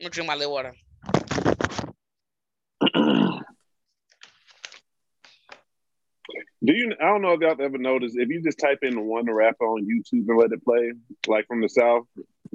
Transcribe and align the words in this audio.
I'm 0.00 0.04
gonna 0.04 0.10
drink 0.12 0.28
my 0.28 0.34
little 0.34 0.52
water. 0.54 0.74
Do 6.64 6.72
you? 6.72 6.94
I 6.98 7.04
don't 7.04 7.20
know 7.20 7.32
if 7.32 7.40
y'all 7.40 7.54
ever 7.60 7.76
noticed 7.76 8.16
if 8.16 8.30
you 8.30 8.42
just 8.42 8.58
type 8.58 8.78
in 8.80 9.06
one 9.06 9.30
rapper 9.30 9.66
on 9.66 9.82
YouTube 9.84 10.26
and 10.26 10.38
let 10.38 10.52
it 10.52 10.64
play, 10.64 10.92
like 11.26 11.46
from 11.46 11.60
the 11.60 11.68
South, 11.68 12.04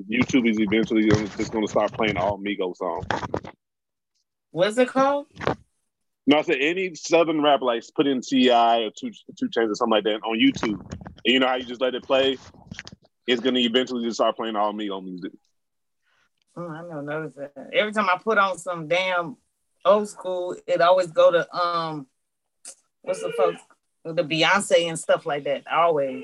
YouTube 0.09 0.49
is 0.49 0.59
eventually 0.59 1.07
just 1.37 1.51
going 1.51 1.63
to 1.63 1.71
start 1.71 1.91
playing 1.93 2.17
all 2.17 2.39
Migos 2.39 2.77
songs. 2.77 3.05
What's 4.49 4.79
it 4.79 4.87
called? 4.87 5.27
No, 6.25 6.39
I 6.39 6.41
said 6.41 6.57
any 6.59 6.95
Southern 6.95 7.43
rapper, 7.43 7.65
like 7.65 7.83
put 7.95 8.07
in 8.07 8.21
T.I. 8.21 8.77
or 8.79 8.89
Two 8.89 9.11
2 9.37 9.49
Chainz 9.49 9.69
or 9.69 9.75
something 9.75 9.91
like 9.91 10.05
that 10.05 10.21
on 10.23 10.39
YouTube, 10.39 10.79
and 10.91 11.33
you 11.33 11.39
know 11.39 11.47
how 11.47 11.57
you 11.57 11.65
just 11.65 11.81
let 11.81 11.93
it 11.93 12.03
play, 12.03 12.39
it's 13.27 13.41
going 13.41 13.53
to 13.53 13.61
eventually 13.61 14.03
just 14.03 14.15
start 14.15 14.35
playing 14.35 14.55
all 14.55 14.73
Migo 14.73 15.03
music. 15.03 15.31
Oh, 16.57 16.67
I 16.69 16.81
never 16.83 17.01
noticed 17.01 17.35
that. 17.37 17.51
Every 17.73 17.91
time 17.91 18.07
I 18.09 18.17
put 18.17 18.37
on 18.37 18.57
some 18.57 18.87
damn 18.87 19.37
old 19.83 20.07
school, 20.09 20.55
it 20.67 20.81
always 20.81 21.07
go 21.11 21.31
to 21.31 21.55
um, 21.55 22.07
what's 23.01 23.21
the 23.21 23.31
folks, 23.35 23.61
the 24.05 24.23
Beyonce 24.23 24.87
and 24.87 24.97
stuff 24.97 25.25
like 25.25 25.43
that. 25.45 25.63
Always. 25.71 26.23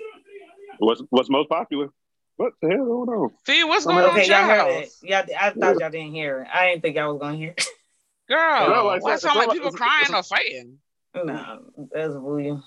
What's 0.79 1.01
What's 1.09 1.29
most 1.29 1.49
popular? 1.49 1.89
What 2.37 2.53
the 2.61 2.69
hell 2.69 2.85
going 2.85 3.09
on? 3.09 3.29
Fee, 3.45 3.63
what's 3.65 3.85
going 3.85 3.97
on 4.03 4.11
Okay, 4.11 4.27
y'all 4.27 4.45
heard 4.47 4.83
it. 4.83 4.89
Yeah, 5.03 5.25
I 5.39 5.51
thought 5.51 5.79
y'all 5.79 5.89
didn't 5.91 6.13
hear 6.13 6.41
it. 6.41 6.47
I 6.51 6.69
didn't 6.69 6.81
think 6.81 6.95
y'all 6.95 7.11
was 7.13 7.19
gonna 7.21 7.37
hear. 7.37 7.53
It. 7.55 7.65
Girl, 8.29 8.69
No, 8.69 8.85
like, 8.85 9.03
why 9.03 9.17
sound 9.17 9.37
like 9.37 9.49
all- 9.49 9.53
people 9.53 9.67
it's- 9.67 9.77
crying 9.79 10.05
it's- 10.05 10.31
or 10.31 10.35
fighting? 10.35 10.77
no, 11.13 11.59
that's 11.93 12.13
William. 12.15 12.63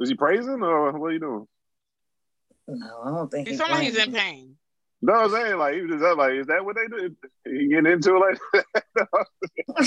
Is 0.00 0.08
he 0.10 0.14
praising 0.16 0.62
or 0.62 0.92
what 0.98 1.06
are 1.06 1.12
you 1.12 1.20
doing? 1.20 1.48
No, 2.68 3.00
I 3.04 3.08
don't 3.10 3.30
think 3.30 3.46
He 3.46 3.52
he's 3.52 3.60
sound 3.60 3.70
like 3.70 3.82
he's 3.84 3.96
in 3.96 4.12
pain. 4.12 4.56
No, 5.06 5.12
I'm 5.14 5.30
saying 5.30 5.56
like 5.56 5.74
he 5.74 5.82
was 5.82 6.00
just 6.00 6.18
like, 6.18 6.32
is 6.32 6.46
that 6.48 6.64
what 6.64 6.74
they 6.74 6.88
do? 6.88 7.14
He 7.44 7.68
getting 7.68 7.92
into 7.92 8.16
it 8.16 8.18
like 8.18 9.86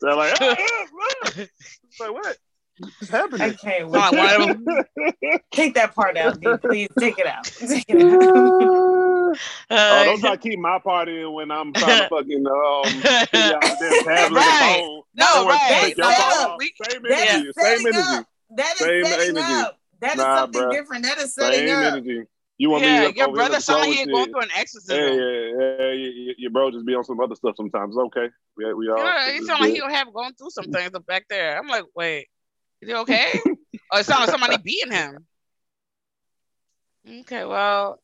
so 0.00 0.06
like, 0.16 0.32
ah, 0.40 0.56
ah, 0.58 0.86
ah. 1.24 1.30
like 1.98 2.12
what? 2.12 2.36
What's 2.78 3.12
I 3.12 3.16
happening? 3.16 3.54
can't 3.54 3.92
Sound 3.92 3.92
like 3.92 4.12
wait. 4.12 4.38
one 4.38 4.50
of 4.50 4.64
them. 4.64 5.40
Take 5.52 5.74
that 5.74 5.92
part 5.94 6.16
out, 6.16 6.38
D. 6.38 6.46
Please 6.62 6.88
take 7.00 7.18
it 7.18 7.26
out. 7.26 7.44
Take 7.68 7.84
it 7.88 8.00
out. 8.00 8.30
oh, 8.36 9.34
Uh, 9.70 10.04
don't 10.04 10.20
try 10.20 10.36
to 10.36 10.40
keep 10.40 10.58
my 10.60 10.78
part 10.78 11.08
in 11.08 11.32
when 11.32 11.50
I'm 11.50 11.72
trying 11.74 12.02
to 12.02 12.08
fucking 12.10 12.46
um 12.46 13.02
figure 13.26 13.58
tablet 14.04 14.36
Right. 14.36 14.60
and 14.62 14.80
phone. 14.80 15.02
No, 15.16 15.26
I 15.26 15.44
want 15.44 15.48
right. 15.48 15.80
take 15.82 15.96
your 15.98 16.06
Set 16.12 16.16
phone 16.32 16.42
up. 16.52 16.56
We- 16.58 16.72
Same 16.88 17.06
energy. 17.06 17.50
Same 17.58 17.86
energy. 17.86 18.24
That 18.56 18.72
is 18.72 18.78
Same 18.78 19.04
setting 19.04 19.36
energy. 19.36 19.52
up. 19.52 19.78
That 20.00 20.12
is 20.12 20.16
Nah, 20.18 20.36
something 20.36 20.62
bruh. 20.62 20.70
different. 20.72 21.04
That 21.04 21.18
is 21.18 21.34
setting 21.34 21.58
Same 21.68 21.76
up. 21.76 21.92
energy. 21.92 22.22
You 22.60 22.68
want 22.68 22.84
yeah, 22.84 23.06
me 23.06 23.12
to 23.12 23.16
your 23.16 23.28
over 23.28 23.36
brother 23.36 23.54
here 23.54 23.60
sound 23.62 23.78
like 23.80 23.86
slow 23.86 23.92
he 23.92 23.98
shit? 24.00 24.10
going 24.12 24.30
through 24.32 24.40
an 24.42 24.48
exorcism. 24.54 24.96
Yeah, 24.98 25.12
yeah, 25.12 25.76
yeah. 25.86 25.92
You- 25.92 26.10
you- 26.10 26.34
Your 26.36 26.50
bro 26.50 26.70
just 26.70 26.84
be 26.84 26.94
on 26.94 27.04
some 27.04 27.18
other 27.18 27.34
stuff 27.34 27.54
sometimes. 27.56 27.96
Okay. 27.96 28.28
We, 28.54 28.74
we 28.74 28.90
all. 28.90 28.98
Yeah, 28.98 29.30
he 29.30 29.38
it's 29.38 29.46
sound 29.46 29.60
like 29.62 29.70
good. 29.70 29.76
he'll 29.76 29.88
have 29.88 30.12
going 30.12 30.34
through 30.34 30.50
some 30.50 30.66
things 30.70 30.92
up 30.94 31.06
back 31.06 31.24
there. 31.30 31.56
I'm 31.58 31.68
like, 31.68 31.84
wait, 31.96 32.28
is 32.82 32.88
he 32.90 32.94
okay? 32.96 33.32
or 33.90 34.00
it 34.00 34.04
sound 34.04 34.20
like 34.20 34.28
somebody 34.28 34.58
beating 34.58 34.92
him. 34.92 35.24
Okay, 37.08 37.46
well, 37.46 37.98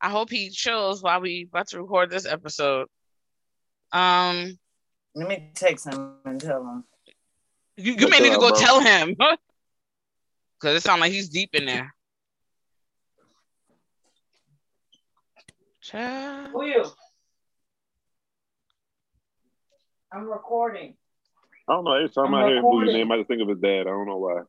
I 0.00 0.10
hope 0.10 0.28
he 0.28 0.50
chills 0.50 1.04
while 1.04 1.20
we 1.20 1.46
about 1.48 1.68
to 1.68 1.80
record 1.80 2.10
this 2.10 2.26
episode. 2.26 2.88
Um, 3.92 4.58
Let 5.14 5.28
me 5.28 5.52
text 5.54 5.86
him 5.86 6.14
and 6.24 6.40
tell 6.40 6.62
him. 6.62 6.84
you, 7.76 7.92
you 7.92 8.08
may 8.08 8.18
need 8.18 8.32
to 8.32 8.38
go 8.40 8.48
bro? 8.50 8.58
tell 8.58 8.80
him 8.80 9.10
because 10.60 10.76
it 10.76 10.82
sounds 10.82 11.00
like 11.00 11.12
he's 11.12 11.28
deep 11.28 11.50
in 11.54 11.64
there. 11.64 11.94
Child. 15.90 16.48
Who 16.52 16.64
you? 16.66 16.84
I'm 20.12 20.24
recording. 20.28 20.94
I 21.68 21.72
don't 21.74 21.84
know. 21.84 21.92
Every 21.92 22.08
time 22.10 22.26
I'm 22.26 22.34
I 22.34 22.46
hear 22.48 22.56
Booy's 22.62 22.64
recording. 22.64 22.94
name, 22.94 23.12
I 23.12 23.16
just 23.18 23.28
think 23.28 23.42
of 23.42 23.48
his 23.48 23.58
dad. 23.60 23.82
I 23.82 23.84
don't 23.90 24.06
know 24.06 24.18
why. 24.18 24.42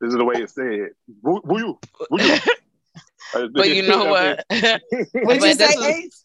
This 0.00 0.08
is 0.08 0.16
the 0.16 0.24
way 0.24 0.34
it's 0.36 0.54
said. 0.54 0.90
Boo- 1.22 1.40
Booyu. 1.42 1.78
Booyu. 2.10 2.48
I 3.34 3.48
But 3.52 3.70
you 3.70 3.82
know 3.82 4.06
what? 4.06 4.44
think- 4.50 4.80
What 5.12 5.40
But 5.40 5.48
you 5.48 5.54
say, 5.54 5.90
Ace? 6.04 6.24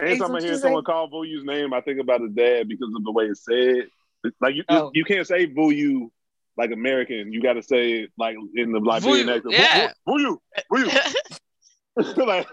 Anytime 0.00 0.34
I 0.36 0.40
hear 0.40 0.50
you 0.50 0.54
say? 0.56 0.62
someone 0.62 0.84
call 0.84 1.08
Booyu's 1.10 1.44
name, 1.44 1.72
I 1.72 1.80
think 1.80 2.00
about 2.00 2.20
his 2.20 2.32
dad 2.32 2.68
because 2.68 2.92
of 2.96 3.02
the 3.04 3.12
way 3.12 3.24
it's 3.24 3.44
said. 3.44 3.88
Like 4.40 4.54
you, 4.56 4.64
Oh. 4.68 4.90
you 4.94 5.04
can't 5.04 5.26
say 5.26 5.46
Booyu 5.46 6.10
like 6.56 6.70
American. 6.72 7.32
You 7.32 7.40
got 7.42 7.54
to 7.54 7.62
say 7.62 7.92
it 8.02 8.10
like 8.18 8.36
in 8.56 8.72
the 8.72 8.80
Liberian 8.80 9.26
Booyu, 9.28 9.36
accent. 9.36 9.54
yeah. 9.54 9.92
Booyu. 10.06 10.38
Booyu. 10.72 11.38
like, 12.16 12.46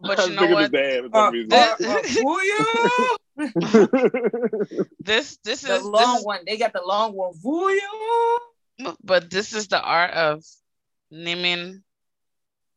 But 0.00 0.26
you 0.28 0.34
know 0.34 0.46
what? 0.46 0.70
dad 0.72 1.04
Uh, 1.12 1.30
uh, 1.50 1.74
uh, 1.84 2.02
who 2.02 2.40
you? 2.42 3.16
This 5.00 5.38
this 5.44 5.62
The 5.62 5.74
is 5.76 5.82
long 5.84 6.16
this, 6.16 6.24
one. 6.24 6.40
They 6.46 6.56
got 6.56 6.72
the 6.72 6.82
long 6.84 7.12
one. 7.14 7.32
Who 7.42 7.68
you? 7.70 8.38
but 9.02 9.30
this 9.30 9.52
is 9.52 9.68
the 9.68 9.80
art 9.80 10.12
of 10.12 10.42
naming 11.10 11.82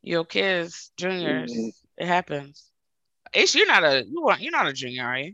your 0.01 0.25
kids 0.25 0.91
juniors. 0.97 1.51
Mhm. 1.53 1.71
It 1.97 2.07
happens. 2.07 2.69
Ace, 3.33 3.55
you're 3.55 3.67
not 3.67 3.83
a 3.83 4.03
you 4.05 4.21
want 4.23 4.41
you're 4.41 4.51
not 4.51 4.67
a 4.67 4.73
junior, 4.73 5.05
are 5.05 5.19
you? 5.19 5.33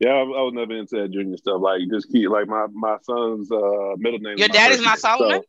Yeah, 0.00 0.10
I, 0.10 0.20
I 0.20 0.42
was 0.42 0.52
never 0.54 0.76
into 0.76 0.96
that 0.96 1.10
junior 1.12 1.36
stuff. 1.36 1.60
Like 1.60 1.80
just 1.90 2.10
keep 2.10 2.28
like 2.30 2.46
my 2.48 2.66
my 2.72 2.96
son's 3.02 3.50
uh, 3.50 3.94
middle 3.96 4.18
name. 4.20 4.34
is 4.34 4.40
Your 4.40 4.48
my 4.48 4.54
dad 4.54 4.70
is 4.72 4.80
not 4.80 4.86
name, 4.90 4.96
so- 4.96 5.08
Solomon? 5.18 5.42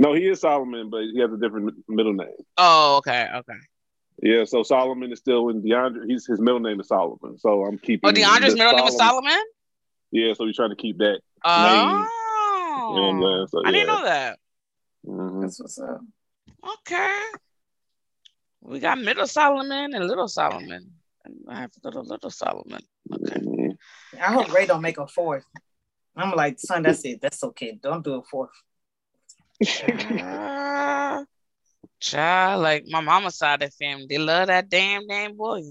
No, 0.00 0.14
he 0.14 0.26
is 0.28 0.40
Solomon, 0.40 0.88
but 0.88 1.02
he 1.12 1.20
has 1.20 1.30
a 1.30 1.36
different 1.36 1.74
middle 1.86 2.14
name. 2.14 2.28
Oh, 2.56 2.96
okay, 2.96 3.28
okay. 3.34 3.58
Yeah, 4.22 4.44
so 4.44 4.62
Solomon 4.62 5.12
is 5.12 5.18
still 5.18 5.50
in 5.50 5.62
DeAndre. 5.62 6.06
He's 6.06 6.26
his 6.26 6.40
middle 6.40 6.60
name 6.60 6.80
is 6.80 6.88
Solomon, 6.88 7.38
so 7.38 7.64
I'm 7.64 7.78
keeping. 7.78 8.08
Oh, 8.08 8.12
DeAndre's 8.12 8.54
the 8.54 8.58
middle 8.58 8.72
name 8.72 8.86
is 8.86 8.96
Solomon? 8.96 9.42
Yeah, 10.10 10.32
so 10.32 10.46
he's 10.46 10.56
trying 10.56 10.70
to 10.70 10.76
keep 10.76 10.98
that. 10.98 11.20
Oh, 11.44 11.62
You 12.88 12.96
know 12.96 13.02
what 13.02 13.08
I'm 13.08 13.22
saying? 13.22 13.46
So, 13.50 13.62
I 13.66 13.70
didn't 13.70 13.86
know 13.86 14.04
that. 14.04 14.38
Mhm. 15.06 15.40
That's 15.42 15.60
what's 15.60 15.78
up. 15.78 16.00
Okay. 16.78 17.22
We 18.62 18.80
got 18.80 18.98
middle 18.98 19.26
Solomon 19.26 19.94
and 19.94 20.06
little 20.06 20.28
Solomon. 20.28 20.92
And 21.24 21.34
I 21.48 21.60
have 21.60 21.72
little 21.84 22.04
little 22.04 22.30
Solomon. 22.30 22.82
Okay. 23.12 23.40
Mhm. 23.40 23.76
I 24.18 24.32
hope 24.32 24.52
Ray 24.52 24.66
don't 24.66 24.82
make 24.82 24.98
a 24.98 25.06
fourth. 25.06 25.44
I'm 26.16 26.32
like, 26.32 26.58
son, 26.58 26.82
that's 26.82 27.04
it. 27.04 27.20
That's 27.20 27.42
okay. 27.44 27.78
Don't 27.82 28.04
do 28.04 28.14
a 28.14 28.22
fourth. 28.22 28.50
Child, 29.62 31.26
child, 32.00 32.62
like 32.62 32.84
my 32.88 33.00
mama's 33.00 33.36
side 33.36 33.62
of 33.62 33.70
the 33.70 33.76
family, 33.76 34.06
they 34.08 34.18
love 34.18 34.46
that 34.48 34.68
damn 34.68 35.06
damn 35.06 35.36
boy. 35.36 35.62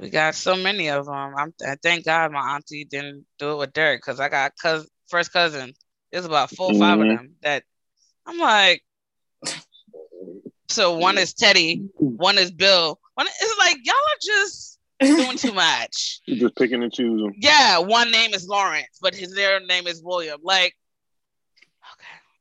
We 0.00 0.10
got 0.10 0.34
so 0.34 0.56
many 0.56 0.88
of 0.90 1.06
them. 1.06 1.14
I'm, 1.14 1.54
I 1.66 1.76
thank 1.82 2.04
God 2.04 2.30
my 2.30 2.54
auntie 2.54 2.84
didn't 2.84 3.24
do 3.38 3.52
it 3.52 3.56
with 3.56 3.72
Derek 3.72 4.02
because 4.02 4.20
I 4.20 4.28
got 4.28 4.52
cous 4.60 4.86
first 5.08 5.32
cousin. 5.32 5.72
There's 6.12 6.26
about 6.26 6.50
4 6.50 6.72
or 6.72 6.78
5 6.78 7.00
of 7.00 7.06
Mhm. 7.06 7.08
them 7.08 7.34
that 7.42 7.62
I'm 8.26 8.38
like. 8.38 8.82
So 10.68 10.98
one 10.98 11.16
is 11.16 11.32
Teddy, 11.32 11.84
one 11.98 12.38
is 12.38 12.50
Bill. 12.50 12.98
One 13.14 13.26
it's 13.26 13.58
like 13.58 13.78
y'all 13.84 13.94
are 13.94 14.18
just 14.20 14.78
doing 15.00 15.38
too 15.38 15.52
much. 15.52 16.20
He's 16.26 16.40
just 16.40 16.56
picking 16.56 16.82
and 16.82 16.92
choosing. 16.92 17.34
Yeah, 17.38 17.78
one 17.78 18.10
name 18.10 18.34
is 18.34 18.46
Lawrence, 18.48 18.98
but 19.00 19.14
his 19.14 19.34
their 19.34 19.60
name 19.60 19.86
is 19.86 20.02
William. 20.02 20.40
Like, 20.42 20.74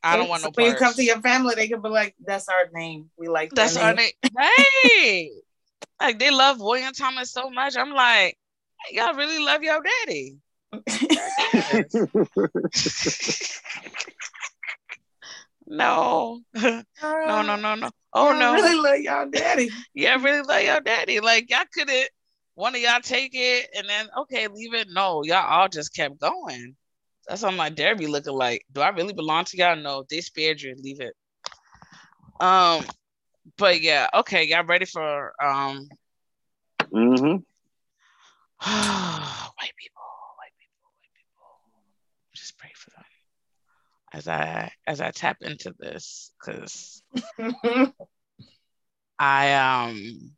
I 0.05 0.17
don't 0.17 0.29
want 0.29 0.43
no 0.43 0.51
When 0.53 0.67
you 0.67 0.75
come 0.75 0.93
to 0.93 1.03
your 1.03 1.19
family, 1.21 1.55
they 1.55 1.67
can 1.67 1.81
be 1.81 1.89
like, 1.89 2.13
"That's 2.23 2.47
our 2.47 2.69
name. 2.71 3.09
We 3.17 3.27
like 3.27 3.49
that 3.49 3.55
That's 3.55 3.75
our 3.75 3.95
name." 3.95 4.11
right? 4.35 5.29
like 5.99 6.19
they 6.19 6.29
love 6.29 6.59
William 6.59 6.93
Thomas 6.93 7.31
so 7.31 7.49
much. 7.49 7.75
I'm 7.75 7.91
like, 7.91 8.37
y'all 8.91 9.15
really 9.15 9.43
love 9.43 9.63
your 9.63 9.81
daddy. 9.81 10.37
no, 15.65 16.41
no, 16.55 16.83
no, 17.01 17.55
no, 17.55 17.75
no. 17.75 17.89
Oh 18.13 18.29
I 18.29 18.39
no, 18.39 18.53
really 18.53 18.75
love 18.75 18.99
y'all 18.99 19.27
daddy. 19.29 19.71
yeah, 19.95 20.21
really 20.21 20.43
love 20.43 20.61
your 20.61 20.81
daddy. 20.81 21.19
Like 21.19 21.49
y'all 21.49 21.65
couldn't. 21.73 22.09
One 22.53 22.75
of 22.75 22.81
y'all 22.81 23.01
take 23.01 23.31
it 23.33 23.69
and 23.75 23.89
then 23.89 24.07
okay, 24.19 24.47
leave 24.49 24.75
it. 24.75 24.87
No, 24.89 25.23
y'all 25.23 25.45
all 25.45 25.67
just 25.67 25.95
kept 25.95 26.19
going. 26.19 26.75
That's 27.27 27.41
what 27.41 27.53
my 27.53 27.69
dad 27.69 27.97
be 27.97 28.07
looking 28.07 28.33
like. 28.33 28.65
Do 28.71 28.81
I 28.81 28.89
really 28.89 29.13
belong 29.13 29.45
to 29.45 29.57
y'all? 29.57 29.75
No, 29.75 30.05
they 30.09 30.21
spared 30.21 30.61
you. 30.61 30.75
Leave 30.77 30.99
it. 30.99 31.15
Um, 32.39 32.85
but 33.57 33.81
yeah, 33.81 34.07
okay, 34.13 34.43
y'all 34.43 34.65
ready 34.65 34.85
for 34.85 35.33
um 35.43 35.87
Mm-hmm. 36.93 37.25
white 38.65 39.73
people, 39.77 40.03
white 40.37 40.55
people, 40.59 40.87
white 40.87 41.11
people. 41.13 41.59
Just 42.33 42.57
pray 42.57 42.71
for 42.75 42.91
them 42.91 43.03
as 44.13 44.27
I 44.27 44.71
as 44.87 45.01
I 45.01 45.11
tap 45.11 45.37
into 45.41 45.73
this 45.77 46.31
because 46.39 47.03
I 49.19 49.53
um 49.53 50.31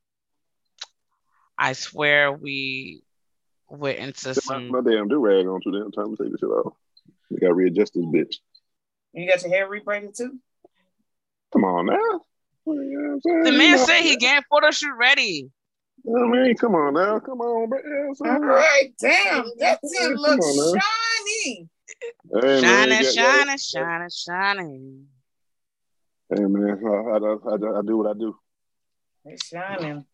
I 1.57 1.73
swear 1.73 2.31
we 2.31 3.03
went 3.69 3.99
into 3.99 4.33
some. 4.35 4.69
My 4.69 4.81
damn 4.81 5.07
do 5.07 5.19
rag 5.19 5.45
on 5.45 5.61
too 5.61 5.71
damn 5.71 5.91
time 5.91 6.15
to 6.15 6.23
take 6.23 6.31
this 6.31 6.39
shit 6.39 6.49
off. 6.49 6.73
You 7.29 7.39
gotta 7.39 7.53
readjust 7.53 7.93
this 7.93 8.05
bitch. 8.05 8.35
You 9.13 9.27
got 9.27 9.41
your 9.41 9.51
hair 9.51 9.69
rebraided 9.69 10.15
too? 10.15 10.39
Come 11.53 11.63
on 11.63 11.87
now. 11.87 12.21
You 12.65 13.19
know 13.25 13.43
the 13.43 13.51
man 13.51 13.77
said 13.79 14.01
he 14.01 14.17
getting 14.17 14.43
photo 14.49 14.71
shoot 14.71 14.93
ready. 14.97 15.49
I 16.05 16.27
mean, 16.27 16.55
come 16.55 16.75
on 16.75 16.93
now, 16.93 17.19
come 17.19 17.41
on, 17.41 17.69
bro. 17.69 17.79
All 18.25 18.39
right, 18.39 18.93
damn, 18.99 19.45
that 19.59 19.79
thing 19.81 20.15
looks 20.15 20.45
shiny. 20.45 21.69
Hey, 22.33 22.61
shining, 22.61 22.89
man, 22.89 23.03
shining, 23.03 23.57
shining, 23.57 24.09
shining. 24.09 25.05
Hey 26.29 26.43
man, 26.43 26.81
I, 26.85 26.89
I, 26.89 27.17
I, 27.17 27.79
I 27.79 27.81
do 27.85 27.97
what 27.97 28.07
I 28.07 28.13
do. 28.19 28.37
It's 29.25 29.47
shining. 29.47 30.05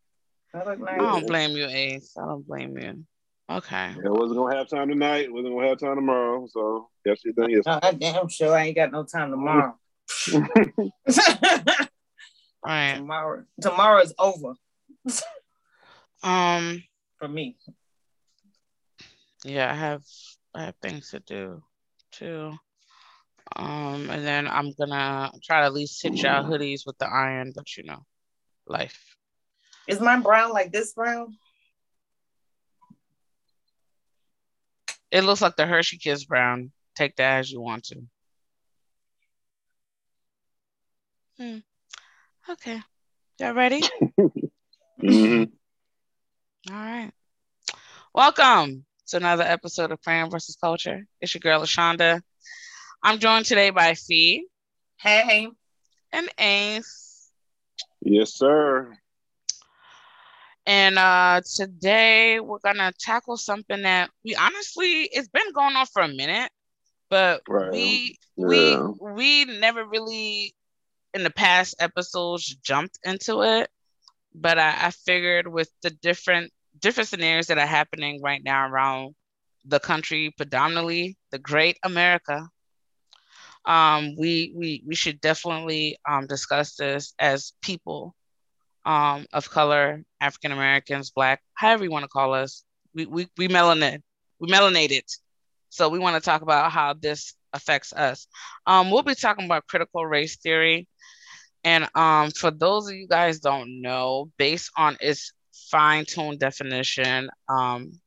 I, 0.54 0.64
look 0.64 0.80
nice. 0.80 0.90
I 0.94 0.98
don't 0.98 1.28
blame 1.28 1.58
you, 1.58 1.66
Ace. 1.66 2.14
I 2.18 2.26
don't 2.26 2.46
blame 2.48 2.78
you. 2.78 3.06
Okay. 3.54 3.94
Yeah, 4.04 4.10
wasn't 4.10 4.40
gonna 4.40 4.56
have 4.56 4.68
time 4.68 4.90
tonight. 4.90 5.32
Wasn't 5.32 5.54
gonna 5.54 5.68
have 5.68 5.80
time 5.80 5.96
tomorrow. 5.96 6.48
So 6.50 6.90
yes, 7.06 7.22
you 7.24 7.34
done 7.34 7.52
yes. 7.52 7.64
I 7.68 7.92
damn 7.92 8.28
sure 8.28 8.56
I 8.56 8.66
ain't 8.66 8.76
got 8.76 8.92
no 8.92 9.04
time 9.04 9.30
tomorrow. 9.30 9.78
right. 12.66 12.96
Tomorrow, 12.96 13.44
tomorrow 13.62 14.02
is 14.02 14.14
over. 14.18 14.56
um, 16.24 16.84
for 17.20 17.28
me. 17.28 17.56
Yeah, 19.44 19.72
I 19.72 19.76
have 19.76 20.02
I 20.56 20.66
have 20.66 20.76
things 20.82 21.12
to 21.12 21.20
do 21.20 21.62
too. 22.12 22.54
Um, 23.56 24.10
and 24.10 24.26
then 24.26 24.48
I'm 24.48 24.74
gonna 24.74 25.32
try 25.44 25.60
to 25.60 25.66
at 25.68 25.74
least 25.74 26.02
hit 26.02 26.16
y'all 26.16 26.44
hoodies 26.44 26.88
with 26.88 26.98
the 26.98 27.08
iron, 27.08 27.52
but 27.56 27.78
you 27.78 27.84
know, 27.84 28.04
life. 28.66 29.16
Is 29.88 30.00
mine 30.00 30.22
brown 30.22 30.54
like 30.54 30.72
this 30.72 30.94
brown? 30.94 31.38
It 35.14 35.24
looks 35.24 35.44
like 35.44 35.56
the 35.56 35.68
Hershey 35.68 36.00
Kiss 36.00 36.26
brown. 36.26 36.72
Take 36.96 37.18
that 37.18 37.38
as 37.38 37.52
you 37.52 37.62
want 37.62 37.84
to. 37.86 38.02
Hmm. 41.38 41.58
Okay. 42.50 42.80
Y'all 43.40 43.54
ready? 43.54 43.84
mm-hmm. 45.00 45.44
All 46.72 46.76
right. 46.76 47.12
Welcome 48.16 48.86
to 49.10 49.18
another 49.18 49.44
episode 49.44 49.92
of 49.92 50.02
Crayon 50.02 50.32
versus 50.32 50.56
Culture. 50.56 51.06
It's 51.22 51.36
your 51.36 51.42
girl, 51.42 51.62
LaShonda. 51.62 52.20
I'm 53.04 53.20
joined 53.20 53.46
today 53.46 53.70
by 53.70 53.94
Fee. 53.94 54.48
Hey. 54.98 55.48
And 56.12 56.30
Ace. 56.40 57.30
Yes, 58.02 58.34
sir. 58.34 58.98
And 60.66 60.98
uh, 60.98 61.42
today 61.56 62.40
we're 62.40 62.60
gonna 62.60 62.94
tackle 62.98 63.38
something 63.38 63.82
that 63.82 64.10
we 64.24 64.36
honestly 64.36 65.10
it's 65.12 65.28
been 65.28 65.52
going 65.54 65.76
on 65.76 65.86
for 65.88 66.02
a 66.02 66.08
minute, 66.08 66.52
but 67.10 67.42
right. 67.50 67.72
we 67.72 68.18
yeah. 68.38 68.48
we 68.48 68.78
we 69.02 69.46
never 69.46 69.86
really 69.86 70.56
in 71.14 71.24
the 71.24 71.30
past 71.30 71.76
episodes 71.80 72.56
jumped 72.64 72.98
into 73.04 73.42
it. 73.42 73.70
But 74.34 74.58
I, 74.58 74.88
I 74.88 74.92
figured 74.92 75.48
with 75.48 75.70
the 75.82 75.90
different 75.90 76.52
different 76.80 77.10
scenarios 77.10 77.48
that 77.48 77.58
are 77.58 77.68
happening 77.68 78.22
right 78.22 78.42
now 78.44 78.68
around 78.68 79.16
the 79.66 79.80
country, 79.80 80.34
predominantly 80.36 81.18
the 81.32 81.40
great 81.40 81.78
America, 81.84 82.48
um, 83.66 84.16
we 84.18 84.54
we 84.56 84.84
we 84.86 84.96
should 84.96 85.22
definitely 85.22 85.98
um, 86.08 86.28
discuss 86.28 86.76
this 86.76 87.14
as 87.20 87.54
people 87.62 88.16
um, 88.86 89.26
of 89.34 89.50
color, 89.50 90.04
African 90.20 90.52
Americans, 90.52 91.12
Black, 91.12 91.42
however 91.54 91.84
you 91.84 91.92
want 91.92 92.04
to 92.04 92.10
call 92.10 92.34
us. 92.34 92.64
We 92.94 93.06
we 93.06 93.28
we 93.38 93.48
melanin, 93.48 94.02
we 94.40 94.50
melanated. 94.50 95.04
So 95.70 95.90
we 95.90 96.00
want 96.00 96.16
to 96.16 96.22
talk 96.22 96.42
about 96.44 96.72
how 96.72 96.94
this 96.94 97.34
affects 97.54 97.94
us. 97.94 98.28
Um, 98.68 98.92
we'll 98.92 99.02
be 99.04 99.16
talking 99.16 99.46
about 99.46 99.68
critical 99.68 100.06
race 100.06 100.38
theory. 100.38 100.88
And 101.64 101.88
um, 101.96 102.32
for 102.32 102.52
those 102.52 102.90
of 102.90 102.96
you 102.96 103.08
guys 103.08 103.40
don't 103.40 103.82
know, 103.82 104.30
based 104.38 104.70
on 104.78 104.98
its 105.00 105.32
fine-tuned 105.72 106.40
definition, 106.40 107.30
um, 107.48 108.00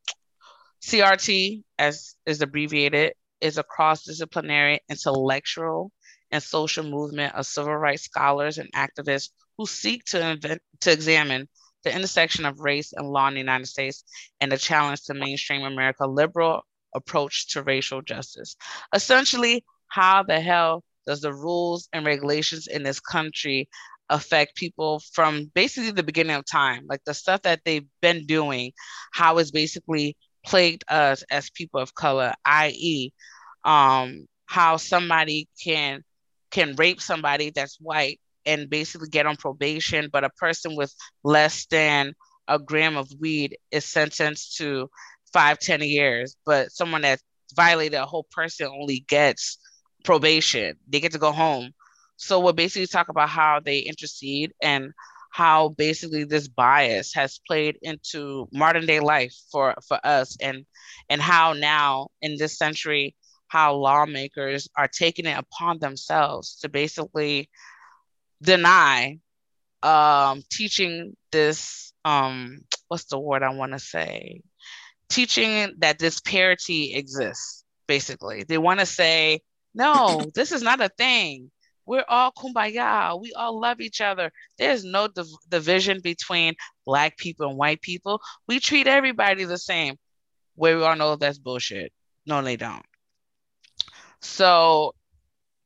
CRT, 0.82 1.64
as 1.78 2.14
is 2.26 2.42
abbreviated, 2.42 3.14
is 3.40 3.58
a 3.58 3.62
cross-disciplinary 3.62 4.80
intellectual 4.88 5.90
and 6.30 6.42
social 6.42 6.84
movement 6.84 7.34
of 7.34 7.46
civil 7.46 7.76
rights 7.76 8.04
scholars 8.04 8.58
and 8.58 8.70
activists 8.72 9.30
who 9.58 9.66
seek 9.66 10.04
to, 10.04 10.30
invent, 10.30 10.62
to 10.80 10.92
examine 10.92 11.48
the 11.84 11.94
intersection 11.94 12.44
of 12.44 12.60
race 12.60 12.92
and 12.92 13.08
law 13.08 13.28
in 13.28 13.34
the 13.34 13.40
United 13.40 13.66
States 13.66 14.04
and 14.40 14.50
the 14.50 14.58
challenge 14.58 15.02
to 15.04 15.14
mainstream 15.14 15.62
America 15.62 16.06
liberal 16.06 16.62
approach 16.94 17.48
to 17.48 17.62
racial 17.62 18.02
justice. 18.02 18.56
Essentially, 18.94 19.64
how 19.88 20.22
the 20.22 20.40
hell 20.40 20.82
does 21.06 21.20
the 21.20 21.32
rules 21.32 21.88
and 21.92 22.04
regulations 22.04 22.66
in 22.66 22.82
this 22.82 22.98
country 22.98 23.68
affect 24.10 24.56
people 24.56 25.00
from 25.12 25.50
basically 25.54 25.92
the 25.92 26.02
beginning 26.02 26.36
of 26.36 26.44
time? 26.44 26.86
Like 26.88 27.04
the 27.04 27.14
stuff 27.14 27.42
that 27.42 27.60
they've 27.64 27.86
been 28.00 28.26
doing, 28.26 28.72
how 29.12 29.38
basically 29.52 30.16
plagued 30.44 30.84
us 30.88 31.22
as 31.30 31.50
people 31.50 31.80
of 31.80 31.94
color, 31.94 32.34
i.e., 32.44 33.12
um, 33.64 34.26
how 34.46 34.76
somebody 34.76 35.48
can 35.62 36.02
can 36.50 36.74
rape 36.76 37.00
somebody 37.00 37.50
that's 37.50 37.78
white 37.80 38.20
and 38.46 38.70
basically 38.70 39.08
get 39.08 39.26
on 39.26 39.36
probation, 39.36 40.08
but 40.12 40.24
a 40.24 40.30
person 40.30 40.76
with 40.76 40.94
less 41.24 41.66
than 41.66 42.14
a 42.48 42.58
gram 42.58 42.96
of 42.96 43.10
weed 43.20 43.58
is 43.70 43.84
sentenced 43.84 44.56
to 44.58 44.88
five, 45.32 45.58
ten 45.58 45.82
years. 45.82 46.36
But 46.46 46.72
someone 46.72 47.02
that 47.02 47.20
violated 47.54 47.98
a 47.98 48.06
whole 48.06 48.26
person 48.30 48.68
only 48.68 49.04
gets 49.08 49.58
probation. 50.04 50.76
They 50.88 51.00
get 51.00 51.12
to 51.12 51.18
go 51.18 51.32
home. 51.32 51.72
So 52.16 52.40
we'll 52.40 52.52
basically 52.54 52.86
talk 52.86 53.08
about 53.08 53.28
how 53.28 53.60
they 53.62 53.80
intercede 53.80 54.52
and 54.62 54.92
how 55.32 55.70
basically 55.70 56.24
this 56.24 56.48
bias 56.48 57.12
has 57.14 57.40
played 57.46 57.78
into 57.82 58.48
modern 58.52 58.86
day 58.86 59.00
life 59.00 59.34
for, 59.52 59.74
for 59.86 60.00
us 60.02 60.36
and 60.40 60.64
and 61.10 61.20
how 61.20 61.52
now 61.52 62.08
in 62.22 62.36
this 62.38 62.56
century 62.56 63.14
how 63.48 63.74
lawmakers 63.74 64.66
are 64.78 64.88
taking 64.88 65.26
it 65.26 65.38
upon 65.38 65.78
themselves 65.78 66.56
to 66.60 66.68
basically 66.70 67.50
deny 68.46 69.18
um, 69.82 70.42
teaching 70.50 71.16
this 71.32 71.92
um, 72.04 72.60
what's 72.88 73.04
the 73.06 73.18
word 73.18 73.42
I 73.42 73.50
want 73.50 73.72
to 73.72 73.78
say? 73.78 74.40
Teaching 75.10 75.74
that 75.78 75.98
this 75.98 76.20
parity 76.20 76.94
exists 76.94 77.64
basically. 77.86 78.44
They 78.44 78.58
want 78.58 78.80
to 78.80 78.86
say 78.86 79.40
no 79.74 80.30
this 80.34 80.52
is 80.52 80.62
not 80.62 80.80
a 80.80 80.88
thing. 80.88 81.50
We're 81.84 82.04
all 82.08 82.32
kumbaya. 82.32 83.20
We 83.20 83.32
all 83.32 83.60
love 83.60 83.80
each 83.80 84.00
other. 84.00 84.32
There's 84.58 84.84
no 84.84 85.06
div- 85.06 85.26
division 85.48 86.00
between 86.02 86.54
black 86.84 87.16
people 87.16 87.48
and 87.48 87.56
white 87.56 87.80
people. 87.80 88.20
We 88.48 88.58
treat 88.58 88.88
everybody 88.88 89.44
the 89.44 89.58
same. 89.58 89.96
Where 90.56 90.76
we 90.76 90.84
all 90.84 90.96
know 90.96 91.14
that's 91.16 91.38
bullshit. 91.38 91.92
No 92.24 92.42
they 92.42 92.56
don't. 92.56 92.84
So 94.20 94.94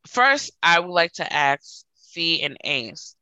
first 0.06 0.50
i 0.62 0.80
would 0.80 0.90
like 0.90 1.12
to 1.12 1.30
ask 1.30 1.84
Fee 2.12 2.42
and 2.42 2.56
Ace. 2.64 3.14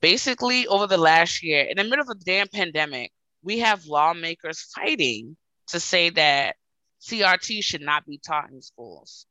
Basically, 0.00 0.66
over 0.66 0.86
the 0.86 0.98
last 0.98 1.42
year, 1.42 1.62
in 1.62 1.76
the 1.76 1.84
middle 1.84 2.00
of 2.00 2.08
a 2.08 2.24
damn 2.24 2.48
pandemic, 2.48 3.12
we 3.42 3.60
have 3.60 3.86
lawmakers 3.86 4.60
fighting 4.74 5.36
to 5.68 5.78
say 5.78 6.10
that 6.10 6.56
CRT 7.00 7.62
should 7.62 7.80
not 7.80 8.06
be 8.06 8.18
taught 8.18 8.50
in 8.50 8.60
schools. 8.60 9.26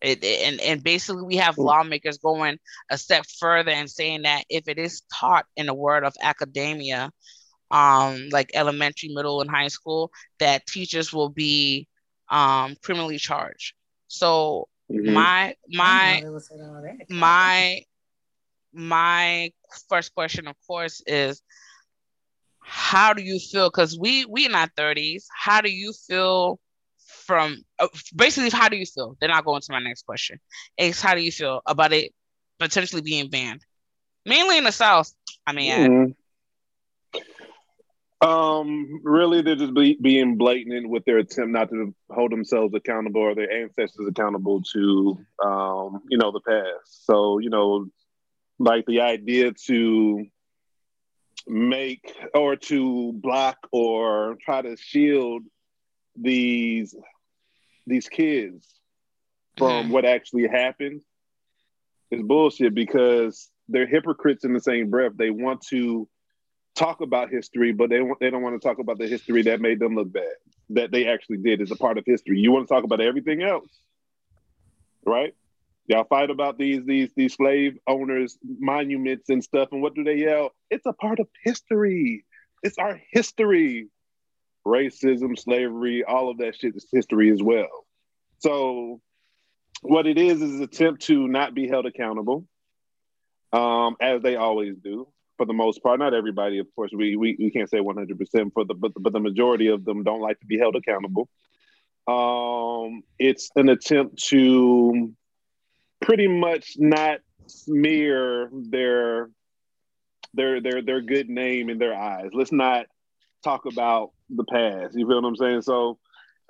It, 0.00 0.24
and, 0.24 0.60
and 0.60 0.82
basically, 0.82 1.22
we 1.22 1.36
have 1.36 1.58
lawmakers 1.58 2.18
going 2.18 2.58
a 2.90 2.96
step 2.96 3.24
further 3.38 3.70
and 3.70 3.90
saying 3.90 4.22
that 4.22 4.44
if 4.48 4.66
it 4.66 4.78
is 4.78 5.02
taught 5.12 5.44
in 5.56 5.66
the 5.66 5.74
word 5.74 6.04
of 6.04 6.14
academia, 6.22 7.10
um, 7.70 8.28
like 8.30 8.50
elementary, 8.54 9.10
middle, 9.10 9.42
and 9.42 9.50
high 9.50 9.68
school, 9.68 10.10
that 10.38 10.66
teachers 10.66 11.12
will 11.12 11.28
be 11.28 11.86
um, 12.30 12.76
criminally 12.82 13.18
charged. 13.18 13.74
So 14.08 14.68
Mm-hmm. 14.90 15.12
My 15.12 15.54
my 15.68 16.22
my 17.08 17.82
my 18.72 19.52
first 19.88 20.14
question, 20.14 20.46
of 20.48 20.56
course, 20.66 21.02
is 21.06 21.42
how 22.60 23.12
do 23.12 23.22
you 23.22 23.38
feel? 23.38 23.70
Because 23.70 23.98
we 23.98 24.24
we 24.24 24.46
in 24.46 24.54
our 24.54 24.68
thirties. 24.76 25.28
How 25.32 25.60
do 25.60 25.70
you 25.70 25.92
feel 25.92 26.58
from 27.26 27.62
uh, 27.78 27.88
basically? 28.16 28.50
How 28.50 28.68
do 28.68 28.76
you 28.76 28.86
feel? 28.86 29.16
Then 29.20 29.30
I'll 29.30 29.42
go 29.42 29.56
into 29.56 29.72
my 29.72 29.80
next 29.80 30.02
question. 30.06 30.40
Is 30.76 31.00
how 31.00 31.14
do 31.14 31.22
you 31.22 31.32
feel 31.32 31.60
about 31.66 31.92
it 31.92 32.12
potentially 32.58 33.02
being 33.02 33.28
banned? 33.28 33.64
Mainly 34.26 34.58
in 34.58 34.64
the 34.64 34.72
South. 34.72 35.12
I 35.46 35.52
mean, 35.52 35.72
mm-hmm. 35.72 36.10
Um, 38.22 39.00
really, 39.02 39.40
they're 39.40 39.56
just 39.56 39.72
be, 39.72 39.96
being 40.00 40.36
blatant 40.36 40.90
with 40.90 41.04
their 41.06 41.18
attempt 41.18 41.52
not 41.52 41.70
to 41.70 41.94
hold 42.10 42.32
themselves 42.32 42.74
accountable 42.74 43.22
or 43.22 43.34
their 43.34 43.50
ancestors 43.50 44.06
accountable 44.06 44.60
to, 44.74 45.18
um, 45.42 46.02
you 46.08 46.18
know, 46.18 46.30
the 46.30 46.40
past. 46.40 47.06
So, 47.06 47.38
you 47.38 47.48
know, 47.48 47.86
like 48.58 48.84
the 48.86 49.00
idea 49.00 49.52
to 49.66 50.26
make 51.46 52.14
or 52.34 52.56
to 52.56 53.12
block 53.14 53.56
or 53.72 54.36
try 54.44 54.60
to 54.60 54.76
shield 54.76 55.42
these 56.14 56.94
these 57.86 58.08
kids 58.08 58.68
from 59.56 59.86
Mhm. 59.86 59.90
what 59.90 60.04
actually 60.04 60.46
happened 60.46 61.02
is 62.10 62.22
bullshit 62.22 62.74
because 62.74 63.50
they're 63.68 63.86
hypocrites 63.86 64.44
in 64.44 64.52
the 64.52 64.60
same 64.60 64.90
breath. 64.90 65.12
They 65.16 65.30
want 65.30 65.62
to 65.70 66.06
talk 66.74 67.00
about 67.00 67.30
history, 67.30 67.72
but 67.72 67.90
they 67.90 68.00
they 68.20 68.30
don't 68.30 68.42
want 68.42 68.60
to 68.60 68.66
talk 68.66 68.78
about 68.78 68.98
the 68.98 69.06
history 69.06 69.42
that 69.42 69.60
made 69.60 69.80
them 69.80 69.94
look 69.94 70.12
bad, 70.12 70.24
that 70.70 70.90
they 70.90 71.06
actually 71.06 71.38
did 71.38 71.60
as 71.60 71.70
a 71.70 71.76
part 71.76 71.98
of 71.98 72.04
history. 72.06 72.38
You 72.38 72.52
want 72.52 72.68
to 72.68 72.74
talk 72.74 72.84
about 72.84 73.00
everything 73.00 73.42
else, 73.42 73.68
right? 75.04 75.34
Y'all 75.86 76.04
fight 76.04 76.30
about 76.30 76.58
these 76.58 76.84
these 76.84 77.10
these 77.16 77.34
slave 77.34 77.76
owners 77.86 78.38
monuments 78.42 79.28
and 79.28 79.42
stuff, 79.42 79.68
and 79.72 79.82
what 79.82 79.94
do 79.94 80.04
they 80.04 80.16
yell? 80.16 80.50
It's 80.70 80.86
a 80.86 80.92
part 80.92 81.20
of 81.20 81.28
history. 81.44 82.24
It's 82.62 82.78
our 82.78 83.00
history. 83.10 83.88
Racism, 84.66 85.38
slavery, 85.38 86.04
all 86.04 86.30
of 86.30 86.38
that 86.38 86.54
shit 86.54 86.76
is 86.76 86.86
history 86.92 87.32
as 87.32 87.42
well. 87.42 87.86
So, 88.40 89.00
what 89.80 90.06
it 90.06 90.18
is 90.18 90.42
is 90.42 90.60
attempt 90.60 91.02
to 91.06 91.26
not 91.26 91.54
be 91.54 91.66
held 91.66 91.86
accountable, 91.86 92.46
um, 93.54 93.96
as 94.02 94.20
they 94.20 94.36
always 94.36 94.76
do 94.76 95.08
for 95.40 95.46
the 95.46 95.54
most 95.54 95.82
part. 95.82 95.98
Not 95.98 96.12
everybody, 96.12 96.58
of 96.58 96.66
course. 96.76 96.90
We 96.94 97.16
we, 97.16 97.34
we 97.38 97.50
can't 97.50 97.70
say 97.70 97.80
one 97.80 97.96
hundred 97.96 98.18
percent 98.18 98.52
for 98.52 98.66
the 98.66 98.74
but, 98.74 98.92
but 98.94 99.14
the 99.14 99.20
majority 99.20 99.68
of 99.68 99.86
them 99.86 100.04
don't 100.04 100.20
like 100.20 100.38
to 100.40 100.46
be 100.46 100.58
held 100.58 100.76
accountable. 100.76 101.30
Um, 102.06 103.02
it's 103.18 103.50
an 103.56 103.70
attempt 103.70 104.22
to 104.28 105.12
pretty 106.02 106.28
much 106.28 106.74
not 106.76 107.20
smear 107.46 108.50
their 108.52 109.30
their 110.34 110.60
their 110.60 110.82
their 110.82 111.00
good 111.00 111.30
name 111.30 111.70
in 111.70 111.78
their 111.78 111.94
eyes. 111.94 112.28
Let's 112.34 112.52
not 112.52 112.84
talk 113.42 113.64
about 113.64 114.10
the 114.28 114.44
past. 114.44 114.94
You 114.94 115.06
feel 115.06 115.22
what 115.22 115.28
I'm 115.28 115.36
saying? 115.36 115.62
So, 115.62 115.98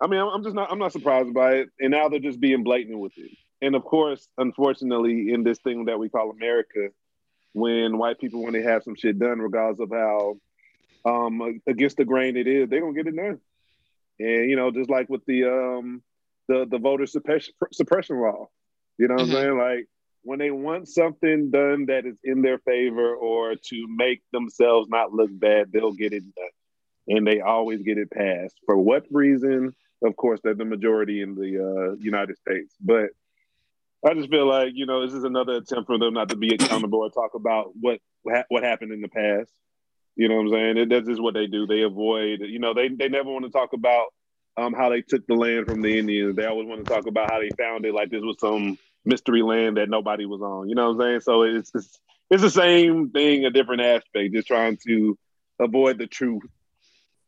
I 0.03 0.09
mean, 0.09 0.19
I'm, 0.19 0.31
I'm 0.35 0.43
just 0.43 0.57
not 0.57 0.73
I'm 0.73 0.81
not 0.81 0.91
surprised 0.91 1.33
by 1.33 1.51
it. 1.59 1.69
And 1.79 1.93
now 1.93 2.09
they're 2.09 2.19
just 2.19 2.41
being 2.41 2.65
blatant 2.65 2.99
with 2.99 3.17
it. 3.17 3.31
And 3.63 3.77
of 3.77 3.85
course, 3.85 4.27
unfortunately, 4.37 5.33
in 5.33 5.45
this 5.45 5.61
thing 5.61 5.85
that 5.85 6.01
we 6.01 6.09
call 6.09 6.31
America, 6.31 6.89
when 7.53 7.99
white 7.99 8.19
people 8.19 8.43
when 8.43 8.53
they 8.53 8.63
have 8.63 8.83
some 8.83 8.95
shit 8.95 9.19
done, 9.19 9.39
regardless 9.41 9.81
of 9.81 9.91
how 9.91 10.37
um 11.05 11.61
against 11.67 11.97
the 11.97 12.05
grain 12.05 12.37
it 12.37 12.47
is, 12.47 12.69
they're 12.69 12.81
gonna 12.81 12.93
get 12.95 13.07
it 13.07 13.17
done. 13.17 13.41
And 14.19 14.51
you 14.51 14.57
know, 14.57 14.71
just 14.71 14.91
like 14.91 15.09
with 15.09 15.25
the 15.27 15.45
um 15.45 16.03
the 16.49 16.67
the 16.71 16.79
voter 16.79 17.07
suppression 17.07 17.55
suppression 17.73 18.21
law, 18.21 18.49
you 18.99 19.09
know 19.09 19.15
what 19.15 19.29
Mhm. 19.29 19.35
I'm 19.35 19.43
saying? 19.43 19.59
Like 19.59 19.87
when 20.23 20.39
they 20.39 20.51
want 20.51 20.87
something 20.89 21.51
done 21.51 21.87
that 21.87 22.05
is 22.05 22.19
in 22.23 22.43
their 22.43 22.59
favor 22.59 23.15
or 23.15 23.55
to 23.57 23.87
make 23.89 24.23
themselves 24.33 24.89
not 24.91 25.13
look 25.13 25.31
bad, 25.33 25.73
they'll 25.73 25.93
get 25.93 26.13
it 26.13 26.25
done. 26.35 26.49
And 27.09 27.27
they 27.27 27.41
always 27.41 27.81
get 27.83 27.97
it 27.99 28.11
passed. 28.11 28.55
For 28.67 28.77
what 28.77 29.05
reason? 29.11 29.75
Of 30.03 30.17
course, 30.17 30.41
they're 30.45 30.55
the 30.55 30.65
majority 30.67 31.23
in 31.23 31.35
the 31.35 31.93
uh, 31.93 31.97
United 31.99 32.37
States. 32.39 32.75
But 32.81 33.11
I 34.05 34.15
just 34.15 34.31
feel 34.31 34.47
like, 34.47 34.73
you 34.75 34.87
know, 34.87 35.05
this 35.05 35.15
is 35.15 35.25
another 35.25 35.55
attempt 35.55 35.87
for 35.87 35.99
them 35.99 36.15
not 36.15 36.31
to 36.31 36.37
be 36.37 36.55
accountable 36.55 37.01
or 37.01 37.11
talk 37.11 37.35
about 37.35 37.73
what 37.79 38.01
what 38.49 38.63
happened 38.63 38.93
in 38.93 39.01
the 39.01 39.09
past. 39.09 39.51
You 40.17 40.29
know 40.29 40.37
what 40.37 40.47
I'm 40.47 40.53
saying? 40.53 40.77
It, 40.79 40.89
that's 40.89 41.07
just 41.07 41.23
what 41.23 41.35
they 41.35 41.47
do. 41.47 41.67
They 41.67 41.83
avoid, 41.83 42.41
you 42.41 42.59
know, 42.59 42.75
they, 42.75 42.89
they 42.89 43.09
never 43.09 43.31
want 43.31 43.45
to 43.45 43.51
talk 43.51 43.73
about 43.73 44.07
um, 44.57 44.75
how 44.75 44.91
they 44.91 45.03
took 45.03 45.27
the 45.27 45.35
land 45.35 45.67
from 45.67 45.81
the 45.81 45.99
Indians. 45.99 46.37
They 46.37 46.47
always 46.47 46.69
want 46.69 46.85
to 46.85 46.93
talk 46.93 47.07
about 47.07 47.31
how 47.31 47.41
they 47.41 47.51
found 47.59 47.85
it 47.85 47.95
like 47.95 48.11
this 48.11 48.23
was 48.23 48.37
some 48.39 48.79
mystery 49.05 49.43
land 49.43 49.77
that 49.77 49.89
nobody 49.89 50.27
was 50.27 50.43
on. 50.43 50.69
You 50.69 50.75
know 50.75 50.93
what 50.93 51.03
I'm 51.05 51.11
saying? 51.11 51.21
So 51.21 51.43
it's 51.43 51.71
it's, 51.75 52.01
it's 52.31 52.43
the 52.43 52.51
same 52.51 53.11
thing, 53.11 53.45
a 53.45 53.51
different 53.51 53.83
aspect, 53.83 54.35
just 54.35 54.47
trying 54.49 54.79
to 54.87 55.19
avoid 55.59 55.99
the 55.99 56.07
truth 56.07 56.43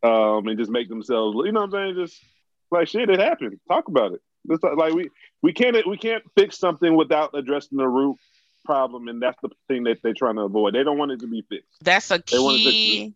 um, 0.02 0.46
and 0.48 0.58
just 0.58 0.70
make 0.70 0.88
themselves, 0.88 1.36
you 1.44 1.52
know 1.52 1.60
what 1.60 1.74
I'm 1.74 1.94
saying? 1.94 2.06
Just 2.06 2.22
like 2.70 2.88
shit, 2.88 3.10
it 3.10 3.20
happened. 3.20 3.58
Talk 3.68 3.88
about 3.88 4.12
it. 4.12 4.20
Just 4.50 4.64
like 4.64 4.92
we 4.92 5.08
we 5.42 5.52
can't 5.52 5.76
we 5.86 5.96
can't 5.96 6.22
fix 6.36 6.58
something 6.58 6.96
without 6.96 7.30
addressing 7.34 7.78
the 7.78 7.88
root 7.88 8.16
problem, 8.64 9.08
and 9.08 9.20
that's 9.20 9.38
the 9.42 9.50
thing 9.68 9.84
that 9.84 9.98
they're 10.02 10.14
trying 10.14 10.36
to 10.36 10.42
avoid. 10.42 10.74
They 10.74 10.84
don't 10.84 10.98
want 10.98 11.12
it 11.12 11.20
to 11.20 11.26
be 11.26 11.42
fixed. 11.48 11.82
That's 11.82 12.10
a 12.10 12.20
key, 12.20 13.12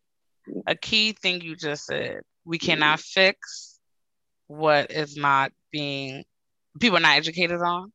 a 0.66 0.74
key 0.74 1.12
thing 1.12 1.40
you 1.40 1.56
just 1.56 1.86
said. 1.86 2.22
We 2.44 2.58
cannot 2.58 3.00
fix 3.00 3.78
what 4.48 4.90
is 4.90 5.16
not 5.16 5.52
being 5.72 6.24
people 6.80 6.98
are 6.98 7.00
not 7.00 7.16
educated 7.16 7.60
on, 7.60 7.92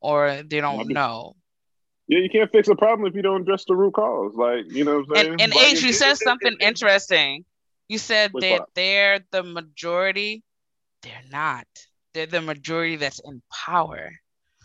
or 0.00 0.42
they 0.42 0.60
don't 0.60 0.88
know. 0.88 1.34
Yeah, 2.06 2.18
you 2.18 2.30
can't 2.30 2.50
fix 2.50 2.68
a 2.68 2.74
problem 2.74 3.06
if 3.06 3.14
you 3.14 3.22
don't 3.22 3.42
address 3.42 3.64
the 3.66 3.76
root 3.76 3.94
cause. 3.94 4.34
Like 4.34 4.64
you 4.68 4.84
know 4.84 4.98
what 4.98 5.18
I'm 5.18 5.26
saying? 5.26 5.40
And 5.40 5.54
H, 5.54 5.82
you 5.82 5.92
said 5.92 6.16
something 6.18 6.56
interesting. 6.60 7.44
You 7.88 7.98
said 7.98 8.32
that 8.40 8.66
they're 8.74 9.20
the 9.32 9.42
majority. 9.42 10.42
They're 11.02 11.22
not. 11.30 11.66
They're 12.14 12.26
the 12.26 12.40
majority 12.40 12.96
that's 12.96 13.20
in 13.24 13.42
power. 13.66 14.10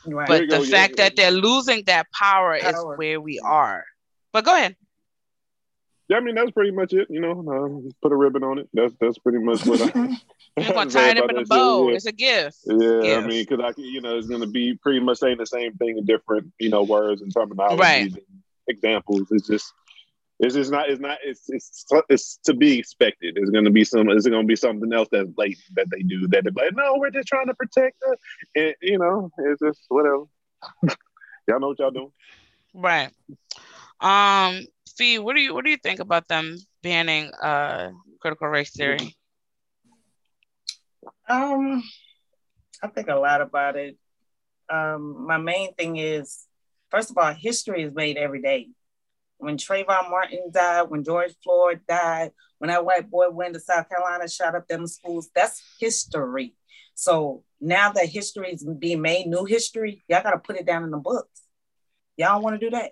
Right. 0.07 0.27
But 0.27 0.41
the 0.49 0.57
go, 0.57 0.63
fact 0.63 0.95
yeah. 0.97 1.05
that 1.05 1.15
they're 1.15 1.31
losing 1.31 1.83
that 1.85 2.07
power, 2.11 2.55
is 2.55 2.75
where 2.95 3.19
we 3.19 3.39
are. 3.39 3.83
But 4.33 4.45
go 4.45 4.55
ahead. 4.55 4.75
Yeah, 6.07 6.17
I 6.17 6.19
mean 6.19 6.35
that's 6.35 6.51
pretty 6.51 6.71
much 6.71 6.93
it. 6.93 7.07
You 7.09 7.19
know, 7.19 7.31
uh, 7.31 7.89
put 8.03 8.11
a 8.11 8.15
ribbon 8.15 8.43
on 8.43 8.59
it. 8.59 8.69
That's 8.73 8.93
that's 9.01 9.17
pretty 9.17 9.39
much 9.39 9.65
what 9.65 9.81
I. 9.81 10.15
You're 10.57 10.73
gonna 10.73 10.89
tie 10.91 11.09
it 11.09 11.17
up 11.17 11.29
in 11.29 11.37
a 11.37 11.45
bow. 11.45 11.89
yeah. 11.89 11.95
It's 11.95 12.05
a 12.05 12.11
gift. 12.11 12.57
Yeah, 12.65 12.75
I 12.75 13.01
Gift. 13.01 13.27
mean, 13.27 13.45
because 13.49 13.59
I, 13.63 13.81
you 13.81 14.01
know, 14.01 14.17
it's 14.17 14.27
going 14.27 14.41
to 14.41 14.47
be 14.47 14.75
pretty 14.75 14.99
much 14.99 15.17
saying 15.17 15.37
the 15.37 15.45
same 15.45 15.73
thing 15.77 15.97
in 15.97 16.05
different, 16.05 16.51
you 16.59 16.69
know, 16.69 16.83
words 16.83 17.21
and 17.21 17.33
terminology 17.33 17.81
Right. 17.81 18.11
and 18.11 18.19
examples. 18.67 19.27
It's 19.31 19.47
just, 19.47 19.73
it's 20.39 20.55
just 20.55 20.71
not, 20.71 20.89
it's 20.89 20.99
not, 20.99 21.17
it's, 21.23 21.49
it's, 21.49 21.85
it's 22.09 22.37
to 22.45 22.53
be 22.53 22.77
expected. 22.79 23.37
It's 23.37 23.49
going 23.49 23.65
to 23.65 23.71
be 23.71 23.83
some, 23.83 24.09
it's 24.09 24.27
going 24.27 24.43
to 24.43 24.47
be 24.47 24.55
something 24.55 24.91
else 24.91 25.07
that's 25.11 25.29
blatant 25.29 25.75
that 25.75 25.87
they 25.91 26.01
do 26.01 26.27
that 26.29 26.43
they're 26.43 26.65
like, 26.65 26.75
no, 26.75 26.95
we're 26.97 27.11
just 27.11 27.27
trying 27.27 27.47
to 27.47 27.53
protect 27.53 27.97
her. 28.01 28.17
And, 28.55 28.75
you 28.81 28.99
know, 28.99 29.31
it's 29.37 29.61
just 29.61 29.81
whatever. 29.87 30.23
y'all 31.47 31.59
know 31.59 31.69
what 31.69 31.79
y'all 31.79 31.91
doing. 31.91 32.11
Right. 32.73 33.11
Um, 34.01 34.65
Fee, 34.97 35.19
what 35.19 35.35
do 35.35 35.41
you 35.41 35.53
what 35.53 35.63
do 35.65 35.71
you 35.71 35.77
think 35.77 35.99
about 35.99 36.27
them 36.27 36.57
banning 36.83 37.31
uh 37.41 37.91
critical 38.21 38.47
race 38.47 38.71
theory? 38.71 39.15
Um, 41.27 41.83
I 42.81 42.87
think 42.87 43.07
a 43.07 43.15
lot 43.15 43.41
about 43.41 43.75
it. 43.75 43.97
Um, 44.69 45.25
my 45.27 45.37
main 45.37 45.73
thing 45.73 45.97
is, 45.97 46.45
first 46.89 47.09
of 47.09 47.17
all, 47.17 47.33
history 47.33 47.83
is 47.83 47.93
made 47.93 48.17
every 48.17 48.41
day. 48.41 48.69
When 49.37 49.57
Trayvon 49.57 50.09
Martin 50.09 50.49
died, 50.51 50.89
when 50.89 51.03
George 51.03 51.33
Floyd 51.43 51.81
died, 51.87 52.31
when 52.57 52.69
that 52.69 52.85
white 52.85 53.09
boy 53.09 53.29
went 53.29 53.53
to 53.53 53.59
South 53.59 53.89
Carolina, 53.89 54.27
shot 54.29 54.55
up 54.55 54.67
them 54.67 54.87
schools, 54.87 55.29
that's 55.35 55.61
history. 55.79 56.55
So 56.95 57.43
now 57.59 57.91
that 57.91 58.07
history 58.07 58.51
is 58.51 58.65
being 58.79 59.01
made, 59.01 59.27
new 59.27 59.45
history, 59.45 60.03
y'all 60.07 60.23
got 60.23 60.31
to 60.31 60.39
put 60.39 60.55
it 60.55 60.65
down 60.65 60.83
in 60.83 60.91
the 60.91 60.97
books. 60.97 61.41
Y'all 62.17 62.41
want 62.41 62.59
to 62.59 62.65
do 62.65 62.69
that? 62.71 62.91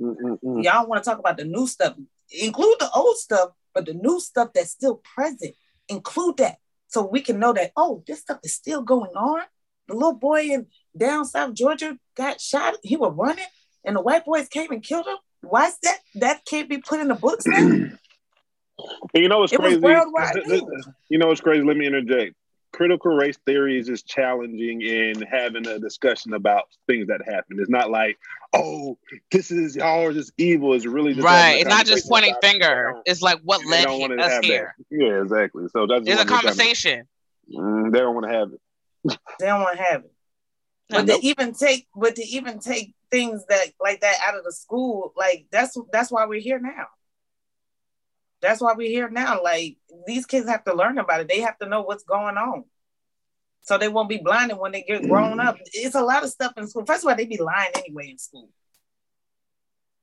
Mm-mm-mm. 0.00 0.64
Y'all 0.64 0.86
want 0.86 1.04
to 1.04 1.08
talk 1.08 1.18
about 1.18 1.36
the 1.36 1.44
new 1.44 1.66
stuff, 1.66 1.94
include 2.30 2.76
the 2.80 2.90
old 2.94 3.16
stuff, 3.18 3.50
but 3.74 3.86
the 3.86 3.94
new 3.94 4.18
stuff 4.20 4.50
that's 4.54 4.70
still 4.70 5.02
present, 5.14 5.54
include 5.88 6.38
that 6.38 6.56
so 6.88 7.04
we 7.06 7.20
can 7.20 7.38
know 7.38 7.52
that, 7.52 7.72
oh, 7.76 8.02
this 8.06 8.20
stuff 8.20 8.38
is 8.42 8.54
still 8.54 8.82
going 8.82 9.12
on. 9.16 9.42
The 9.88 9.94
little 9.94 10.14
boy 10.14 10.42
in 10.44 10.66
down 10.96 11.26
South 11.26 11.52
Georgia 11.54 11.98
got 12.16 12.40
shot, 12.40 12.74
he 12.82 12.96
was 12.96 13.12
running, 13.14 13.44
and 13.84 13.96
the 13.96 14.00
white 14.00 14.24
boys 14.24 14.48
came 14.48 14.70
and 14.70 14.82
killed 14.82 15.06
him. 15.06 15.16
Why 15.42 15.66
is 15.68 15.76
that? 15.82 15.98
That 16.16 16.44
can't 16.46 16.68
be 16.68 16.78
put 16.78 17.00
in 17.00 17.08
the 17.08 17.14
books 17.14 17.46
now. 17.46 17.86
And 19.14 19.22
you 19.22 19.28
know 19.28 19.38
what's 19.38 19.52
It 19.52 19.60
was 19.60 19.74
crazy? 19.74 19.80
worldwide 19.80 20.32
Th- 20.34 20.46
th- 20.46 20.62
news. 20.64 20.88
You 21.08 21.18
know 21.18 21.28
what's 21.28 21.40
crazy? 21.40 21.62
Let 21.64 21.76
me 21.76 21.86
interject. 21.86 22.34
Critical 22.72 23.12
race 23.14 23.38
theory 23.46 23.78
is 23.78 23.86
just 23.86 24.04
challenging 24.04 24.82
in 24.82 25.22
having 25.22 25.64
a 25.68 25.78
discussion 25.78 26.34
about 26.34 26.64
things 26.88 27.06
that 27.06 27.20
happen. 27.24 27.58
It's 27.60 27.70
not 27.70 27.88
like, 27.90 28.18
oh, 28.52 28.98
this 29.30 29.52
is 29.52 29.76
y'all 29.76 30.04
are 30.04 30.12
just 30.12 30.32
evil. 30.38 30.74
It's 30.74 30.86
really 30.86 31.14
just 31.14 31.24
Right. 31.24 31.58
It's 31.60 31.68
not 31.68 31.86
just 31.86 32.08
pointing 32.08 32.32
about 32.32 32.42
it. 32.42 32.46
Finger. 32.50 32.94
It's 33.06 33.22
like 33.22 33.38
what 33.44 33.60
they 33.62 33.84
led 33.86 33.90
he- 33.90 34.04
us 34.16 34.32
have 34.32 34.42
that. 34.42 34.44
here. 34.44 34.74
Yeah, 34.90 35.22
exactly. 35.22 35.66
So 35.72 35.86
that's 35.86 36.00
It's 36.00 36.08
a 36.08 36.10
what 36.10 36.16
they're 36.16 36.24
trying 36.26 36.26
to- 36.26 36.46
conversation. 36.48 37.04
Mm, 37.54 37.92
they 37.92 38.00
don't 38.00 38.14
want 38.14 38.26
to 38.26 38.32
have 38.32 38.48
it. 38.52 39.18
They 39.38 39.46
don't 39.46 39.60
want 39.62 39.76
to 39.78 39.82
have 39.84 40.00
it. 40.04 40.12
But 40.90 41.06
Nope. 41.06 41.20
to 41.20 41.26
even 41.26 41.54
take, 41.54 41.86
but 41.94 42.16
to 42.16 42.22
even 42.24 42.58
take 42.58 42.92
things 43.14 43.44
that 43.48 43.68
like 43.80 44.00
that 44.00 44.16
out 44.26 44.36
of 44.36 44.42
the 44.42 44.52
school, 44.52 45.12
like 45.16 45.46
that's 45.52 45.78
that's 45.92 46.10
why 46.10 46.26
we're 46.26 46.40
here 46.40 46.58
now. 46.58 46.86
That's 48.42 48.60
why 48.60 48.74
we're 48.76 48.88
here 48.88 49.08
now. 49.08 49.40
Like 49.42 49.76
these 50.06 50.26
kids 50.26 50.48
have 50.48 50.64
to 50.64 50.74
learn 50.74 50.98
about 50.98 51.20
it. 51.20 51.28
They 51.28 51.40
have 51.40 51.56
to 51.58 51.68
know 51.68 51.82
what's 51.82 52.02
going 52.02 52.36
on, 52.36 52.64
so 53.62 53.78
they 53.78 53.88
won't 53.88 54.08
be 54.08 54.18
blinded 54.18 54.58
when 54.58 54.72
they 54.72 54.82
get 54.82 55.08
grown 55.08 55.38
up. 55.38 55.54
Mm-hmm. 55.54 55.86
It's 55.86 55.94
a 55.94 56.02
lot 56.02 56.24
of 56.24 56.30
stuff 56.30 56.54
in 56.56 56.66
school. 56.66 56.84
First 56.84 57.04
of 57.04 57.10
all, 57.10 57.16
they 57.16 57.26
be 57.26 57.40
lying 57.40 57.70
anyway 57.76 58.10
in 58.10 58.18
school. 58.18 58.48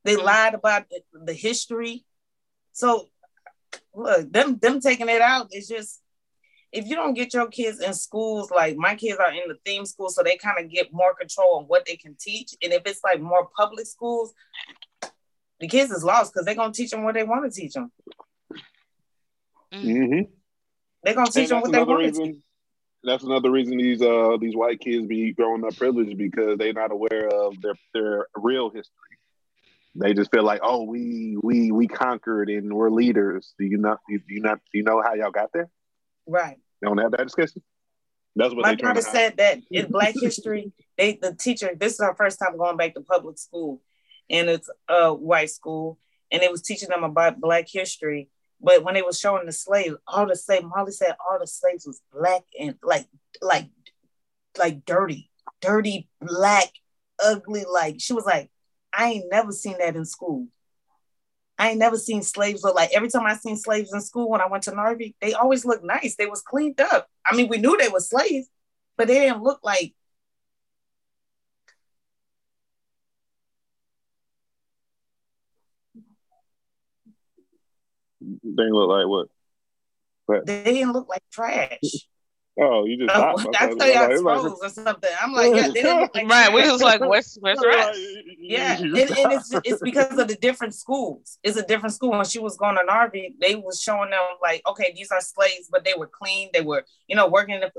They 0.04 0.14
mm-hmm. 0.14 0.24
lied 0.24 0.54
about 0.54 0.88
the, 0.88 1.02
the 1.26 1.34
history, 1.34 2.06
so 2.72 3.10
look, 3.94 4.32
them 4.32 4.56
them 4.56 4.80
taking 4.80 5.10
it 5.10 5.20
out 5.20 5.48
is 5.52 5.68
just 5.68 6.01
if 6.72 6.86
you 6.86 6.96
don't 6.96 7.14
get 7.14 7.34
your 7.34 7.48
kids 7.48 7.80
in 7.80 7.92
schools, 7.92 8.50
like 8.50 8.76
my 8.76 8.94
kids 8.94 9.18
are 9.18 9.30
in 9.30 9.46
the 9.46 9.58
theme 9.64 9.84
school, 9.84 10.08
so 10.08 10.22
they 10.22 10.36
kind 10.36 10.58
of 10.58 10.70
get 10.70 10.92
more 10.92 11.14
control 11.14 11.58
on 11.58 11.64
what 11.64 11.84
they 11.84 11.96
can 11.96 12.16
teach. 12.18 12.54
And 12.62 12.72
if 12.72 12.82
it's 12.86 13.04
like 13.04 13.20
more 13.20 13.48
public 13.54 13.86
schools, 13.86 14.32
the 15.60 15.68
kids 15.68 15.92
is 15.92 16.02
lost 16.02 16.32
because 16.32 16.46
they're 16.46 16.54
gonna 16.54 16.72
teach 16.72 16.90
them 16.90 17.04
what 17.04 17.14
they 17.14 17.24
want 17.24 17.44
to 17.44 17.60
teach 17.60 17.74
them. 17.74 17.92
Mm-hmm. 19.72 20.22
They're 21.02 21.14
gonna 21.14 21.30
teach 21.30 21.50
them 21.50 21.60
what 21.60 21.72
they 21.72 21.82
want 21.84 22.14
to. 22.14 22.38
That's 23.04 23.24
another 23.24 23.50
reason 23.50 23.76
these 23.76 24.00
uh 24.00 24.38
these 24.40 24.56
white 24.56 24.80
kids 24.80 25.06
be 25.06 25.32
growing 25.32 25.64
up 25.64 25.76
privileged 25.76 26.16
because 26.16 26.56
they're 26.56 26.72
not 26.72 26.92
aware 26.92 27.28
of 27.28 27.60
their 27.60 27.74
their 27.92 28.26
real 28.34 28.70
history. 28.70 28.94
They 29.94 30.14
just 30.14 30.30
feel 30.30 30.44
like, 30.44 30.60
oh, 30.62 30.84
we 30.84 31.36
we 31.42 31.70
we 31.70 31.86
conquered 31.86 32.48
and 32.48 32.72
we're 32.72 32.90
leaders. 32.90 33.52
Do 33.58 33.66
you 33.66 33.76
not 33.76 33.98
do 34.08 34.18
you 34.26 34.40
not 34.40 34.60
do 34.72 34.78
you 34.78 34.84
know 34.84 35.02
how 35.04 35.14
y'all 35.14 35.30
got 35.30 35.50
there? 35.52 35.68
Right. 36.26 36.58
They 36.80 36.88
don't 36.88 36.98
have 36.98 37.12
that 37.12 37.24
discussion. 37.24 37.62
That's 38.34 38.54
what 38.54 38.62
my 38.62 38.70
they 38.74 38.76
daughter 38.76 39.02
said 39.02 39.36
that 39.36 39.60
in 39.70 39.90
Black 39.90 40.14
History, 40.18 40.72
they 40.96 41.18
the 41.20 41.34
teacher. 41.34 41.72
This 41.76 41.94
is 41.94 42.00
our 42.00 42.14
first 42.14 42.38
time 42.38 42.56
going 42.56 42.78
back 42.78 42.94
to 42.94 43.02
public 43.02 43.38
school, 43.38 43.82
and 44.30 44.48
it's 44.48 44.70
a 44.88 45.12
white 45.12 45.50
school, 45.50 45.98
and 46.30 46.42
it 46.42 46.50
was 46.50 46.62
teaching 46.62 46.88
them 46.88 47.04
about 47.04 47.40
Black 47.40 47.66
history. 47.68 48.30
But 48.62 48.84
when 48.84 48.94
they 48.94 49.02
was 49.02 49.18
showing 49.18 49.44
the 49.44 49.52
slaves, 49.52 49.96
all 50.06 50.26
the 50.26 50.36
slaves, 50.36 50.64
Molly 50.64 50.92
said 50.92 51.16
all 51.28 51.38
the 51.38 51.46
slaves 51.46 51.86
was 51.86 52.00
black 52.12 52.42
and 52.58 52.76
like 52.82 53.06
like 53.42 53.68
like 54.56 54.84
dirty, 54.84 55.30
dirty, 55.60 56.08
black, 56.20 56.68
ugly. 57.22 57.64
Like 57.70 57.96
she 57.98 58.12
was 58.14 58.24
like, 58.24 58.50
I 58.94 59.10
ain't 59.10 59.30
never 59.30 59.52
seen 59.52 59.76
that 59.78 59.96
in 59.96 60.04
school. 60.04 60.46
I 61.62 61.68
ain't 61.68 61.78
never 61.78 61.96
seen 61.96 62.24
slaves 62.24 62.64
look 62.64 62.74
like 62.74 62.90
every 62.92 63.08
time 63.08 63.24
I 63.24 63.36
seen 63.36 63.56
slaves 63.56 63.92
in 63.92 64.00
school 64.00 64.28
when 64.28 64.40
I 64.40 64.48
went 64.48 64.64
to 64.64 64.72
Narvik, 64.72 65.14
they 65.20 65.32
always 65.32 65.64
looked 65.64 65.84
nice. 65.84 66.16
They 66.16 66.26
was 66.26 66.42
cleaned 66.42 66.80
up. 66.80 67.06
I 67.24 67.36
mean, 67.36 67.46
we 67.46 67.58
knew 67.58 67.76
they 67.76 67.88
were 67.88 68.00
slaves, 68.00 68.48
but 68.96 69.06
they 69.06 69.14
didn't 69.14 69.44
look 69.44 69.60
like 69.62 69.94
They 78.20 78.70
look 78.70 78.88
like 78.88 79.06
what? 79.06 79.28
But 80.26 80.46
they 80.46 80.64
didn't 80.64 80.94
look 80.94 81.08
like 81.08 81.22
trash. 81.30 81.78
Oh, 82.60 82.84
you 82.84 82.98
just 82.98 83.10
Oh, 83.16 83.36
thought- 83.38 83.54
I 83.60 83.66
thought- 83.68 83.78
thought 83.78 83.94
y'all 83.94 84.22
like- 84.22 84.62
or 84.62 84.68
something. 84.68 85.10
I'm 85.20 85.32
like, 85.32 85.54
yeah, 85.54 85.68
they 85.68 85.82
didn't 85.82 86.14
like 86.14 86.28
Right. 86.28 86.52
We're 86.52 86.62
just 86.64 86.82
like, 86.82 87.00
where's 87.00 87.36
where's 87.40 87.58
the 87.58 87.68
rest? 87.68 87.98
Yeah, 88.38 88.76
and, 88.78 88.96
and 88.96 89.32
it's 89.32 89.52
it's 89.64 89.82
because 89.82 90.18
of 90.18 90.28
the 90.28 90.34
different 90.36 90.74
schools. 90.74 91.38
It's 91.42 91.56
a 91.56 91.62
different 91.66 91.94
school. 91.94 92.10
When 92.10 92.24
she 92.24 92.38
was 92.38 92.56
going 92.56 92.76
to 92.76 92.82
Narvik, 92.82 93.34
they 93.40 93.54
was 93.54 93.80
showing 93.80 94.10
them 94.10 94.20
like, 94.42 94.62
okay, 94.66 94.92
these 94.94 95.10
are 95.10 95.20
slaves, 95.20 95.68
but 95.70 95.84
they 95.84 95.94
were 95.96 96.06
clean. 96.08 96.50
They 96.52 96.60
were, 96.62 96.84
you 97.06 97.16
know, 97.16 97.28
working. 97.28 97.54
In 97.54 97.60
the, 97.62 97.72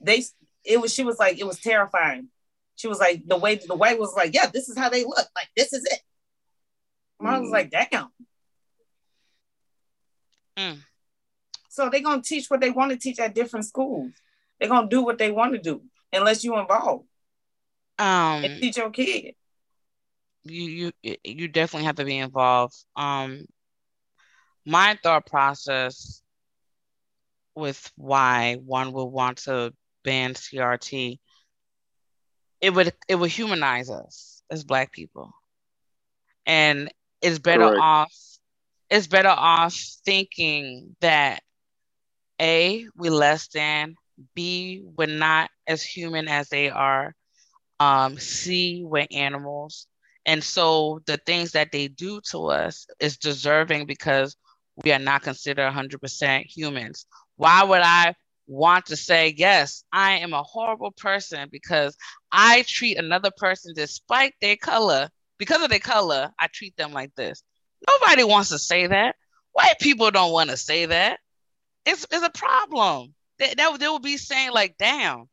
they 0.00 0.24
it 0.64 0.80
was. 0.80 0.92
She 0.92 1.04
was 1.04 1.18
like, 1.18 1.38
it 1.38 1.46
was 1.46 1.60
terrifying. 1.60 2.28
She 2.76 2.88
was 2.88 2.98
like, 2.98 3.22
the 3.26 3.36
way 3.38 3.54
the 3.54 3.74
white 3.74 3.98
was 3.98 4.12
like, 4.14 4.34
yeah, 4.34 4.46
this 4.52 4.68
is 4.68 4.76
how 4.76 4.88
they 4.88 5.04
look. 5.04 5.26
Like 5.34 5.48
this 5.56 5.72
is 5.72 5.84
it. 5.84 6.00
Mom 7.20 7.40
was 7.42 7.48
Mm. 7.50 7.52
like, 7.52 7.70
damn. 7.70 8.08
Mm. 10.58 10.78
So 11.76 11.90
they're 11.90 12.00
gonna 12.00 12.22
teach 12.22 12.48
what 12.48 12.62
they 12.62 12.70
want 12.70 12.90
to 12.90 12.96
teach 12.96 13.18
at 13.18 13.34
different 13.34 13.66
schools. 13.66 14.10
They're 14.58 14.70
gonna 14.70 14.88
do 14.88 15.02
what 15.02 15.18
they 15.18 15.30
want 15.30 15.52
to 15.52 15.58
do 15.58 15.82
unless 16.10 16.42
you 16.42 16.56
involve 16.58 17.04
Um, 17.98 18.44
and 18.44 18.62
teach 18.62 18.78
your 18.78 18.88
kid. 18.88 19.34
you 20.44 20.90
you 21.02 21.16
you 21.22 21.48
definitely 21.48 21.84
have 21.84 21.96
to 21.96 22.06
be 22.06 22.16
involved. 22.16 22.74
Um, 22.96 23.44
my 24.64 24.98
thought 25.02 25.26
process 25.26 26.22
with 27.54 27.92
why 27.96 28.54
one 28.64 28.92
would 28.92 29.04
want 29.04 29.36
to 29.44 29.74
ban 30.02 30.32
CRT, 30.32 31.18
it 32.62 32.70
would 32.70 32.94
it 33.06 33.16
would 33.16 33.30
humanize 33.30 33.90
us 33.90 34.40
as 34.50 34.64
Black 34.64 34.92
people, 34.92 35.30
and 36.46 36.90
it's 37.20 37.38
better 37.38 37.64
Correct. 37.64 37.80
off. 37.82 38.14
It's 38.88 39.08
better 39.08 39.28
off 39.28 39.74
thinking 40.06 40.96
that 41.00 41.42
a 42.40 42.86
we 42.96 43.10
less 43.10 43.48
than 43.48 43.94
b 44.34 44.82
we're 44.96 45.06
not 45.06 45.50
as 45.66 45.82
human 45.82 46.28
as 46.28 46.48
they 46.48 46.70
are 46.70 47.14
um 47.80 48.18
c 48.18 48.82
we're 48.84 49.06
animals 49.10 49.86
and 50.26 50.42
so 50.42 51.00
the 51.06 51.18
things 51.18 51.52
that 51.52 51.70
they 51.70 51.86
do 51.88 52.20
to 52.30 52.46
us 52.48 52.86
is 52.98 53.16
deserving 53.16 53.86
because 53.86 54.36
we 54.84 54.92
are 54.92 54.98
not 54.98 55.22
considered 55.22 55.72
100% 55.72 56.44
humans. 56.44 57.06
Why 57.36 57.62
would 57.62 57.80
I 57.80 58.14
want 58.48 58.86
to 58.86 58.96
say, 58.96 59.34
yes, 59.36 59.84
I 59.92 60.18
am 60.18 60.32
a 60.32 60.42
horrible 60.42 60.90
person 60.90 61.48
because 61.50 61.96
I 62.32 62.64
treat 62.66 62.98
another 62.98 63.30
person 63.36 63.72
despite 63.74 64.34
their 64.40 64.56
color, 64.56 65.08
because 65.38 65.62
of 65.62 65.70
their 65.70 65.78
color, 65.78 66.30
I 66.38 66.48
treat 66.52 66.76
them 66.76 66.92
like 66.92 67.14
this? 67.14 67.42
Nobody 67.88 68.24
wants 68.24 68.50
to 68.50 68.58
say 68.58 68.88
that. 68.88 69.14
White 69.52 69.78
people 69.80 70.10
don't 70.10 70.32
want 70.32 70.50
to 70.50 70.56
say 70.56 70.86
that. 70.86 71.20
It's, 71.86 72.06
it's 72.10 72.26
a 72.26 72.30
problem. 72.30 73.14
They, 73.38 73.54
they, 73.56 73.76
they 73.78 73.88
will 73.88 74.00
be 74.00 74.18
saying, 74.18 74.52
like, 74.52 74.76
damn, 74.78 75.24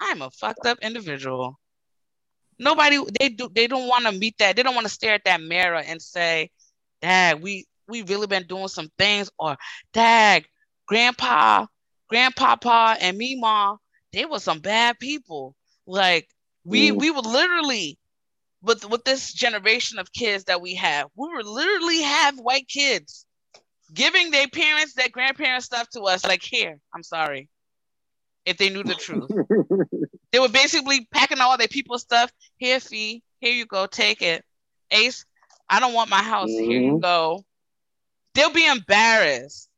I'm 0.00 0.22
a 0.22 0.30
fucked 0.30 0.66
up 0.66 0.78
individual 0.82 1.58
nobody 2.58 2.98
they 3.18 3.28
do 3.28 3.48
they 3.54 3.66
don't 3.66 3.88
want 3.88 4.04
to 4.06 4.12
meet 4.12 4.36
that 4.38 4.56
they 4.56 4.62
don't 4.62 4.74
want 4.74 4.86
to 4.86 4.92
stare 4.92 5.14
at 5.14 5.24
that 5.24 5.40
mirror 5.42 5.76
and 5.86 6.00
say 6.00 6.50
dad 7.02 7.42
we 7.42 7.66
we 7.88 8.02
really 8.02 8.26
been 8.26 8.46
doing 8.46 8.68
some 8.68 8.88
things 8.98 9.30
or 9.38 9.56
dad 9.92 10.44
grandpa 10.86 11.66
grandpapa 12.08 12.96
and 13.00 13.16
me 13.18 13.36
mom 13.36 13.78
they 14.12 14.24
were 14.24 14.38
some 14.40 14.60
bad 14.60 14.98
people 14.98 15.54
like 15.86 16.28
we 16.64 16.90
Mm. 16.90 16.98
we 17.00 17.10
would 17.10 17.26
literally 17.26 17.98
with 18.62 18.84
with 18.88 19.04
this 19.04 19.32
generation 19.32 19.98
of 19.98 20.12
kids 20.12 20.44
that 20.44 20.60
we 20.60 20.74
have 20.76 21.08
we 21.16 21.28
would 21.34 21.46
literally 21.46 22.02
have 22.02 22.38
white 22.38 22.68
kids 22.68 23.26
giving 23.92 24.30
their 24.30 24.48
parents 24.48 24.94
their 24.94 25.08
grandparents 25.08 25.66
stuff 25.66 25.88
to 25.90 26.00
us 26.02 26.24
like 26.24 26.42
here 26.42 26.78
i'm 26.94 27.02
sorry 27.02 27.48
if 28.46 28.56
they 28.56 28.70
knew 28.70 28.82
the 28.82 28.94
truth 28.94 29.30
they 30.34 30.40
were 30.40 30.48
basically 30.48 31.06
packing 31.12 31.38
all 31.40 31.56
their 31.56 31.68
people's 31.68 32.02
stuff. 32.02 32.32
Here, 32.56 32.80
fee. 32.80 33.22
Here 33.38 33.52
you 33.52 33.66
go. 33.66 33.86
Take 33.86 34.20
it. 34.20 34.44
Ace, 34.90 35.24
I 35.68 35.78
don't 35.78 35.92
want 35.92 36.10
my 36.10 36.22
house. 36.22 36.50
Here 36.50 36.80
you 36.80 36.94
Mhm. 36.94 37.00
go. 37.02 37.44
They'll 38.34 38.50
be 38.52 38.66
embarrassed. 38.66 39.68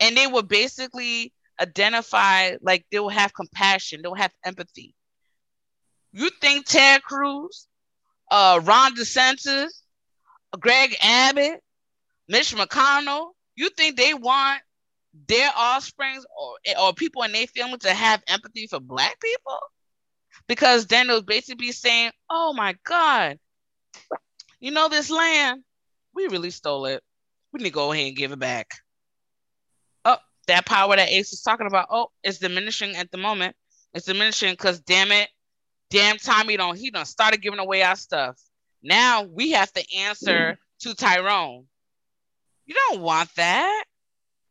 And 0.00 0.16
they 0.16 0.26
will 0.26 0.42
basically 0.42 1.32
identify, 1.60 2.56
like, 2.60 2.84
they 2.90 2.98
will 2.98 3.08
have 3.08 3.32
compassion. 3.32 4.02
They'll 4.02 4.14
have 4.16 4.34
empathy. 4.44 4.96
You 6.12 6.28
think 6.40 6.66
Ted 6.66 7.02
Cruz, 7.04 7.68
uh, 8.32 8.60
Ron 8.64 8.96
DeSantis, 8.96 9.70
Greg 10.58 10.96
Abbott, 11.00 11.62
Mitch 12.28 12.54
McConnell, 12.54 13.30
you 13.56 13.70
think 13.70 13.96
they 13.96 14.14
want 14.14 14.60
their 15.28 15.50
offsprings 15.56 16.24
or, 16.36 16.54
or 16.80 16.92
people 16.92 17.22
in 17.22 17.32
their 17.32 17.46
family 17.46 17.78
to 17.78 17.92
have 17.92 18.22
empathy 18.26 18.66
for 18.66 18.80
black 18.80 19.20
people? 19.20 19.58
because 20.46 20.86
then 20.86 21.06
they'll 21.06 21.22
basically 21.22 21.66
be 21.66 21.72
saying, 21.72 22.10
"Oh 22.28 22.52
my 22.52 22.74
God, 22.84 23.38
you 24.60 24.70
know 24.70 24.88
this 24.88 25.10
land, 25.10 25.62
we 26.14 26.26
really 26.28 26.50
stole 26.50 26.86
it. 26.86 27.02
We 27.52 27.58
need 27.58 27.64
to 27.64 27.70
go 27.70 27.92
ahead 27.92 28.08
and 28.08 28.16
give 28.16 28.32
it 28.32 28.38
back." 28.38 28.70
Oh, 30.04 30.18
that 30.48 30.66
power 30.66 30.96
that 30.96 31.08
Ace 31.08 31.32
is 31.32 31.42
talking 31.42 31.66
about, 31.66 31.88
oh, 31.90 32.10
it's 32.22 32.38
diminishing 32.38 32.96
at 32.96 33.10
the 33.10 33.18
moment. 33.18 33.56
It's 33.94 34.06
diminishing 34.06 34.52
because 34.52 34.80
damn 34.80 35.12
it, 35.12 35.28
damn 35.90 36.18
Tommy 36.18 36.56
don't 36.56 36.76
he 36.76 36.90
done 36.90 37.06
started 37.06 37.42
giving 37.42 37.60
away 37.60 37.82
our 37.82 37.96
stuff. 37.96 38.36
Now 38.82 39.22
we 39.22 39.52
have 39.52 39.72
to 39.72 39.84
answer 39.96 40.58
to 40.80 40.94
Tyrone. 40.94 41.66
You 42.66 42.74
don't 42.74 43.00
want 43.02 43.34
that 43.36 43.84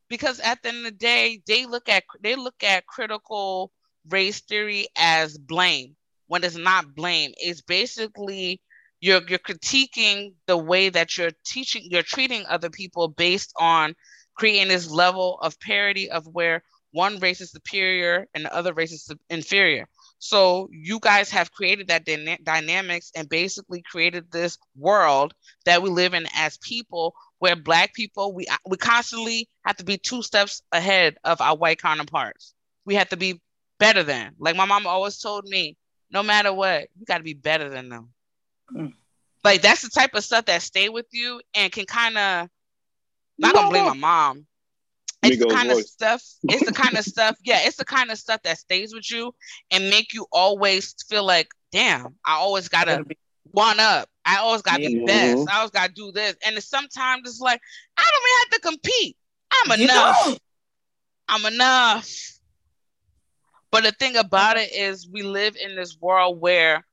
because 0.09 0.39
at 0.39 0.61
the 0.61 0.69
end 0.69 0.77
of 0.79 0.83
the 0.85 0.91
day, 0.91 1.41
they 1.47 1.65
look 1.65 1.89
at 1.89 2.03
they 2.21 2.35
look 2.35 2.63
at 2.63 2.85
critical 2.87 3.71
race 4.09 4.41
theory 4.41 4.87
as 4.97 5.37
blame 5.37 5.95
when 6.27 6.43
it's 6.43 6.55
not 6.57 6.95
blame. 6.95 7.33
It's 7.37 7.61
basically 7.61 8.61
you're 9.01 9.21
you're 9.27 9.39
critiquing 9.39 10.33
the 10.47 10.57
way 10.57 10.89
that 10.89 11.17
you're 11.17 11.31
teaching 11.45 11.83
you're 11.89 12.03
treating 12.03 12.45
other 12.47 12.69
people 12.69 13.07
based 13.07 13.53
on 13.59 13.95
creating 14.35 14.67
this 14.69 14.89
level 14.89 15.39
of 15.41 15.59
parity 15.59 16.09
of 16.09 16.25
where 16.27 16.63
one 16.91 17.19
race 17.19 17.41
is 17.41 17.51
superior 17.51 18.27
and 18.33 18.45
the 18.45 18.53
other 18.55 18.73
race 18.73 18.91
is 18.91 19.09
inferior. 19.29 19.87
So 20.19 20.69
you 20.71 20.99
guys 20.99 21.29
have 21.31 21.51
created 21.51 21.87
that 21.87 22.05
dyna- 22.05 22.37
dynamics 22.43 23.11
and 23.15 23.27
basically 23.27 23.81
created 23.81 24.31
this 24.31 24.57
world 24.77 25.33
that 25.65 25.81
we 25.81 25.89
live 25.89 26.13
in 26.13 26.27
as 26.35 26.57
people 26.57 27.13
where 27.43 27.57
black 27.57 27.93
people 27.93 28.31
we 28.31 28.45
we 28.65 28.77
constantly 28.77 29.49
have 29.65 29.75
to 29.75 29.83
be 29.83 29.97
two 29.97 30.21
steps 30.21 30.61
ahead 30.71 31.17
of 31.25 31.41
our 31.41 31.57
white 31.57 31.81
counterparts. 31.81 32.53
We 32.85 32.95
have 32.95 33.09
to 33.09 33.17
be 33.17 33.41
better 33.79 34.01
than. 34.01 34.31
Like 34.39 34.55
my 34.55 34.63
mom 34.63 34.87
always 34.87 35.19
told 35.19 35.43
me, 35.43 35.75
no 36.09 36.23
matter 36.23 36.53
what, 36.53 36.87
you 36.97 37.05
got 37.05 37.17
to 37.17 37.23
be 37.23 37.33
better 37.33 37.67
than 37.67 37.89
them. 37.89 38.13
Mm. 38.73 38.93
Like 39.43 39.61
that's 39.61 39.81
the 39.81 39.89
type 39.89 40.11
of 40.13 40.23
stuff 40.23 40.45
that 40.45 40.61
stay 40.61 40.87
with 40.87 41.07
you 41.11 41.41
and 41.53 41.69
can 41.69 41.85
kind 41.85 42.17
of 42.17 42.47
not 43.37 43.53
No, 43.53 43.59
gonna 43.59 43.69
blame 43.71 43.85
my 43.87 43.93
mom, 43.93 44.45
it's 45.21 45.37
the 45.37 45.45
Migos 45.45 45.53
kind 45.53 45.71
of 45.71 45.79
stuff 45.79 46.23
it's 46.43 46.65
the 46.65 46.71
kind 46.71 46.97
of 46.97 47.03
stuff 47.13 47.35
yeah 47.43 47.59
it's 47.63 47.75
the 47.75 47.83
kind 47.85 48.09
of 48.09 48.17
stuff 48.17 48.41
that 48.43 48.57
stays 48.57 48.93
with 48.93 49.11
you 49.11 49.33
and 49.69 49.89
make 49.89 50.13
you 50.13 50.25
always 50.31 50.95
feel 51.09 51.25
like 51.25 51.49
damn 51.73 52.15
i 52.25 52.35
always 52.35 52.69
gotta 52.69 53.03
one 53.53 53.79
up. 53.79 54.09
I 54.25 54.37
always 54.37 54.61
gotta 54.63 54.79
be 54.79 54.95
Yeah. 54.95 55.05
best. 55.05 55.47
I 55.49 55.57
always 55.57 55.71
gotta 55.71 55.93
do 55.93 56.11
this. 56.11 56.35
And 56.45 56.57
it's 56.57 56.67
sometimes 56.67 57.29
it's 57.29 57.39
like 57.39 57.61
i 57.97 58.01
don't 58.01 58.23
even 58.23 58.39
have 58.39 58.49
to 58.49 58.67
compete. 58.69 59.17
I'm 59.51 59.79
enough. 59.79 60.23
don't. 60.25 60.39
i'm 61.29 61.53
enough. 61.53 62.09
But 63.71 63.83
the 63.83 63.91
thing 63.91 64.15
about 64.17 64.57
it 64.57 64.71
is 64.73 65.07
we 65.09 65.23
live 65.23 65.55
in 65.55 65.75
this 65.75 65.97
world 65.99 66.39
where 66.41 66.85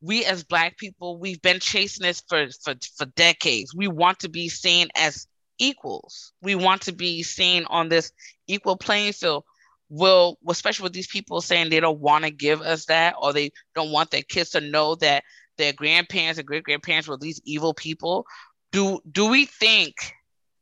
we 0.00 0.24
as 0.24 0.44
black 0.44 0.76
people 0.76 1.18
we've 1.18 1.40
been 1.40 1.60
chasing 1.60 2.02
this 2.02 2.22
for 2.28 2.46
for, 2.62 2.74
for 2.96 3.06
decades. 3.06 3.74
We 3.74 3.88
want 3.88 4.20
to 4.20 4.28
be 4.28 4.48
seen 4.48 4.88
as 4.94 5.26
equals. 5.58 6.32
We 6.42 6.54
want 6.56 6.82
to 6.82 6.92
be 6.92 7.22
seen 7.22 7.64
on 7.66 7.88
this 7.88 8.12
equal 8.46 8.76
playing 8.76 9.14
field. 9.14 9.44
Will 9.88 10.38
especially 10.48 10.84
with 10.84 10.94
these 10.94 11.06
people 11.06 11.40
saying 11.40 11.68
they 11.70 11.80
don't 11.80 12.00
want 12.00 12.24
to 12.24 12.30
give 12.30 12.60
us 12.62 12.86
that 12.86 13.14
or 13.20 13.32
they 13.32 13.52
don't 13.74 13.92
want 13.92 14.10
their 14.10 14.22
kids 14.22 14.50
to 14.50 14.60
know 14.60 14.94
that 14.96 15.22
their 15.58 15.72
grandparents 15.72 16.38
and 16.38 16.46
great 16.46 16.64
grandparents 16.64 17.08
were 17.08 17.16
these 17.16 17.40
evil 17.44 17.74
people 17.74 18.26
do 18.70 19.00
do 19.10 19.28
we 19.28 19.44
think 19.44 19.94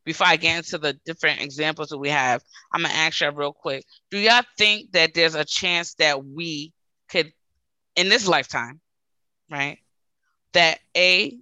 before 0.04 0.26
i 0.26 0.36
get 0.36 0.56
into 0.58 0.78
the 0.78 0.94
different 1.04 1.40
examples 1.40 1.88
that 1.88 1.98
we 1.98 2.08
have 2.08 2.42
i'm 2.72 2.82
gonna 2.82 2.94
ask 2.94 3.20
you 3.20 3.30
real 3.30 3.52
quick 3.52 3.84
do 4.10 4.18
y'all 4.18 4.42
think 4.58 4.90
that 4.92 5.14
there's 5.14 5.34
a 5.34 5.44
chance 5.44 5.94
that 5.94 6.24
we 6.24 6.72
could 7.08 7.32
in 7.96 8.08
this 8.08 8.26
lifetime 8.26 8.80
right 9.50 9.78
that 10.52 10.78
a 10.96 11.36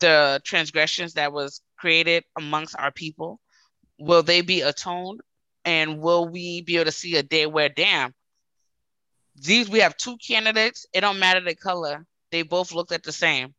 the 0.00 0.40
transgressions 0.44 1.14
that 1.14 1.32
was 1.32 1.60
created 1.78 2.24
amongst 2.36 2.74
our 2.78 2.90
people 2.90 3.40
will 3.98 4.22
they 4.22 4.40
be 4.40 4.62
atoned? 4.62 5.20
And 5.64 6.00
will 6.00 6.28
we 6.28 6.60
be 6.62 6.76
able 6.76 6.86
to 6.86 6.92
see 6.92 7.16
a 7.16 7.22
day 7.22 7.46
where 7.46 7.70
damn 7.70 8.14
these 9.36 9.68
we 9.68 9.80
have 9.80 9.96
two 9.96 10.16
candidates 10.18 10.86
it 10.92 11.00
don't 11.00 11.18
matter 11.18 11.40
the 11.40 11.56
color 11.56 12.06
they 12.34 12.42
both 12.42 12.72
looked 12.72 12.92
at 12.92 13.02
the 13.02 13.12
same 13.12 13.54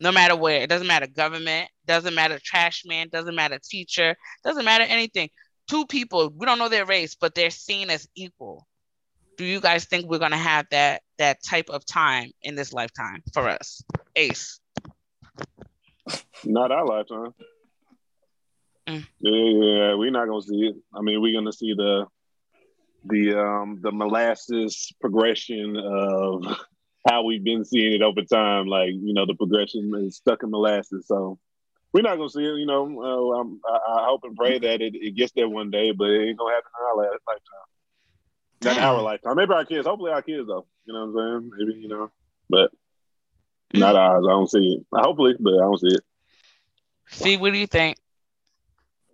no 0.00 0.12
matter 0.12 0.36
where 0.36 0.60
it 0.60 0.68
doesn't 0.68 0.86
matter 0.86 1.06
government 1.06 1.68
doesn't 1.86 2.14
matter 2.14 2.38
trash 2.42 2.82
man 2.84 3.08
doesn't 3.08 3.34
matter 3.34 3.58
teacher 3.62 4.16
doesn't 4.44 4.64
matter 4.64 4.84
anything 4.84 5.28
two 5.70 5.86
people 5.86 6.30
we 6.36 6.46
don't 6.46 6.58
know 6.58 6.68
their 6.68 6.86
race 6.86 7.16
but 7.18 7.34
they're 7.34 7.50
seen 7.50 7.90
as 7.90 8.06
equal 8.14 8.66
do 9.36 9.44
you 9.44 9.60
guys 9.60 9.84
think 9.86 10.06
we're 10.06 10.18
going 10.18 10.30
to 10.30 10.36
have 10.36 10.66
that 10.70 11.02
that 11.18 11.38
type 11.42 11.70
of 11.70 11.84
time 11.86 12.30
in 12.42 12.54
this 12.54 12.72
lifetime 12.72 13.22
for 13.32 13.48
us 13.48 13.82
ace 14.14 14.60
Not 16.44 16.72
our 16.72 16.86
lifetime. 16.86 17.34
Mm. 18.86 19.06
Yeah, 19.20 19.32
yeah, 19.32 19.94
we're 19.94 20.10
not 20.10 20.28
gonna 20.28 20.42
see 20.42 20.66
it. 20.66 20.76
I 20.94 21.00
mean, 21.00 21.20
we're 21.20 21.32
gonna 21.32 21.52
see 21.52 21.72
the 21.74 22.06
the 23.06 23.38
um 23.38 23.78
the 23.82 23.92
molasses 23.92 24.92
progression 25.00 25.76
of 25.76 26.44
how 27.06 27.22
we've 27.22 27.44
been 27.44 27.64
seeing 27.64 27.92
it 27.92 28.02
over 28.02 28.22
time. 28.22 28.66
Like 28.66 28.90
you 28.90 29.14
know, 29.14 29.26
the 29.26 29.34
progression 29.34 29.92
is 30.04 30.16
stuck 30.16 30.42
in 30.42 30.50
molasses. 30.50 31.06
So 31.06 31.38
we're 31.92 32.02
not 32.02 32.16
gonna 32.16 32.30
see 32.30 32.44
it. 32.44 32.56
You 32.56 32.66
know, 32.66 32.84
uh, 32.84 33.40
I'm, 33.40 33.60
I, 33.66 34.00
I 34.00 34.04
hope 34.06 34.22
and 34.24 34.36
pray 34.36 34.58
that 34.58 34.80
it, 34.80 34.94
it 34.94 35.16
gets 35.16 35.32
there 35.32 35.48
one 35.48 35.70
day, 35.70 35.92
but 35.92 36.10
it 36.10 36.28
ain't 36.28 36.38
gonna 36.38 36.54
happen 36.54 36.70
in 36.80 36.86
our 36.86 36.96
lifetime. 36.96 37.40
Not 38.62 38.76
Damn. 38.76 38.94
our 38.94 39.02
lifetime. 39.02 39.36
Maybe 39.36 39.52
our 39.52 39.64
kids. 39.64 39.86
Hopefully, 39.86 40.12
our 40.12 40.22
kids 40.22 40.46
though. 40.46 40.66
You 40.86 40.94
know 40.94 41.06
what 41.06 41.20
I'm 41.20 41.40
saying? 41.42 41.50
Maybe 41.56 41.80
you 41.80 41.88
know, 41.88 42.10
but 42.48 42.70
not 43.72 43.96
ours. 43.96 44.24
I 44.26 44.30
don't 44.30 44.50
see 44.50 44.78
it. 44.78 44.86
Hopefully, 44.92 45.34
but 45.38 45.54
I 45.54 45.58
don't 45.58 45.80
see 45.80 45.88
it. 45.88 46.00
see 47.10 47.36
what 47.36 47.52
do 47.52 47.58
you 47.58 47.66
think 47.66 47.98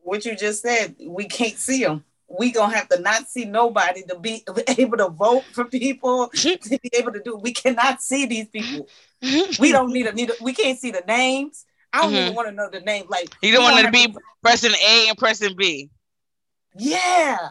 What 0.03 0.25
you 0.25 0.37
just 0.37 0.63
said, 0.63 0.97
we 1.05 1.27
can't 1.27 1.57
see 1.57 1.85
them. 1.85 2.05
We 2.31 2.53
gonna 2.53 2.75
have 2.77 2.89
to 2.91 3.01
not 3.01 3.29
see 3.29 3.45
nobody 3.45 4.03
to 4.05 4.19
be 4.19 4.45
able 4.79 4.97
to 4.99 5.09
vote 5.09 5.45
for 5.53 5.65
people 5.65 6.29
to 6.39 6.79
be 6.83 6.91
able 6.95 7.13
to 7.13 7.21
do. 7.21 7.37
We 7.37 7.53
cannot 7.53 8.01
see 8.03 8.27
these 8.27 8.49
people. 8.49 8.89
We 9.59 9.71
don't 9.73 9.93
need 9.93 10.07
a 10.07 10.13
need. 10.13 10.31
A, 10.31 10.35
we 10.41 10.53
can't 10.55 10.79
see 10.79 10.91
the 10.93 11.03
names. 11.07 11.67
I 11.93 12.03
don't 12.03 12.13
even 12.15 12.33
Mhm. 12.33 12.35
want 12.37 12.49
to 12.49 12.55
know 12.55 12.71
the 12.71 12.81
name. 12.81 13.07
Like 13.09 13.35
you 13.43 13.53
don't 13.53 13.65
want 13.65 13.75
gonna 13.75 13.91
to 13.93 13.99
have 13.99 14.13
be 14.13 14.17
person 14.43 14.73
a 14.75 15.09
and 15.09 15.19
person 15.19 15.55
b 15.57 15.91
Yeah, 16.77 17.51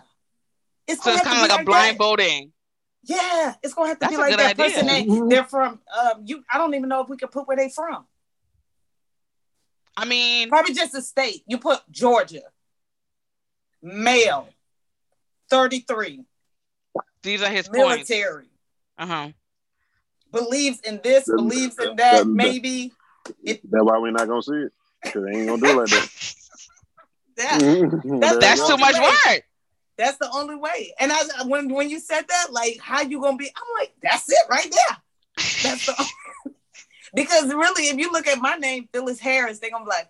it's 0.87 1.03
so 1.03 1.11
gonna 1.11 1.17
it's 1.17 1.27
have 1.27 1.37
kind 1.37 1.43
to 1.43 1.43
of 1.43 1.49
be 1.49 1.53
like 1.53 1.61
a 1.61 1.65
blind 1.65 1.93
that. 1.93 1.97
voting 1.99 2.51
Yeah, 3.03 3.55
it's 3.61 3.73
gonna 3.73 3.89
have 3.89 3.99
to 3.99 4.05
That's 4.05 4.11
be 4.13 4.17
like 4.17 4.37
that 4.37 4.59
idea. 4.59 4.65
person. 4.65 4.87
They, 4.87 5.35
they're 5.35 5.43
from. 5.43 5.79
Um, 5.97 6.23
you. 6.25 6.43
I 6.51 6.57
don't 6.57 6.73
even 6.73 6.89
know 6.89 7.01
if 7.01 7.09
we 7.09 7.17
can 7.17 7.29
put 7.29 7.47
where 7.47 7.57
they 7.57 7.69
from. 7.69 8.05
i 9.97 10.05
mean 10.05 10.49
Probably 10.49 10.73
just 10.73 10.95
a 10.95 11.01
state. 11.01 11.43
You 11.47 11.57
put 11.59 11.81
Georgia. 11.91 12.41
Male. 13.81 14.49
Thirty-three. 15.49 16.23
these 17.23 17.41
are 17.41 17.49
his 17.49 17.67
points 17.67 18.09
Military. 18.09 18.45
uh-huh 18.97 19.29
Believes 20.31 20.79
in 20.81 20.99
this. 21.03 21.25
That- 21.25 21.35
believes 21.37 21.77
in 21.79 21.85
that- 21.87 21.97
that. 21.97 22.17
that- 22.19 22.27
Maybe. 22.27 22.93
That's 23.45 23.59
why 23.71 23.97
we're 23.97 24.11
not 24.11 24.27
gonna 24.27 24.41
see 24.43 24.53
it. 24.55 24.71
Because 25.03 25.23
they 25.25 25.37
ain't 25.39 25.47
gonna 25.47 25.61
do 25.61 25.67
it 25.69 25.75
like 25.75 25.89
that. 25.89 26.33
That, 27.37 27.59
There 28.03 28.39
that's 28.39 28.61
too 28.67 28.75
go. 28.75 28.77
much 28.77 28.95
work 28.99 29.43
that's 29.97 30.17
the 30.17 30.29
only 30.33 30.55
way. 30.55 30.93
And 30.99 31.11
I 31.11 31.17
when 31.45 31.73
when 31.73 31.89
you 31.89 31.99
said 31.99 32.23
that, 32.27 32.47
like, 32.51 32.79
how 32.81 33.01
you 33.01 33.21
gonna 33.21 33.37
be? 33.37 33.47
I'm 33.47 33.79
like, 33.79 33.93
that's 34.03 34.29
it 34.29 34.37
right 34.49 34.69
there. 34.71 34.97
That's 35.63 35.85
the 35.85 36.05
because 37.13 37.47
really, 37.53 37.83
if 37.89 37.97
you 37.97 38.11
look 38.11 38.25
at 38.27 38.39
my 38.39 38.55
name, 38.55 38.87
Phyllis 38.93 39.19
Harris, 39.19 39.59
they're 39.59 39.71
gonna 39.71 39.83
be 39.85 39.89
like, 39.89 40.07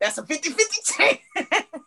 that's 0.00 0.18
a 0.18 0.22
50-50 0.22 0.96
chance. 0.96 1.18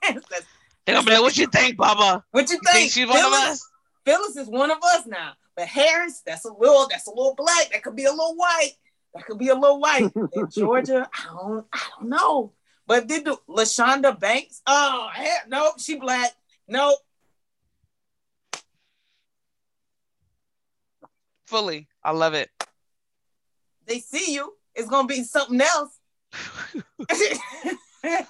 That's- 0.01 0.43
they're 0.87 0.95
gonna 0.95 1.05
be 1.05 1.11
like 1.11 1.21
what 1.21 1.37
you 1.37 1.45
think 1.47 1.77
baba 1.77 2.23
what 2.31 2.49
you 2.49 2.55
you 2.55 2.61
think 2.63 2.75
think? 2.75 2.91
she's 2.91 3.07
one 3.07 3.17
of 3.17 3.25
Phyllis? 3.25 3.49
us 3.49 3.71
Phyllis 4.07 4.37
is 4.37 4.47
one 4.47 4.71
of 4.71 4.77
us 4.81 5.05
now. 5.05 5.33
But 5.57 5.67
Harris, 5.67 6.21
that's 6.25 6.45
a 6.45 6.53
little, 6.53 6.87
that's 6.89 7.07
a 7.07 7.09
little 7.09 7.35
black. 7.35 7.71
That 7.73 7.83
could 7.83 7.97
be 7.97 8.05
a 8.05 8.11
little 8.11 8.37
white. 8.37 8.71
That 9.13 9.25
could 9.25 9.37
be 9.37 9.49
a 9.49 9.55
little 9.55 9.81
white. 9.81 10.09
In 10.33 10.49
Georgia, 10.49 11.09
I 11.13 11.25
don't, 11.25 11.65
I 11.73 11.81
don't 11.99 12.09
know. 12.09 12.53
But 12.85 13.07
did 13.07 13.25
the 13.25 13.37
Lashonda 13.49 14.17
Banks? 14.17 14.61
Oh, 14.65 15.09
heck, 15.11 15.49
nope, 15.49 15.79
she 15.79 15.95
black. 15.95 16.31
Nope. 16.69 16.99
fully 21.45 21.87
i 22.03 22.11
love 22.11 22.33
it 22.33 22.49
They 23.85 23.99
see 23.99 24.33
you. 24.33 24.53
It's 24.75 24.89
gonna 24.89 25.07
be 25.07 25.23
something 25.23 25.61
else. 25.61 25.97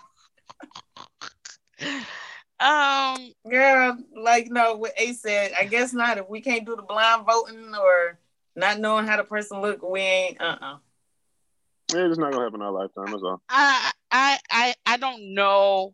um 2.60 3.32
Girl, 3.50 3.98
like 4.16 4.48
no, 4.50 4.76
what 4.76 4.94
A 4.98 5.14
said, 5.14 5.52
I 5.58 5.66
guess 5.66 5.94
not. 5.94 6.18
If 6.18 6.30
we 6.30 6.42
can't 6.42 6.66
do 6.66 6.76
the 6.76 6.82
blind 6.82 7.26
voting 7.26 7.74
or 7.76 8.20
not 8.56 8.80
knowing 8.80 9.06
how 9.06 9.18
the 9.18 9.24
person 9.24 9.62
look, 9.62 9.82
we 9.82 10.02
ain't 10.02 10.42
uh-uh. 10.42 10.78
Yeah, 11.94 12.08
it's 12.10 12.18
not 12.18 12.32
gonna 12.32 12.44
happen 12.44 12.62
in 12.62 12.66
our 12.66 12.72
lifetime. 12.72 13.06
That's 13.06 13.24
all. 13.24 13.42
I 13.50 13.92
I 14.12 14.40
I 14.52 14.76
I 14.86 14.98
don't 14.98 15.34
know 15.34 15.94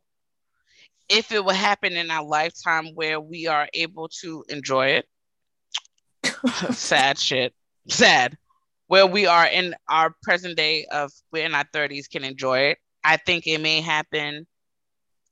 if 1.09 1.31
it 1.31 1.43
will 1.43 1.53
happen 1.53 1.93
in 1.93 2.09
our 2.09 2.25
lifetime 2.25 2.87
where 2.95 3.19
we 3.19 3.47
are 3.47 3.67
able 3.73 4.09
to 4.21 4.43
enjoy 4.49 4.87
it. 4.87 5.05
Sad 6.71 7.19
shit. 7.19 7.53
Sad. 7.87 8.37
Where 8.87 9.05
we 9.05 9.27
are 9.27 9.45
in 9.45 9.75
our 9.87 10.15
present 10.23 10.57
day 10.57 10.85
of 10.91 11.11
we're 11.31 11.45
in 11.45 11.53
our 11.53 11.65
30s 11.73 12.09
can 12.09 12.23
enjoy 12.23 12.59
it. 12.59 12.77
I 13.03 13.17
think 13.17 13.45
it 13.45 13.59
may 13.59 13.81
happen, 13.81 14.47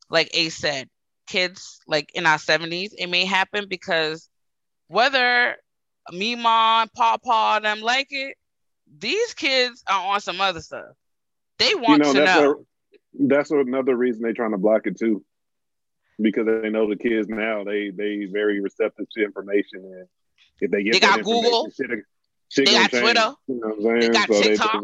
like 0.10 0.30
Ace 0.34 0.58
said, 0.58 0.90
kids 1.32 1.80
like 1.88 2.12
in 2.14 2.26
our 2.26 2.38
70s, 2.38 2.92
it 2.98 3.08
may 3.08 3.26
happen 3.26 3.66
because 3.70 4.30
whether 4.88 5.56
me, 6.12 6.36
mom, 6.36 6.90
papa, 6.96 7.62
them 7.64 7.82
like 7.82 8.08
it, 8.12 8.36
these 9.00 9.34
kids 9.34 9.84
are 9.88 10.14
on 10.14 10.20
some 10.20 10.42
other 10.42 10.60
stuff. 10.60 10.96
They 11.58 11.74
want 11.76 12.04
to 12.04 12.14
that's 12.14 12.36
know. 12.36 12.52
a- 12.52 12.56
that's 13.14 13.52
another 13.52 13.96
reason 13.96 14.22
they're 14.24 14.34
trying 14.34 14.52
to 14.52 14.58
block 14.58 14.88
it 14.88 14.98
too, 14.98 15.24
because 16.20 16.46
they 16.46 16.70
know 16.70 16.90
the 16.90 16.96
kids 16.96 17.28
now 17.28 17.64
they 17.64 17.90
they 17.90 18.26
very 18.32 18.62
receptive 18.62 19.06
to 19.12 19.24
information, 19.24 19.80
and 19.84 20.08
if 20.60 20.72
they 20.72 20.84
get 20.84 20.94
They 20.94 21.00
got 21.00 21.24
Google. 21.24 21.70
shit, 21.76 21.90
shit 22.50 22.66
They 22.66 22.72
got 22.72 22.90
change. 22.90 23.02
Twitter. 23.02 23.32
You 23.48 23.56
know 23.56 23.68
what 23.68 23.76
I'm 23.76 23.82
saying? 23.84 24.00
They 24.00 24.20
got 24.20 24.34
So 24.34 24.42
TikTok. 24.42 24.84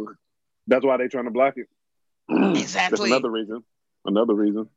that's 0.68 0.86
why 0.86 0.98
they're 0.98 1.10
trying 1.10 1.26
to 1.26 1.32
block 1.32 1.56
it. 1.58 1.68
That's 2.30 2.62
Exactly. 2.62 3.10
another 3.10 3.32
reason. 3.32 3.64
Another 4.06 4.34
reason. 4.34 4.68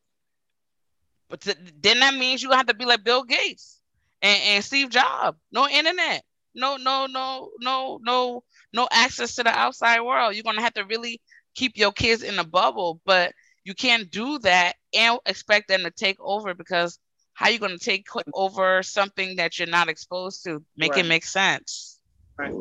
But 1.30 1.42
th- 1.42 1.58
then 1.82 2.00
that 2.00 2.14
means 2.14 2.42
you 2.42 2.52
have 2.52 2.66
to 2.68 2.74
be 2.74 2.86
like 2.86 3.04
Bill 3.04 3.24
Gates 3.24 3.80
and, 4.22 4.42
and 4.44 4.64
Steve 4.64 4.90
Jobs. 4.90 5.38
No 5.52 5.68
internet. 5.68 6.24
No, 6.54 6.76
no, 6.78 7.06
no, 7.06 7.50
no, 7.60 8.00
no, 8.02 8.44
no 8.74 8.88
access 8.92 9.36
to 9.36 9.44
the 9.44 9.50
outside 9.50 10.02
world. 10.02 10.34
You're 10.34 10.44
gonna 10.44 10.62
have 10.62 10.74
to 10.74 10.84
really 10.84 11.20
keep 11.54 11.76
your 11.78 11.92
kids 11.92 12.22
in 12.22 12.38
a 12.38 12.44
bubble, 12.44 13.00
but 13.06 13.32
you 13.64 13.74
can't 13.74 14.10
do 14.10 14.38
that 14.40 14.74
and 14.94 15.18
expect 15.26 15.68
them 15.68 15.82
to 15.84 15.90
take 15.90 16.18
over 16.20 16.54
because 16.54 16.98
how 17.34 17.46
are 17.46 17.52
you 17.52 17.60
gonna 17.60 17.78
take 17.78 18.06
over 18.34 18.82
something 18.82 19.36
that 19.36 19.58
you're 19.58 19.68
not 19.68 19.88
exposed 19.88 20.44
to? 20.44 20.64
Make 20.76 20.96
it 20.96 21.06
make 21.06 21.24
sense. 21.24 22.00
Right. 22.38 22.52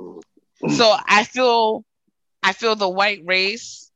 So 0.70 0.96
I 1.08 1.24
feel 1.24 1.86
I 2.44 2.54
feel 2.54 2.76
the 2.76 2.90
white 2.90 3.22
race 3.26 3.92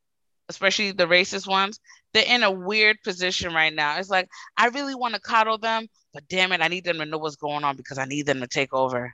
especially 0.50 0.92
the 0.92 1.08
racist 1.08 1.48
ones, 1.48 1.80
they're 2.14 2.26
in 2.28 2.44
a 2.44 2.52
weird 2.52 2.98
position 3.04 3.54
right 3.54 3.74
now. 3.74 3.98
It's 3.98 4.10
like 4.10 4.30
I 4.58 4.68
really 4.68 4.96
want 4.96 5.16
to 5.16 5.20
coddle 5.20 5.58
them, 5.58 5.88
but 6.14 6.28
damn 6.28 6.52
it, 6.52 6.62
I 6.62 6.68
need 6.68 6.84
them 6.84 6.98
to 7.00 7.06
know 7.06 7.18
what's 7.18 7.36
going 7.36 7.64
on 7.64 7.76
because 7.76 7.98
I 7.98 8.06
need 8.06 8.26
them 8.26 8.42
to 8.42 8.48
take 8.48 8.74
over. 8.74 9.14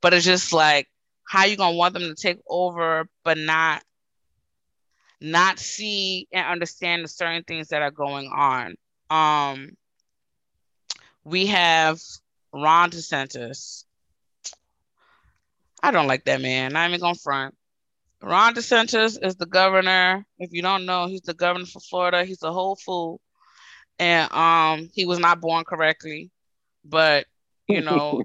But 0.00 0.14
it's 0.14 0.24
just 0.24 0.52
like 0.52 0.88
how 1.28 1.44
you 1.44 1.56
gonna 1.56 1.76
want 1.76 1.94
them 1.94 2.02
to 2.02 2.14
take 2.14 2.38
over, 2.48 3.08
but 3.24 3.38
not 3.38 3.82
not 5.20 5.58
see 5.58 6.28
and 6.32 6.46
understand 6.46 7.04
the 7.04 7.08
certain 7.08 7.42
things 7.44 7.68
that 7.68 7.82
are 7.82 7.90
going 7.90 8.30
on. 8.34 8.74
Um, 9.10 9.76
we 11.24 11.46
have 11.46 12.00
Ron 12.52 12.90
DeSantis. 12.90 13.84
I 15.82 15.90
don't 15.90 16.06
like 16.06 16.24
that 16.24 16.40
man. 16.40 16.76
I'm 16.76 16.90
even 16.90 17.00
gonna 17.00 17.14
front. 17.14 17.54
Ron 18.22 18.54
DeSantis 18.54 19.18
is 19.22 19.36
the 19.36 19.46
governor. 19.46 20.24
If 20.38 20.52
you 20.52 20.62
don't 20.62 20.86
know, 20.86 21.06
he's 21.06 21.22
the 21.22 21.34
governor 21.34 21.66
for 21.66 21.80
Florida. 21.80 22.24
He's 22.24 22.42
a 22.42 22.52
whole 22.52 22.76
fool, 22.76 23.20
and 23.98 24.32
um, 24.32 24.90
he 24.94 25.06
was 25.06 25.18
not 25.18 25.40
born 25.40 25.64
correctly. 25.64 26.30
But 26.84 27.26
you 27.68 27.82
know, 27.82 28.22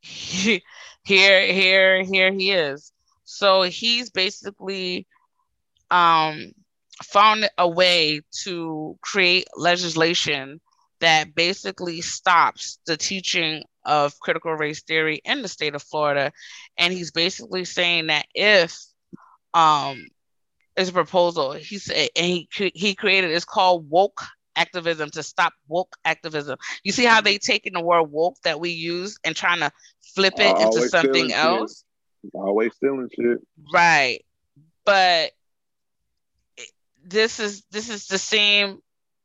here, 0.00 0.60
here, 1.04 2.04
here 2.04 2.32
he 2.32 2.52
is. 2.52 2.92
So 3.24 3.62
he's 3.62 4.10
basically 4.10 5.06
um, 5.90 6.52
found 7.02 7.48
a 7.56 7.68
way 7.68 8.20
to 8.44 8.98
create 9.00 9.46
legislation 9.56 10.60
that 11.00 11.34
basically 11.34 12.00
stops 12.02 12.78
the 12.86 12.96
teaching 12.96 13.64
of 13.84 14.18
critical 14.20 14.52
race 14.52 14.82
theory 14.82 15.20
in 15.24 15.42
the 15.42 15.48
state 15.48 15.74
of 15.74 15.82
Florida. 15.82 16.32
And 16.76 16.92
he's 16.92 17.10
basically 17.10 17.64
saying 17.64 18.08
that 18.08 18.26
if 18.34 18.78
um 19.54 20.06
is 20.76 20.88
a 20.88 20.92
proposal, 20.92 21.52
he 21.52 21.78
said, 21.78 22.08
and 22.16 22.26
he 22.26 22.48
he 22.74 22.94
created 22.94 23.30
it's 23.30 23.44
called 23.44 23.88
woke 23.90 24.22
activism 24.56 25.10
to 25.10 25.22
stop 25.22 25.52
woke 25.68 25.96
activism. 26.04 26.58
You 26.84 26.92
see 26.92 27.04
how 27.04 27.20
they 27.20 27.38
taking 27.38 27.72
the 27.72 27.80
word 27.80 28.04
woke 28.04 28.36
that 28.44 28.60
we 28.60 28.70
use 28.70 29.18
and 29.24 29.34
trying 29.34 29.60
to 29.60 29.70
flip 30.14 30.34
it 30.38 30.56
uh, 30.56 30.66
into 30.66 30.88
something 30.88 31.32
else? 31.32 31.84
Always 32.34 32.74
stealing 32.74 33.08
shit. 33.14 33.38
Right. 33.72 34.24
But 34.84 35.32
this 37.04 37.40
is 37.40 37.64
this 37.70 37.88
is 37.88 38.06
the 38.06 38.18
same 38.18 38.78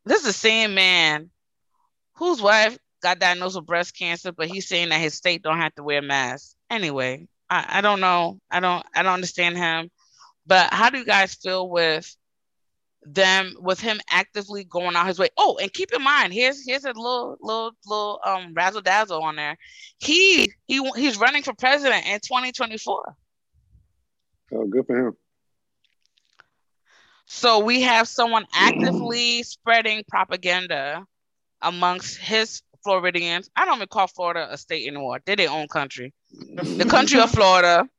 this 0.06 0.20
is 0.20 0.26
the 0.26 0.34
same 0.34 0.74
man 0.76 1.30
whose 2.16 2.42
wife 2.42 2.78
got 3.02 3.20
diagnosed 3.20 3.56
with 3.56 3.66
breast 3.66 3.98
cancer, 3.98 4.32
but 4.32 4.48
he's 4.48 4.68
saying 4.68 4.90
that 4.90 5.02
his 5.02 5.14
state 5.14 5.44
don't 5.44 5.60
have 5.60 5.76
to 5.76 5.84
wear 5.84 6.02
masks. 6.02 6.56
Anyway, 6.70 7.28
I, 7.50 7.66
I 7.78 7.82
don't 7.82 8.00
know. 8.00 8.40
I 8.50 8.60
don't 8.60 8.86
I 8.96 9.04
don't 9.04 9.14
understand 9.14 9.58
him. 9.58 9.90
But 10.46 10.74
how 10.74 10.90
do 10.90 11.00
you 11.00 11.06
guys 11.06 11.34
feel 11.36 11.70
with 11.70 12.16
them 13.08 13.56
with 13.60 13.80
him 13.80 14.00
actively 14.10 14.64
going 14.64 14.96
out 14.96 15.08
his 15.08 15.20
way? 15.20 15.30
Oh, 15.38 15.58
and 15.62 15.72
keep 15.72 15.92
in 15.94 16.04
mind, 16.04 16.34
here's 16.34 16.66
here's 16.66 16.86
a 16.86 16.90
little 16.90 17.38
little 17.42 17.72
little 17.86 18.20
um 18.26 18.54
razzle 18.54 18.82
dazzle 18.82 19.22
on 19.24 19.36
there. 19.36 19.58
He 20.00 20.52
he 20.68 20.90
he's 20.96 21.18
running 21.18 21.44
for 21.44 21.54
president 21.54 22.06
in 22.06 22.20
2024. 22.20 23.16
Oh, 24.54 24.66
good 24.68 24.86
for 24.86 25.08
him. 25.08 25.18
So 27.26 27.60
we 27.60 27.82
have 27.82 28.08
someone 28.08 28.46
actively 28.54 29.44
spreading 29.44 30.04
propaganda 30.08 31.06
amongst 31.62 32.18
his 32.18 32.62
Floridians. 32.84 33.50
I 33.56 33.66
don't 33.66 33.78
even 33.78 33.88
call 33.88 34.08
Florida 34.08 34.48
a 34.52 34.58
state 34.58 34.88
anymore. 34.88 35.20
They're 35.26 35.36
their 35.36 35.50
own 35.50 35.68
country. 35.68 36.14
the 36.30 36.86
country 36.90 37.20
of 37.20 37.32
Florida. 37.38 37.90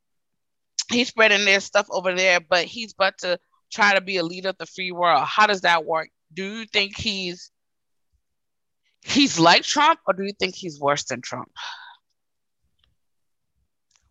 He's 0.91 1.09
spreading 1.09 1.45
their 1.45 1.61
stuff 1.61 1.87
over 1.91 2.15
there, 2.15 2.41
but 2.41 2.65
he's 2.65 2.93
about 2.93 3.19
to 3.19 3.39
try 3.73 3.95
to 3.95 4.01
be 4.01 4.17
a 4.17 4.23
leader 4.25 4.51
of 4.51 4.59
the 4.59 4.67
free 4.67 4.93
world. 4.93 5.25
How 5.25 5.47
does 5.47 5.63
that 5.63 5.85
work? 5.85 6.09
Do 6.33 6.45
you 6.45 6.67
think 6.67 6.97
he's 6.97 7.51
he's 9.05 9.39
like 9.39 9.63
Trump, 9.63 10.01
or 10.07 10.15
do 10.15 10.25
you 10.25 10.33
think 10.39 10.55
he's 10.55 10.81
worse 10.81 11.05
than 11.05 11.21
Trump? 11.21 11.51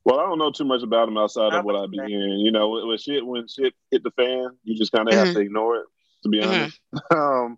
Well, 0.04 0.20
I 0.20 0.24
don't 0.24 0.38
know 0.38 0.52
too 0.52 0.66
much 0.66 0.84
about 0.84 1.08
him 1.08 1.18
outside 1.18 1.54
of 1.54 1.66
what 1.66 1.76
I 1.76 1.88
be 1.88 1.98
hearing. 1.98 2.40
You 2.40 2.52
know, 2.52 2.70
when 2.70 2.98
shit 2.98 3.26
when 3.26 3.48
shit 3.48 3.74
hit 3.90 4.04
the 4.04 4.12
fan, 4.12 4.50
you 4.64 4.78
just 4.78 4.92
kind 4.92 5.08
of 5.08 5.16
mm-hmm. 5.16 5.26
have 5.26 5.36
to 5.36 5.42
ignore 5.42 5.78
it. 5.78 5.86
To 6.24 6.30
be 6.30 6.40
mm-hmm. 6.40 6.52
honest, 6.52 6.80
um, 7.14 7.58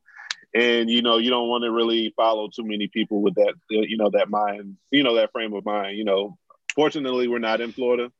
and 0.56 0.90
you 0.90 1.02
know, 1.02 1.18
you 1.18 1.30
don't 1.30 1.50
want 1.50 1.64
to 1.64 1.72
really 1.72 2.14
follow 2.16 2.48
too 2.48 2.64
many 2.64 2.88
people 2.88 3.22
with 3.22 3.36
that, 3.36 3.54
you 3.70 3.98
know, 3.98 4.10
that 4.12 4.30
mind, 4.30 4.78
you 4.92 5.04
know, 5.04 5.16
that 5.16 5.32
frame 5.32 5.54
of 5.54 5.66
mind. 5.66 5.98
You 5.98 6.06
know, 6.06 6.38
fortunately, 6.74 7.28
we're 7.28 7.40
not 7.40 7.62
in 7.62 7.74
Florida. 7.74 8.12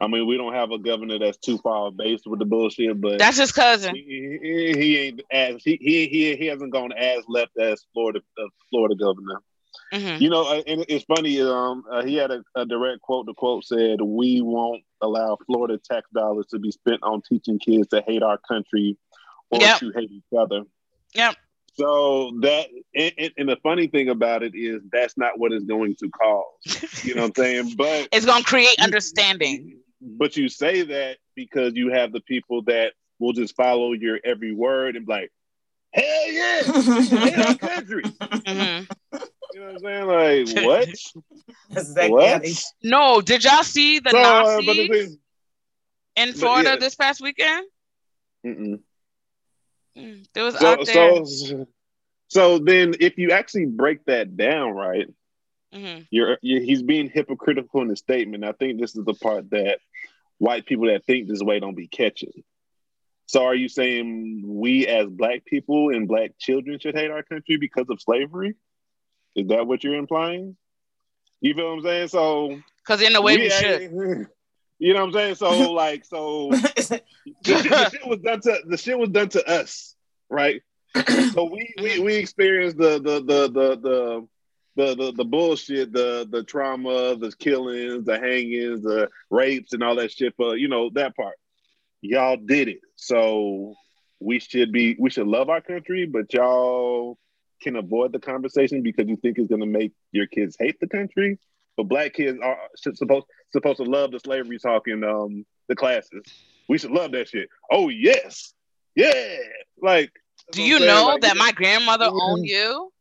I 0.00 0.06
mean, 0.06 0.26
we 0.26 0.36
don't 0.36 0.54
have 0.54 0.70
a 0.70 0.78
governor 0.78 1.18
that's 1.18 1.38
too 1.38 1.58
far 1.58 1.90
based 1.90 2.26
with 2.26 2.38
the 2.38 2.44
bullshit, 2.44 3.00
but 3.00 3.18
that's 3.18 3.38
his 3.38 3.50
cousin. 3.50 3.96
He, 3.96 4.38
he, 4.40 4.72
he 4.78 4.98
ain't 4.98 5.22
as 5.32 5.62
he, 5.64 5.76
he 5.80 6.06
he 6.06 6.36
he 6.36 6.46
hasn't 6.46 6.72
gone 6.72 6.92
as 6.92 7.24
left 7.26 7.56
as 7.58 7.84
Florida 7.92 8.20
uh, 8.40 8.48
Florida 8.70 8.94
governor. 8.94 9.40
Mm-hmm. 9.92 10.22
You 10.22 10.30
know, 10.30 10.42
uh, 10.42 10.62
and 10.66 10.84
it's 10.88 11.04
funny. 11.04 11.40
Um, 11.40 11.82
uh, 11.90 12.04
he 12.04 12.14
had 12.14 12.30
a, 12.30 12.44
a, 12.54 12.66
direct 12.66 13.00
quote. 13.00 13.26
The 13.26 13.34
quote 13.34 13.64
said, 13.64 14.00
"We 14.00 14.40
won't 14.40 14.82
allow 15.00 15.36
Florida 15.46 15.78
tax 15.78 16.08
dollars 16.14 16.46
to 16.50 16.58
be 16.58 16.70
spent 16.70 17.02
on 17.02 17.22
teaching 17.22 17.58
kids 17.58 17.88
to 17.88 18.02
hate 18.06 18.22
our 18.22 18.38
country 18.38 18.96
or 19.50 19.60
yep. 19.60 19.78
to 19.80 19.90
hate 19.94 20.12
each 20.12 20.38
other." 20.38 20.62
Yep. 21.14 21.36
So 21.74 22.32
that, 22.40 22.66
and, 22.94 23.32
and, 23.36 23.48
the 23.48 23.56
funny 23.62 23.86
thing 23.86 24.08
about 24.08 24.42
it 24.42 24.52
is, 24.56 24.82
that's 24.90 25.16
not 25.16 25.38
what 25.38 25.52
it's 25.52 25.64
going 25.64 25.94
to 26.00 26.10
cause. 26.10 27.04
You 27.04 27.14
know 27.14 27.22
what 27.22 27.38
I'm 27.38 27.44
saying? 27.44 27.74
But 27.76 28.08
it's 28.10 28.26
going 28.26 28.42
to 28.42 28.48
create 28.48 28.74
understanding. 28.80 29.78
But 30.00 30.36
you 30.36 30.48
say 30.48 30.82
that 30.82 31.18
because 31.34 31.74
you 31.74 31.90
have 31.90 32.12
the 32.12 32.20
people 32.20 32.62
that 32.62 32.92
will 33.18 33.32
just 33.32 33.56
follow 33.56 33.92
your 33.92 34.18
every 34.24 34.54
word 34.54 34.96
and 34.96 35.06
be 35.06 35.12
like, 35.12 35.32
"Hell 35.92 36.32
yeah, 36.32 36.62
hate 37.02 37.38
our 37.38 37.54
country." 37.56 38.02
Mm-hmm. 38.02 39.18
You 39.54 39.60
know 39.60 39.72
what 39.72 39.74
I'm 39.74 40.48
saying? 40.48 40.54
Like 40.54 40.64
what? 40.66 40.88
exactly. 41.70 42.10
What? 42.10 42.46
No, 42.82 43.20
did 43.20 43.44
y'all 43.44 43.64
see 43.64 43.98
the 43.98 44.10
so, 44.10 44.20
Nazis 44.20 45.16
uh, 46.16 46.22
in 46.22 46.32
Florida 46.34 46.70
yeah. 46.70 46.76
this 46.76 46.94
past 46.94 47.20
weekend? 47.20 47.66
Mm-mm. 48.46 48.80
Mm, 49.96 50.26
there 50.32 50.44
was 50.44 50.58
so, 50.58 50.66
out 50.66 50.86
there. 50.86 51.24
So, 51.24 51.66
so 52.28 52.58
then, 52.58 52.94
if 53.00 53.18
you 53.18 53.32
actually 53.32 53.66
break 53.66 54.04
that 54.04 54.36
down, 54.36 54.72
right? 54.72 55.08
Mm-hmm. 55.74 56.02
You're, 56.10 56.38
you're, 56.42 56.60
he's 56.60 56.82
being 56.82 57.10
hypocritical 57.10 57.82
in 57.82 57.88
the 57.88 57.96
statement. 57.96 58.44
I 58.44 58.52
think 58.52 58.80
this 58.80 58.96
is 58.96 59.04
the 59.04 59.14
part 59.14 59.50
that 59.50 59.78
white 60.38 60.66
people 60.66 60.86
that 60.86 61.04
think 61.04 61.28
this 61.28 61.42
way 61.42 61.60
don't 61.60 61.76
be 61.76 61.88
catching. 61.88 62.44
So, 63.26 63.44
are 63.44 63.54
you 63.54 63.68
saying 63.68 64.42
we 64.46 64.86
as 64.86 65.06
black 65.06 65.44
people 65.44 65.90
and 65.90 66.08
black 66.08 66.38
children 66.38 66.78
should 66.78 66.96
hate 66.96 67.10
our 67.10 67.22
country 67.22 67.58
because 67.58 67.86
of 67.90 68.00
slavery? 68.00 68.54
Is 69.36 69.48
that 69.48 69.66
what 69.66 69.84
you're 69.84 69.96
implying? 69.96 70.56
You 71.40 71.54
feel 71.54 71.66
what 71.66 71.78
I'm 71.78 71.82
saying? 71.82 72.08
So 72.08 72.58
because 72.78 73.02
in 73.02 73.14
a 73.14 73.20
way 73.20 73.36
we, 73.36 73.42
we 73.44 73.50
should. 73.50 74.26
You 74.80 74.94
know 74.94 75.00
what 75.00 75.06
I'm 75.06 75.12
saying? 75.12 75.34
So 75.34 75.72
like 75.72 76.04
so 76.04 76.50
the, 76.52 77.02
the, 77.42 77.90
shit 77.90 78.06
was 78.06 78.20
done 78.20 78.40
to 78.42 78.60
the 78.64 78.76
shit 78.76 78.96
was 78.96 79.08
done 79.08 79.28
to 79.30 79.44
us, 79.44 79.96
right? 80.30 80.62
so 81.32 81.50
we 81.50 81.74
we, 81.82 81.98
we 81.98 82.14
experienced 82.14 82.78
the 82.78 83.00
the 83.00 83.18
the 83.18 83.48
the 83.50 83.76
the 83.80 84.28
the, 84.78 84.94
the, 84.94 85.12
the 85.12 85.24
bullshit, 85.24 85.92
the 85.92 86.26
the 86.30 86.44
trauma, 86.44 87.16
the 87.16 87.32
killings, 87.36 88.04
the 88.04 88.16
hangings, 88.18 88.80
the 88.82 89.08
rapes, 89.28 89.72
and 89.72 89.82
all 89.82 89.96
that 89.96 90.12
shit 90.12 90.34
for 90.36 90.56
you 90.56 90.68
know 90.68 90.88
that 90.94 91.16
part. 91.16 91.34
Y'all 92.00 92.36
did 92.36 92.68
it, 92.68 92.78
so 92.94 93.74
we 94.20 94.38
should 94.38 94.70
be 94.70 94.96
we 95.00 95.10
should 95.10 95.26
love 95.26 95.48
our 95.48 95.60
country, 95.60 96.06
but 96.06 96.32
y'all 96.32 97.18
can 97.60 97.74
avoid 97.74 98.12
the 98.12 98.20
conversation 98.20 98.82
because 98.82 99.08
you 99.08 99.16
think 99.16 99.36
it's 99.36 99.48
going 99.48 99.60
to 99.60 99.66
make 99.66 99.92
your 100.12 100.28
kids 100.28 100.56
hate 100.56 100.78
the 100.78 100.86
country. 100.86 101.40
But 101.76 101.88
black 101.88 102.14
kids 102.14 102.38
are 102.40 102.56
supposed 102.76 103.26
supposed 103.50 103.78
to 103.78 103.84
love 103.84 104.12
the 104.12 104.20
slavery 104.20 104.60
talk 104.60 104.86
in 104.86 105.02
um, 105.02 105.44
the 105.66 105.74
classes. 105.74 106.22
We 106.68 106.78
should 106.78 106.92
love 106.92 107.10
that 107.12 107.28
shit. 107.28 107.48
Oh 107.68 107.88
yes, 107.88 108.54
yeah. 108.94 109.38
Like, 109.82 110.12
do 110.52 110.62
you 110.62 110.78
know 110.78 111.06
like, 111.06 111.22
that 111.22 111.36
my 111.36 111.50
grandmother 111.50 112.08
owned 112.12 112.46
you? 112.46 112.92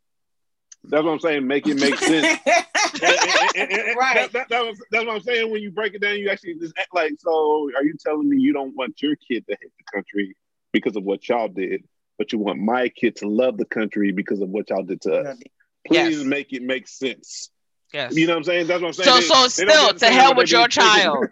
That's 0.90 1.04
what 1.04 1.12
I'm 1.12 1.20
saying. 1.20 1.48
Make 1.48 1.68
it 1.68 1.80
make 1.80 1.98
sense. 1.98 2.40
and, 2.46 3.56
and, 3.56 3.72
and, 3.72 3.98
right. 3.98 4.16
That, 4.16 4.32
that, 4.34 4.50
that 4.50 4.66
was, 4.66 4.82
that's 4.92 5.06
what 5.06 5.16
I'm 5.16 5.22
saying. 5.22 5.52
When 5.52 5.62
you 5.62 5.72
break 5.72 5.94
it 5.94 6.02
down, 6.02 6.18
you 6.18 6.30
actually 6.30 6.56
just 6.56 6.78
act 6.78 6.94
like. 6.94 7.14
So, 7.20 7.70
are 7.76 7.84
you 7.84 7.96
telling 8.00 8.30
me 8.30 8.38
you 8.38 8.54
don't 8.54 8.76
want 8.76 9.02
your 9.02 9.16
kid 9.16 9.46
to 9.48 9.58
hate 9.60 9.72
the 9.78 9.84
country 9.94 10.36
because 10.72 10.96
of 10.96 11.04
what 11.04 11.28
y'all 11.28 11.48
did? 11.48 11.84
but 12.18 12.32
you 12.32 12.40
want 12.40 12.60
my 12.60 12.90
kid 12.90 13.16
to 13.18 13.28
love 13.28 13.58
the 13.58 13.66
country 13.66 14.12
because 14.12 14.42
of 14.42 14.50
what 14.50 14.70
y'all 14.70 14.84
did 14.84 15.02
to 15.02 15.14
us. 15.14 15.38
Please 15.86 16.18
yes. 16.18 16.26
make 16.26 16.52
it 16.52 16.64
make 16.64 16.88
sense. 16.88 17.50
Yes. 17.94 18.16
You 18.16 18.28
know 18.28 18.34
what 18.34 18.38
I'm 18.40 18.44
saying? 18.44 18.68
That's 18.68 18.82
what 18.82 18.88
I'm 18.88 18.94
saying. 18.94 19.10
So, 19.10 19.16
they, 19.16 19.22
so 19.22 19.66
they 19.66 19.72
still, 19.72 19.94
to 19.94 20.06
hell 20.08 20.36
with 20.36 20.52
your 20.52 20.68
child. 20.68 21.28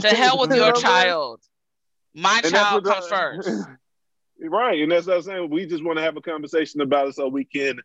to 0.00 0.08
hell 0.08 0.38
with 0.38 0.54
your 0.54 0.72
child. 0.72 1.40
My 2.14 2.40
child 2.40 2.84
comes 2.84 3.06
first. 3.06 3.50
Right. 4.44 4.82
And 4.82 4.90
that's 4.90 5.06
what 5.06 5.18
I'm 5.18 5.22
saying. 5.22 5.50
We 5.50 5.66
just 5.66 5.84
want 5.84 5.98
to 5.98 6.02
have 6.02 6.16
a 6.16 6.20
conversation 6.20 6.80
about 6.80 7.06
it 7.06 7.14
so 7.14 7.28
we 7.28 7.44
can 7.44 7.78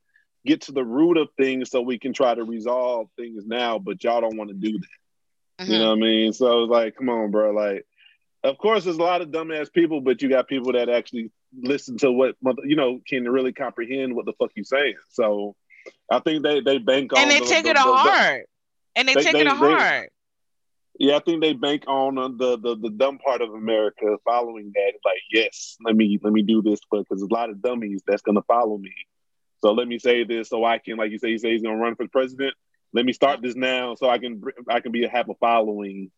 get 0.47 0.61
to 0.61 0.71
the 0.71 0.83
root 0.83 1.17
of 1.17 1.27
things 1.37 1.69
so 1.69 1.81
we 1.81 1.99
can 1.99 2.13
try 2.13 2.33
to 2.33 2.43
resolve 2.43 3.09
things 3.17 3.45
now, 3.45 3.77
but 3.77 4.03
y'all 4.03 4.21
don't 4.21 4.37
want 4.37 4.49
to 4.49 4.55
do 4.55 4.79
that. 4.79 5.63
Mm-hmm. 5.63 5.71
You 5.71 5.79
know 5.79 5.89
what 5.89 5.97
I 5.97 6.01
mean? 6.01 6.33
So 6.33 6.63
it's 6.63 6.71
like, 6.71 6.95
come 6.95 7.09
on, 7.09 7.31
bro. 7.31 7.51
Like, 7.51 7.85
of 8.43 8.57
course, 8.57 8.83
there's 8.85 8.97
a 8.97 9.01
lot 9.03 9.21
of 9.21 9.29
dumbass 9.29 9.71
people, 9.71 10.01
but 10.01 10.21
you 10.21 10.29
got 10.29 10.47
people 10.47 10.71
that 10.73 10.89
actually 10.89 11.31
listen 11.59 11.97
to 11.97 12.11
what 12.11 12.35
you 12.63 12.75
know 12.75 12.99
can 13.07 13.27
really 13.29 13.53
comprehend 13.53 14.15
what 14.15 14.25
the 14.25 14.33
fuck 14.39 14.51
you 14.55 14.63
saying. 14.63 14.95
So 15.09 15.55
I 16.11 16.19
think 16.19 16.43
they 16.43 16.61
they 16.61 16.77
bank 16.77 17.13
on 17.13 17.19
and 17.19 17.31
they 17.31 17.39
the- 17.39 17.45
take 17.45 17.65
the- 17.65 17.71
it 17.71 17.75
the- 17.75 17.81
heart. 17.81 18.45
And 18.95 19.07
they, 19.07 19.13
They- 19.13 19.21
take 19.23 19.33
they- 19.33 19.41
it 19.41 19.47
heart. 19.47 20.09
Yeah, 20.99 21.17
I 21.17 21.19
think 21.19 21.41
they 21.41 21.53
bank 21.53 21.83
on 21.87 22.15
the, 22.15 22.57
the 22.57 22.75
the 22.75 22.89
dumb 22.89 23.19
part 23.19 23.41
of 23.41 23.53
America 23.53 24.17
following 24.25 24.71
that. 24.73 24.93
Like, 25.05 25.21
yes, 25.31 25.77
let 25.85 25.95
me 25.95 26.19
let 26.23 26.33
me 26.33 26.41
do 26.41 26.61
this, 26.63 26.79
but 26.89 26.99
because 27.01 27.19
there's 27.19 27.29
a 27.29 27.33
lot 27.33 27.51
of 27.51 27.61
dummies 27.61 28.01
that's 28.07 28.23
gonna 28.23 28.41
follow 28.43 28.77
me. 28.77 28.93
So 29.61 29.71
let 29.73 29.87
me 29.87 29.99
say 29.99 30.23
this 30.23 30.49
so 30.49 30.63
I 30.63 30.77
can, 30.77 30.97
like 30.97 31.11
you 31.11 31.19
say, 31.19 31.29
you 31.29 31.39
say 31.39 31.51
he's 31.51 31.61
gonna 31.63 31.77
run 31.77 31.95
for 31.95 32.07
president. 32.07 32.53
Let 32.93 33.05
me 33.05 33.13
start 33.13 33.41
this 33.41 33.55
now 33.55 33.95
so 33.95 34.09
I 34.09 34.17
can 34.17 34.41
I 34.69 34.79
can 34.79 34.91
be 34.91 35.05
have 35.07 35.29
a 35.29 35.35
following. 35.35 36.11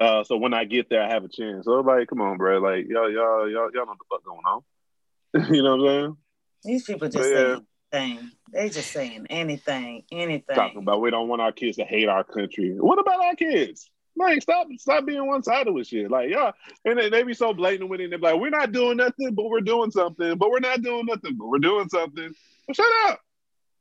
Uh, 0.00 0.22
so 0.24 0.36
when 0.36 0.54
I 0.54 0.64
get 0.64 0.88
there, 0.88 1.02
I 1.02 1.08
have 1.08 1.24
a 1.24 1.28
chance. 1.28 1.64
So 1.64 1.72
like, 1.80 2.08
come 2.08 2.20
on, 2.20 2.36
bro, 2.38 2.58
like 2.58 2.86
y'all 2.88 3.10
y'all 3.10 3.50
y'all 3.50 3.70
y'all 3.74 3.86
know 3.86 3.94
what 3.96 3.98
the 3.98 4.04
fuck 4.10 4.24
going 4.24 4.42
on. 4.46 5.54
you 5.54 5.62
know 5.62 5.76
what 5.76 5.88
I'm 5.88 6.00
saying? 6.02 6.16
These 6.64 6.84
people 6.84 7.08
just 7.08 7.30
Yeah. 7.30 7.34
saying 7.34 7.66
anything. 7.92 8.30
They 8.52 8.68
just 8.70 8.92
saying 8.92 9.26
anything, 9.28 10.04
anything. 10.10 10.54
Talking 10.54 10.82
about 10.82 11.00
we 11.00 11.10
don't 11.10 11.28
want 11.28 11.42
our 11.42 11.52
kids 11.52 11.76
to 11.78 11.84
hate 11.84 12.08
our 12.08 12.24
country. 12.24 12.76
What 12.78 12.98
about 12.98 13.20
our 13.24 13.34
kids? 13.34 13.90
Like, 14.16 14.42
stop, 14.42 14.66
stop 14.78 15.06
being 15.06 15.24
one 15.26 15.44
sided 15.44 15.72
with 15.72 15.86
shit. 15.86 16.10
Like, 16.10 16.30
yeah, 16.30 16.50
and 16.84 16.98
they, 16.98 17.08
they 17.08 17.22
be 17.22 17.34
so 17.34 17.52
blatant 17.54 17.88
with 17.88 18.00
it. 18.00 18.10
They're 18.10 18.18
like, 18.18 18.40
we're 18.40 18.50
not 18.50 18.72
doing 18.72 18.96
nothing, 18.96 19.34
but 19.34 19.44
we're 19.48 19.60
doing 19.60 19.92
something. 19.92 20.36
But 20.36 20.50
we're 20.50 20.58
not 20.58 20.82
doing 20.82 21.06
nothing, 21.06 21.36
but 21.36 21.46
we're 21.46 21.58
doing 21.58 21.88
something. 21.88 22.34
Well, 22.68 22.74
shut 22.74 22.86
up. 23.10 23.20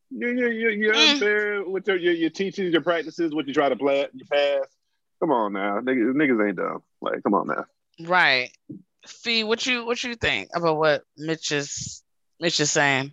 You 0.09 0.29
you 0.29 0.47
you 0.49 0.69
you're 0.69 0.95
Mm. 0.95 1.11
unfair 1.11 1.63
with 1.65 1.87
your, 1.87 1.97
your 1.97 2.13
your 2.13 2.29
teachings, 2.29 2.71
your 2.71 2.81
practices, 2.81 3.35
what 3.35 3.45
you 3.47 3.53
try 3.53 3.67
to 3.67 3.75
play, 3.75 4.07
you 4.13 4.25
pass. 4.31 4.65
Come 5.19 5.31
on 5.31 5.53
now, 5.53 5.79
niggas, 5.81 6.13
niggas 6.13 6.47
ain't 6.47 6.57
dumb. 6.57 6.81
Like, 7.01 7.21
come 7.23 7.33
on 7.33 7.47
now. 7.47 7.65
Right. 7.99 8.51
Fee, 9.05 9.43
what 9.43 9.65
you 9.65 9.85
what 9.85 10.01
you 10.03 10.15
think 10.15 10.49
about 10.55 10.77
what 10.77 11.03
Mitch 11.17 11.51
is 11.51 12.03
Mitch 12.39 12.59
is 12.61 12.71
saying? 12.71 13.11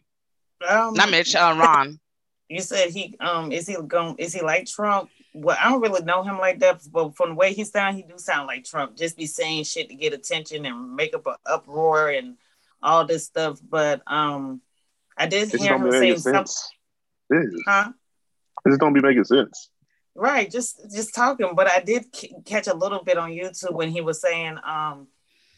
Um, 0.69 0.95
Not 0.95 1.11
Mitch, 1.11 1.35
uh, 1.35 1.55
Ron. 1.59 1.99
You 2.51 2.61
said 2.61 2.91
he 2.91 3.17
um 3.21 3.51
is 3.53 3.67
he 3.67 3.75
going 3.75 4.17
is 4.19 4.35
he 4.35 4.43
like 4.43 4.67
Trump? 4.67 5.09
Well, 5.33 5.57
I 5.59 5.71
don't 5.71 5.81
really 5.81 6.05
know 6.05 6.23
him 6.23 6.39
like 6.39 6.59
that, 6.61 6.83
but 6.93 7.17
from 7.17 7.31
the 7.31 7.35
way 7.37 7.55
he 7.55 7.65
sound, 7.65 7.97
he 7.97 8.03
do 8.03 8.19
sound 8.19 8.47
like 8.47 8.65
Trump. 8.65 8.97
Just 8.97 9.17
be 9.17 9.25
saying 9.25 9.65
shit 9.65 9.89
to 9.89 9.95
get 9.95 10.13
attention 10.13 10.67
and 10.67 10.95
make 10.95 11.15
up 11.15 11.27
an 11.27 11.37
uproar 11.47 12.11
and 12.11 12.37
all 12.83 13.07
this 13.07 13.25
stuff. 13.25 13.61
But 13.67 14.03
um, 14.07 14.61
I 15.17 15.27
did 15.27 15.49
hear 15.49 15.75
him 15.77 15.83
saying 16.01 16.19
something. 16.19 16.45
Huh? 17.67 17.93
it 18.65 18.69
just 18.69 18.81
don't 18.81 18.93
be 18.93 19.01
making 19.01 19.25
sense. 19.25 19.71
Right, 20.15 20.51
just 20.51 20.81
just 20.93 21.15
talking. 21.15 21.55
But 21.55 21.69
I 21.69 21.81
did 21.81 22.15
c- 22.15 22.35
catch 22.45 22.69
a 22.69 22.75
little 22.75 23.03
bit 23.03 23.19
on 23.19 23.31
YouTube 23.31 23.73
when 23.75 23.91
he 23.91 24.01
was 24.01 24.21
saying 24.21 24.59
um 24.65 25.09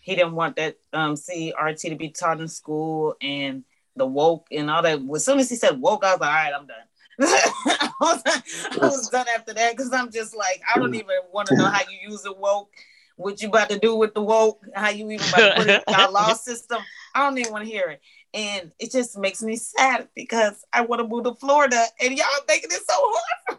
he 0.01 0.15
didn't 0.15 0.33
want 0.33 0.57
that 0.57 0.77
um 0.93 1.15
CRT 1.15 1.91
to 1.91 1.97
be 1.97 2.09
taught 2.11 2.41
in 2.41 2.49
school 2.49 3.17
and 3.21 3.65
the 3.97 4.07
woke 4.07 4.47
and 4.51 4.71
all 4.71 4.83
that. 4.83 5.01
As 5.15 5.25
soon 5.25 5.39
as 5.39 5.51
he 5.51 5.57
said 5.57 5.81
woke, 5.81 6.05
I 6.05 6.13
was 6.13 6.21
like, 6.21 6.31
all 6.31 6.37
right, 6.37 6.53
I'm 6.55 6.67
done. 6.67 6.77
I, 7.21 7.91
was, 8.01 8.23
I 8.27 8.87
was 8.87 9.09
done 9.09 9.27
after 9.35 9.55
that 9.55 9.75
because 9.75 9.93
I'm 9.93 10.11
just 10.11 10.37
like, 10.37 10.61
I 10.73 10.79
don't 10.79 10.95
even 10.95 11.17
want 11.33 11.49
to 11.49 11.57
know 11.57 11.65
how 11.67 11.81
you 11.91 12.11
use 12.11 12.23
the 12.23 12.35
woke, 12.35 12.71
what 13.17 13.41
you 13.41 13.49
about 13.49 13.71
to 13.71 13.79
do 13.79 13.97
with 13.97 14.13
the 14.13 14.21
woke, 14.21 14.63
how 14.75 14.91
you 14.91 15.11
even 15.11 15.27
about 15.29 15.39
to 15.39 15.55
put 15.57 15.67
it 15.69 15.85
in 15.89 15.95
our 15.99 16.11
law 16.11 16.35
system. 16.35 16.83
I 17.15 17.25
don't 17.25 17.39
even 17.39 17.53
want 17.53 17.65
to 17.65 17.71
hear 17.71 17.89
it. 17.89 18.03
And 18.35 18.73
it 18.79 18.93
just 18.93 19.17
makes 19.19 19.43
me 19.43 19.57
sad 19.57 20.09
because 20.15 20.65
I 20.73 20.83
want 20.83 21.01
to 21.01 21.09
move 21.09 21.25
to 21.25 21.35
Florida 21.35 21.83
and 22.01 22.17
y'all 22.17 22.27
making 22.49 22.71
it 22.71 22.83
so 22.87 22.95
hard. 22.95 23.59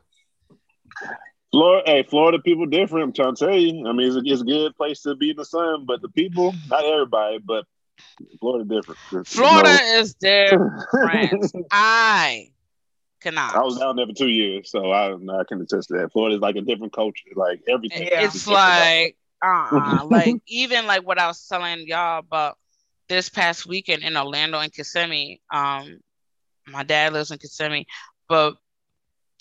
Florida, 1.51 1.83
hey, 1.85 2.03
Florida 2.03 2.39
people 2.39 2.65
different. 2.65 3.05
I'm 3.05 3.13
trying 3.13 3.35
to 3.35 3.45
tell 3.45 3.55
you. 3.55 3.87
I 3.87 3.93
mean, 3.93 4.07
it's 4.07 4.15
a, 4.15 4.21
it's 4.23 4.41
a 4.41 4.45
good 4.45 4.75
place 4.75 5.01
to 5.03 5.15
be 5.15 5.31
in 5.31 5.37
the 5.37 5.45
sun, 5.45 5.85
but 5.87 6.01
the 6.01 6.09
people, 6.09 6.53
not 6.69 6.85
everybody, 6.85 7.39
but 7.39 7.65
Florida 8.39 8.65
different. 8.65 8.99
There's 9.11 9.27
Florida 9.29 9.69
no- 9.69 9.99
is 9.99 10.13
their 10.15 10.87
friends. 10.91 11.53
I 11.71 12.49
cannot. 13.21 13.55
I 13.55 13.61
was 13.61 13.77
down 13.77 13.95
there 13.95 14.05
for 14.05 14.13
two 14.13 14.27
years, 14.27 14.69
so 14.69 14.91
I, 14.91 15.13
I 15.13 15.43
can 15.47 15.61
attest 15.61 15.87
to 15.87 15.93
that. 15.95 16.31
is 16.31 16.39
like 16.39 16.57
a 16.57 16.61
different 16.61 16.93
culture, 16.93 17.29
like 17.35 17.61
everything. 17.67 18.07
Yeah. 18.07 18.21
is 18.21 18.35
it's 18.35 18.45
different 18.45 18.59
about 18.59 18.79
like 18.81 19.17
uh-uh. 19.41 20.05
like 20.09 20.35
even 20.47 20.85
like 20.85 21.05
what 21.05 21.19
I 21.19 21.27
was 21.27 21.45
telling 21.47 21.87
y'all 21.87 22.19
about 22.19 22.57
this 23.09 23.29
past 23.29 23.65
weekend 23.65 24.03
in 24.03 24.17
Orlando 24.17 24.59
and 24.59 24.73
Kissimmee. 24.73 25.41
Um, 25.53 25.99
my 26.67 26.83
dad 26.83 27.13
lives 27.13 27.31
in 27.31 27.37
Kissimmee, 27.37 27.87
but 28.27 28.55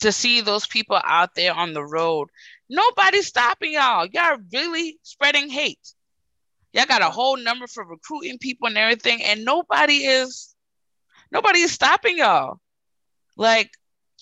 to 0.01 0.13
see 0.13 0.41
those 0.41 0.67
people 0.67 0.99
out 1.03 1.35
there 1.35 1.55
on 1.55 1.73
the 1.73 1.85
road, 1.85 2.29
nobody's 2.69 3.27
stopping 3.27 3.73
y'all. 3.73 4.07
Y'all 4.07 4.39
really 4.53 4.99
spreading 5.03 5.49
hate. 5.49 5.95
Y'all 6.73 6.87
got 6.87 7.03
a 7.03 7.11
whole 7.11 7.37
number 7.37 7.67
for 7.67 7.85
recruiting 7.85 8.39
people 8.39 8.69
and 8.69 8.77
everything, 8.77 9.23
and 9.23 9.45
nobody 9.45 10.05
is 10.07 10.55
nobody 11.33 11.61
is 11.61 11.73
stopping 11.73 12.19
y'all. 12.19 12.61
Like 13.37 13.71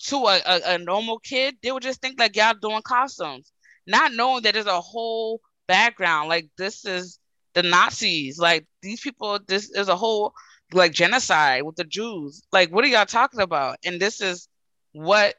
to 0.05 0.17
a, 0.17 0.41
a, 0.45 0.61
a 0.73 0.77
normal 0.77 1.19
kid, 1.19 1.57
they 1.61 1.71
would 1.71 1.83
just 1.83 2.01
think 2.01 2.19
like 2.19 2.35
y'all 2.35 2.53
doing 2.59 2.81
costumes, 2.81 3.51
not 3.85 4.13
knowing 4.13 4.43
that 4.43 4.53
there's 4.53 4.65
a 4.65 4.81
whole 4.81 5.41
background. 5.67 6.29
Like 6.29 6.47
this 6.57 6.85
is 6.85 7.19
the 7.55 7.63
Nazis. 7.63 8.37
Like 8.37 8.65
these 8.83 9.01
people, 9.01 9.39
this 9.47 9.71
is 9.71 9.87
a 9.87 9.95
whole 9.95 10.33
like 10.73 10.93
genocide 10.93 11.63
with 11.63 11.75
the 11.75 11.83
Jews. 11.83 12.43
Like 12.51 12.69
what 12.71 12.83
are 12.85 12.87
y'all 12.87 13.05
talking 13.05 13.41
about? 13.41 13.77
And 13.85 13.99
this 13.99 14.21
is 14.21 14.47
what 14.93 15.35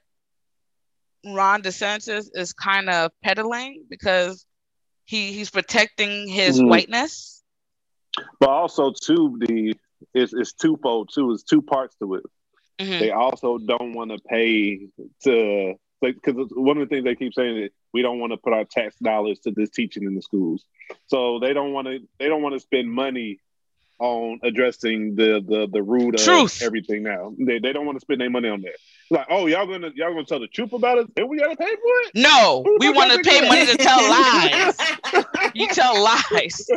Ron 1.24 1.62
DeSantis 1.62 2.28
is 2.34 2.52
kind 2.52 2.88
of 2.88 3.10
peddling 3.22 3.84
because 3.88 4.44
he 5.04 5.32
he's 5.32 5.50
protecting 5.50 6.28
his 6.28 6.60
Mhm. 6.60 6.68
whiteness. 6.68 7.42
But 8.40 8.48
also, 8.48 8.92
too, 8.92 9.38
the 9.40 9.74
it's, 10.14 10.32
it's 10.34 10.52
twofold 10.52 11.10
too. 11.12 11.32
It's 11.32 11.42
two 11.42 11.62
parts 11.62 11.96
to 11.96 12.14
it. 12.14 12.22
Mhm. 12.80 12.98
They 13.00 13.10
also 13.10 13.58
don't 13.58 13.94
want 13.94 14.10
to 14.10 14.18
pay 14.28 14.88
to 15.24 15.74
like 16.02 16.14
because 16.14 16.50
one 16.54 16.78
of 16.78 16.88
the 16.88 16.94
things 16.94 17.04
they 17.04 17.14
keep 17.14 17.34
saying 17.34 17.56
is 17.56 17.70
we 17.96 18.02
don't 18.02 18.18
want 18.18 18.30
to 18.34 18.36
put 18.36 18.52
our 18.52 18.66
tax 18.66 18.94
dollars 18.96 19.38
to 19.38 19.50
this 19.50 19.70
teaching 19.70 20.02
in 20.04 20.14
the 20.14 20.20
schools. 20.20 20.66
So 21.06 21.38
they 21.38 21.54
don't 21.54 21.72
want 21.72 21.86
to 21.86 22.00
they 22.18 22.28
don't 22.28 22.42
want 22.42 22.54
to 22.54 22.60
spend 22.60 22.92
money 22.92 23.40
on 23.98 24.38
addressing 24.42 25.14
the 25.16 25.42
the 25.42 25.66
the 25.72 25.82
root 25.82 26.14
of 26.16 26.20
Truth. 26.20 26.60
everything 26.60 27.02
now. 27.04 27.34
They, 27.38 27.58
they 27.58 27.72
don't 27.72 27.86
want 27.86 27.96
to 27.96 28.00
spend 28.02 28.20
their 28.20 28.28
money 28.28 28.50
on 28.50 28.60
that. 28.60 28.76
Like, 29.10 29.28
oh, 29.30 29.46
y'all 29.46 29.66
gonna 29.66 29.92
y'all 29.94 30.12
gonna 30.12 30.26
tell 30.26 30.40
the 30.40 30.46
truth 30.46 30.74
about 30.74 30.98
it, 30.98 31.06
and 31.16 31.26
we 31.26 31.38
gotta 31.38 31.56
pay 31.56 31.64
for 31.64 31.94
it. 32.04 32.10
No, 32.14 32.62
Who 32.66 32.76
we 32.80 32.90
want 32.90 33.12
to 33.12 33.18
pay 33.20 33.48
money 33.48 33.64
to 33.64 33.76
tell 33.78 33.98
lies. 34.10 34.76
You 35.54 35.68
tell 35.68 35.98
lies. 35.98 36.68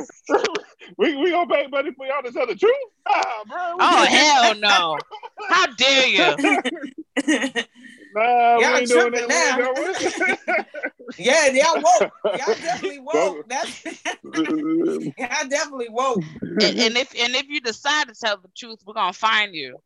we 0.97 1.17
we 1.17 1.31
gonna 1.31 1.53
pay 1.53 1.67
money 1.67 1.91
for 1.97 2.05
y'all 2.07 2.23
to 2.23 2.31
tell 2.31 2.47
the 2.47 2.55
truth? 2.55 2.73
Ah, 3.05 3.41
bro. 3.45 3.75
Oh 3.77 4.05
hell 4.05 4.55
no! 4.55 4.97
How 5.49 5.65
dare 5.75 6.07
you? 6.07 7.63
Nah, 8.13 8.57
we 8.57 8.63
Y'all 8.63 8.75
ain't 8.77 8.87
doing 8.89 9.11
tripping 9.11 9.27
that. 9.27 9.57
We 9.57 9.85
ain't 9.85 9.99
doing 9.99 10.35
that. 10.47 10.65
yeah, 11.17 11.47
y'all 11.51 11.75
woke. 11.81 12.11
Y'all 12.37 12.55
definitely 12.61 12.99
woke. 12.99 13.47
That's 13.47 13.83
Don't- 14.23 15.13
y'all 15.17 15.47
definitely 15.49 15.89
woke. 15.89 16.23
And, 16.41 16.61
and 16.61 16.97
if 16.97 17.13
and 17.19 17.35
if 17.35 17.47
you 17.47 17.61
decide 17.61 18.07
to 18.07 18.15
tell 18.15 18.37
the 18.37 18.49
truth, 18.57 18.79
we're 18.85 18.93
gonna 18.93 19.13
find 19.13 19.53
you. 19.53 19.77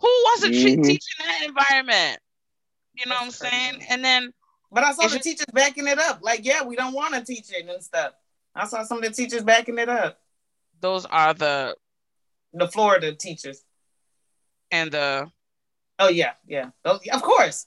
Who 0.00 0.06
wants 0.06 0.42
to 0.42 0.48
treat 0.50 0.78
Mhm. 0.78 0.84
teach 0.86 1.04
in 1.20 1.26
that 1.26 1.42
environment? 1.48 2.20
You 2.94 3.06
know 3.06 3.14
what 3.14 3.22
I'm 3.22 3.26
That's 3.28 3.38
saying? 3.38 3.86
And 3.90 4.04
then 4.04 4.32
But 4.72 4.84
I 4.84 4.92
saw 4.92 5.06
the 5.08 5.16
it- 5.16 5.22
teachers 5.22 5.46
backing 5.52 5.86
it 5.86 5.98
up. 5.98 6.18
Like, 6.22 6.44
yeah, 6.44 6.62
we 6.64 6.74
don't 6.76 6.92
want 6.94 7.14
to 7.14 7.24
teach 7.24 7.50
it 7.52 7.68
and 7.68 7.82
stuff. 7.82 8.12
I 8.54 8.66
saw 8.66 8.82
some 8.84 8.98
of 8.98 9.04
the 9.04 9.10
teachers 9.10 9.42
backing 9.44 9.78
it 9.78 9.88
up. 9.88 10.20
those 10.80 11.04
are 11.06 11.32
the 11.34 11.76
The 12.52 12.66
Florida 12.68 13.14
teachers. 13.14 13.62
and 14.72 14.90
the 14.92 15.30
Oh 16.00 16.08
yeah, 16.08 16.34
yeah. 16.46 16.70
Those, 16.84 17.00
of 17.12 17.22
course. 17.22 17.66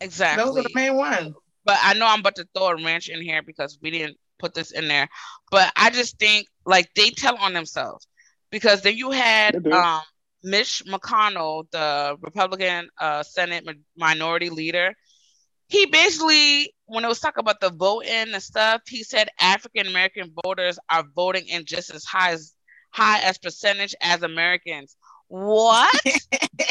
Exactly. 0.00 0.44
Those 0.44 0.58
are 0.58 0.62
the 0.62 0.74
main 0.74 0.96
ones. 0.96 1.34
but 1.64 1.78
I 1.82 1.94
know 1.94 2.06
I'm 2.06 2.20
about 2.20 2.36
to 2.36 2.46
throw 2.54 2.68
a 2.68 2.82
wrench 2.82 3.08
in 3.08 3.22
here 3.22 3.42
because 3.42 3.78
we 3.82 3.90
didn't 3.90 4.16
put 4.38 4.54
this 4.54 4.70
in 4.72 4.88
there. 4.88 5.08
But 5.50 5.72
I 5.76 5.90
just 5.90 6.18
think 6.18 6.46
like 6.66 6.88
they 6.94 7.10
tell 7.10 7.36
on 7.36 7.52
themselves 7.52 8.06
because 8.50 8.82
then 8.82 8.96
you 8.96 9.10
had 9.10 9.56
um, 9.70 10.00
Mitch 10.42 10.82
McConnell, 10.86 11.70
the 11.70 12.16
Republican 12.20 12.88
uh, 13.00 13.22
Senate 13.22 13.64
mi- 13.64 13.80
Minority 13.96 14.50
Leader. 14.50 14.94
He 15.68 15.86
basically, 15.86 16.74
when 16.86 17.04
it 17.04 17.08
was 17.08 17.20
talking 17.20 17.40
about 17.40 17.60
the 17.60 17.70
voting 17.70 18.10
and 18.34 18.42
stuff, 18.42 18.82
he 18.86 19.02
said 19.04 19.28
African 19.40 19.86
American 19.86 20.32
voters 20.44 20.78
are 20.90 21.04
voting 21.14 21.46
in 21.48 21.64
just 21.64 21.90
as 21.94 22.04
high 22.04 22.32
as 22.32 22.54
high 22.90 23.20
as 23.20 23.38
percentage 23.38 23.94
as 24.02 24.22
Americans. 24.22 24.96
What? 25.32 25.90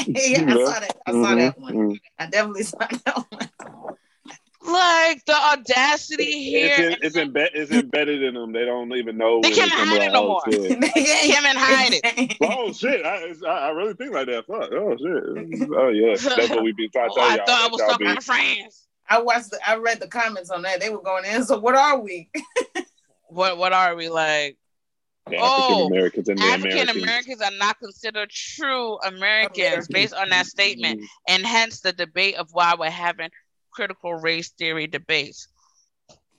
yeah, 0.06 0.46
I 0.48 0.54
saw 0.54 0.80
that. 0.80 0.98
I 1.08 1.12
saw 1.12 1.34
that 1.36 1.60
one. 1.60 1.74
Mhm. 1.74 2.00
I 2.20 2.26
definitely 2.28 2.62
saw 2.62 2.78
that 2.78 3.26
one. 3.32 3.50
like 4.72 5.26
the 5.26 5.34
audacity 5.34 6.44
here. 6.44 6.76
It's, 7.02 7.16
in, 7.16 7.24
it's, 7.24 7.32
embe- 7.32 7.50
it's 7.56 7.72
embedded 7.72 8.22
in 8.22 8.36
them. 8.36 8.52
They 8.52 8.66
don't 8.66 8.94
even 8.94 9.18
know. 9.18 9.42
They 9.42 9.50
when 9.50 9.58
can't 9.58 9.72
come 9.72 9.88
hide 9.88 10.02
it 10.04 10.14
no 10.14 10.24
oh, 10.24 10.28
more. 10.28 10.42
shit. 10.52 10.80
Kim 10.94 11.44
and 11.44 11.58
hide 11.58 11.94
it. 12.04 12.38
oh 12.44 12.72
shit! 12.72 13.04
I, 13.04 13.34
I 13.48 13.50
I 13.50 13.70
really 13.72 13.96
think 13.96 14.14
like 14.14 14.28
that. 14.28 14.46
Fuck. 14.46 14.70
Oh 14.74 14.96
shit. 14.96 15.70
Oh 15.76 15.90
yeah. 15.90 16.16
That's 16.16 16.52
what 16.52 16.64
we 16.64 16.72
been 16.74 16.92
trying 16.92 17.10
to 17.10 17.14
Oh, 17.14 17.16
tell 17.16 17.24
I 17.24 17.36
y'all. 17.38 17.46
thought 17.48 17.62
I 17.64 17.68
was 17.68 17.82
talking 17.82 18.08
be- 18.10 18.14
to 18.16 18.22
friends. 18.22 18.88
I 19.10 19.22
watched. 19.24 19.50
The, 19.50 19.60
I 19.68 19.78
read 19.78 20.00
the 20.00 20.08
comments 20.08 20.52
on 20.52 20.62
that. 20.62 20.80
They 20.80 20.92
were 20.92 21.02
going 21.02 21.26
in. 21.26 21.44
So 21.46 21.58
what 21.60 21.74
are 21.74 22.00
we? 22.00 22.30
what 23.26 23.58
what 23.58 23.74
are 23.74 23.96
we 23.96 24.10
like? 24.10 24.60
The 25.28 25.38
Oh, 25.38 25.46
African 25.46 25.88
Americans 25.88 26.30
and 26.30 26.38
the 26.40 26.44
African 26.44 26.90
Americans. 26.90 27.04
Americans 27.04 27.42
are 27.42 27.52
not 27.58 27.80
considered 27.80 28.30
true 28.30 28.98
Americans 29.00 29.60
Americans. 29.60 29.88
based 29.88 30.14
on 30.14 30.30
that 30.30 30.46
statement, 30.46 31.00
and 31.28 31.46
hence 31.46 31.82
the 31.82 31.94
debate 31.94 32.36
of 32.36 32.50
why 32.52 32.76
we're 32.78 32.90
having 32.90 33.30
critical 33.72 34.14
race 34.16 34.50
theory 34.50 34.88
debates. 34.88 35.48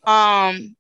Um, 0.05 0.77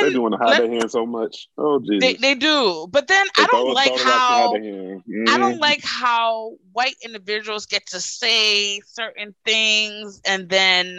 They 0.00 0.10
then 0.10 0.12
do 0.12 0.20
want 0.22 0.34
to 0.34 0.38
hide 0.38 0.58
their 0.58 0.68
hand 0.70 0.90
so 0.90 1.06
much. 1.06 1.48
Oh 1.56 1.78
Jesus. 1.80 2.00
they, 2.00 2.14
they 2.14 2.34
do, 2.34 2.86
but 2.90 3.08
then 3.08 3.26
They 3.36 3.42
I 3.42 3.46
don't 3.46 3.74
like 3.74 3.86
throw 3.86 3.98
the 3.98 4.04
rock 4.04 4.26
to 4.26 4.34
how 4.34 4.42
hide 4.42 4.50
their 4.52 4.62
hand. 4.62 5.02
I 5.28 5.38
don't 5.38 5.58
Mhm. 5.58 5.60
like 5.60 5.84
how 5.84 6.56
white 6.72 6.96
individuals 7.04 7.66
get 7.66 7.86
to 7.88 8.00
say 8.00 8.80
certain 8.86 9.34
things 9.44 10.20
and 10.26 10.48
then 10.48 10.98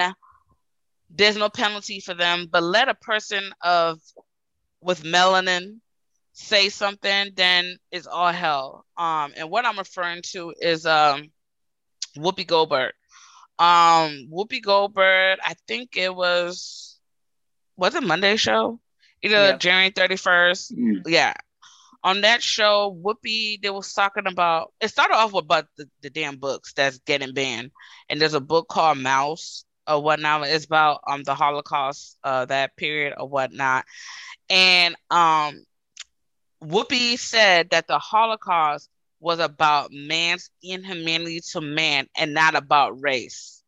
there's 1.10 1.38
no 1.38 1.50
penalty 1.50 2.00
for 2.00 2.14
them, 2.14 2.48
but 2.50 2.64
let 2.64 2.90
a 2.90 2.96
person 2.96 3.54
of 3.62 4.00
with 4.84 5.04
melanin 5.04 5.80
say 6.34 6.70
something, 6.70 7.32
then 7.36 7.78
it's 7.92 8.08
all 8.08 8.32
hell. 8.32 8.86
Um, 8.98 9.34
and 9.38 9.50
what 9.50 9.66
I'm 9.66 9.78
referring 9.78 10.22
to 10.32 10.54
is 10.60 10.86
um 10.86 11.32
Whoopi 12.18 12.46
Goldberg. 12.48 12.94
Um, 13.60 14.30
Whoopi 14.32 14.62
Goldberg, 14.62 15.40
I 15.44 15.56
think 15.68 15.96
it 15.98 16.14
was 16.14 17.00
was 17.78 17.96
it 17.96 18.04
Monday 18.04 18.36
show? 18.36 18.80
Either 19.22 19.36
Yeah. 19.36 19.58
January 19.58 19.92
31st 19.92 20.72
Mm. 20.74 21.02
yeah. 21.08 21.34
On 22.04 22.22
that 22.22 22.44
show, 22.44 22.92
Whoopi, 23.02 23.62
they 23.62 23.70
was 23.70 23.94
talking 23.94 24.28
about 24.28 24.74
it 24.82 24.90
started 24.90 25.16
off 25.16 25.32
with 25.34 25.46
about 25.46 25.68
the, 25.78 25.90
the 26.02 26.10
damn 26.10 26.38
books 26.38 26.74
that's 26.74 27.00
getting 27.00 27.34
banned. 27.34 27.72
And 28.10 28.20
there's 28.20 28.34
a 28.34 28.42
book 28.42 28.68
called 28.68 28.98
Maus 28.98 29.64
or 29.88 30.02
whatnot. 30.04 30.48
It's 30.48 30.66
about 30.66 31.00
um 31.08 31.24
the 31.24 31.36
Holocaust, 31.36 32.18
uh 32.24 32.46
that 32.46 32.76
period 32.76 33.14
or 33.18 33.28
whatnot. 33.30 33.86
And 34.50 34.96
um 35.10 35.66
Whoopi 36.64 37.18
said 37.18 37.70
that 37.72 37.88
the 37.88 38.00
Holocaust 38.00 38.90
was 39.20 39.40
about 39.40 39.92
man's 39.92 40.50
inhumanity 40.62 41.42
to 41.52 41.62
man 41.62 42.08
and 42.18 42.34
not 42.34 42.56
about 42.56 43.02
race. 43.02 43.64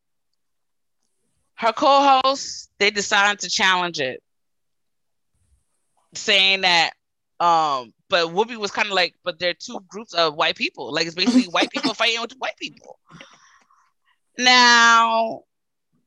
Her 1.55 1.71
co-hosts, 1.73 2.69
they 2.79 2.89
decided 2.91 3.39
to 3.39 3.49
challenge 3.49 3.99
it, 3.99 4.21
saying 6.13 6.61
that 6.61 6.91
um, 7.39 7.93
but 8.09 8.27
Whoopi 8.27 8.57
was 8.57 8.71
kind 8.71 8.87
of 8.87 8.93
like, 8.93 9.15
but 9.23 9.39
there 9.39 9.49
are 9.51 9.55
two 9.55 9.79
groups 9.87 10.13
of 10.13 10.35
white 10.35 10.55
people. 10.55 10.93
Like 10.93 11.05
it's 11.05 11.15
basically 11.15 11.45
white 11.51 11.69
people 11.71 11.93
fighting 11.95 12.21
with 12.21 12.33
white 12.37 12.57
people. 12.57 12.99
Now, 14.37 15.43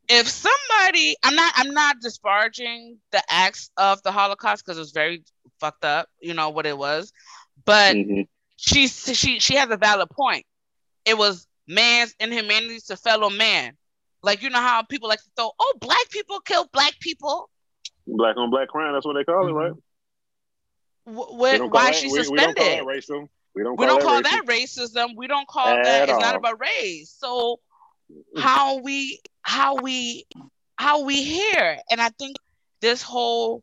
if 0.08 0.28
somebody, 0.28 1.16
I'm 1.22 1.34
not, 1.34 1.52
I'm 1.56 1.72
not 1.72 1.96
disparaging 2.00 2.98
the 3.12 3.22
acts 3.28 3.70
of 3.76 4.02
the 4.02 4.12
Holocaust 4.12 4.64
because 4.64 4.76
it 4.78 4.80
was 4.80 4.92
very 4.92 5.22
fucked 5.60 5.84
up. 5.84 6.08
You 6.20 6.34
know 6.34 6.50
what 6.50 6.66
it 6.66 6.76
was, 6.76 7.12
but 7.64 7.96
Mhm. 7.96 8.26
she's 8.56 9.16
she 9.18 9.38
she 9.40 9.54
has 9.56 9.70
a 9.70 9.76
valid 9.76 10.10
point. 10.10 10.46
It 11.04 11.16
was 11.18 11.46
man's 11.66 12.14
inhumanity 12.20 12.78
to 12.88 12.96
fellow 12.96 13.30
man. 13.30 13.76
Like 14.22 14.42
you 14.42 14.50
know 14.50 14.60
how 14.60 14.82
people 14.82 15.08
like 15.08 15.22
to 15.22 15.30
throw, 15.36 15.50
oh, 15.58 15.74
black 15.80 16.08
people 16.10 16.40
kill 16.40 16.66
black 16.72 16.98
people. 17.00 17.50
Black 18.06 18.36
on 18.36 18.50
black 18.50 18.68
crime. 18.68 18.92
That's 18.92 19.06
what 19.06 19.14
they 19.14 19.24
call 19.24 19.48
it, 19.48 19.52
right? 19.52 19.72
We 21.06 21.58
wh- 21.58 21.72
why 21.72 21.90
that- 21.90 21.94
she 21.94 22.08
suspended? 22.08 22.30
We 22.30 22.38
don't 22.40 22.56
call 22.56 22.70
that 22.70 22.84
racial. 22.84 23.28
We 23.54 23.62
don't 23.62 23.76
we 23.76 23.86
call 23.86 23.86
don't 23.86 24.00
call 24.02 24.22
that 24.22 24.42
that 24.44 24.44
racism. 24.46 25.16
We 25.16 25.26
don't 25.26 25.48
call 25.48 25.76
At 25.76 25.82
that. 25.82 26.08
It's 26.08 26.18
not 26.18 26.34
about 26.34 26.60
race. 26.60 27.10
So 27.18 27.60
how 28.34 28.76
we 28.78 29.20
how 29.48 29.76
we 29.76 30.26
how 30.76 31.04
we 31.04 31.22
hear. 31.22 31.78
and 31.90 32.00
I 32.00 32.10
think 32.10 32.36
this 32.80 33.02
whole 33.02 33.62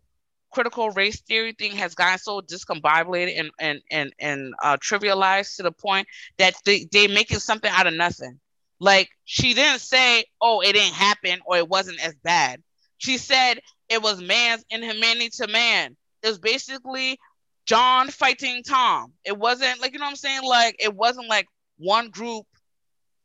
critical 0.52 0.90
race 0.92 1.22
theory 1.22 1.54
thing 1.54 1.74
has 1.76 1.96
gotten 1.96 2.18
so 2.18 2.42
discombobulated 2.42 3.40
and 3.40 3.52
and 3.60 3.82
and 3.92 4.14
and 4.20 4.54
uh, 4.64 4.78
trivialized 4.78 5.58
to 5.58 5.64
the 5.64 5.72
point 5.72 6.08
that 6.38 6.56
they 6.66 6.88
they 6.92 7.08
making 7.08 7.40
something 7.40 7.72
out 7.72 7.88
of 7.88 7.94
nothing. 7.94 8.40
Like 8.80 9.10
she 9.26 9.54
didn't 9.54 9.80
say, 9.82 10.26
"Oh, 10.42 10.62
it 10.62 10.74
didn't 10.74 10.94
happen," 10.96 11.40
or 11.46 11.58
"It 11.58 11.70
wasn't 11.70 12.04
as 12.06 12.16
bad." 12.24 12.62
She 12.98 13.18
said 13.18 13.60
it 13.90 14.02
was 14.02 14.22
man's 14.22 14.66
inhumanity 14.70 15.30
to 15.38 15.48
man. 15.48 15.96
It 16.24 16.28
was 16.30 16.40
basically 16.40 17.20
John 17.66 18.10
fighting 18.10 18.64
Tom. 18.64 19.14
It 19.24 19.38
wasn't 19.38 19.82
like 19.82 19.94
you 19.94 20.00
know 20.00 20.06
what 20.06 20.12
I'm 20.12 20.16
saying. 20.18 20.44
Like 20.44 20.76
it 20.80 20.96
wasn't 20.96 21.30
like 21.30 21.48
one 21.78 22.10
group, 22.10 22.46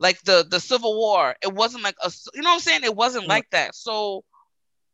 like 0.01 0.21
the 0.23 0.45
the 0.49 0.59
Civil 0.59 0.97
War. 0.99 1.37
It 1.43 1.53
wasn't 1.53 1.85
like 1.85 1.97
a 2.03 2.11
you 2.35 2.43
know 2.43 2.49
what 2.51 2.55
I'm 2.55 2.61
saying. 2.61 2.85
It 2.85 2.97
wasn't 2.97 3.29
like 3.29 3.49
that. 3.51 3.77
So 3.77 4.25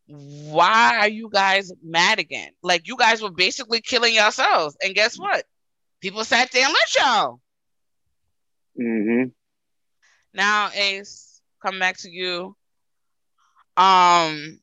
why 0.07 0.99
are 0.99 1.09
you 1.09 1.31
guys 1.33 1.73
mad 1.83 2.19
again? 2.19 2.51
Like 2.63 2.87
you 2.87 2.97
guys 2.97 3.23
were 3.23 3.31
basically 3.31 3.81
killing 3.81 4.15
yourselves. 4.15 4.77
And 4.83 4.95
guess 4.95 5.19
what? 5.19 5.45
People 6.01 6.25
sat 6.25 6.51
there 6.53 6.65
and 6.65 6.75
let 6.75 6.95
y'all. 6.95 7.41
Mm-hmm. 8.79 9.29
Now, 10.35 10.71
Ace, 10.75 11.41
come 11.63 11.79
back 11.79 11.97
to 11.99 12.11
you. 12.11 12.55
Um, 13.77 14.61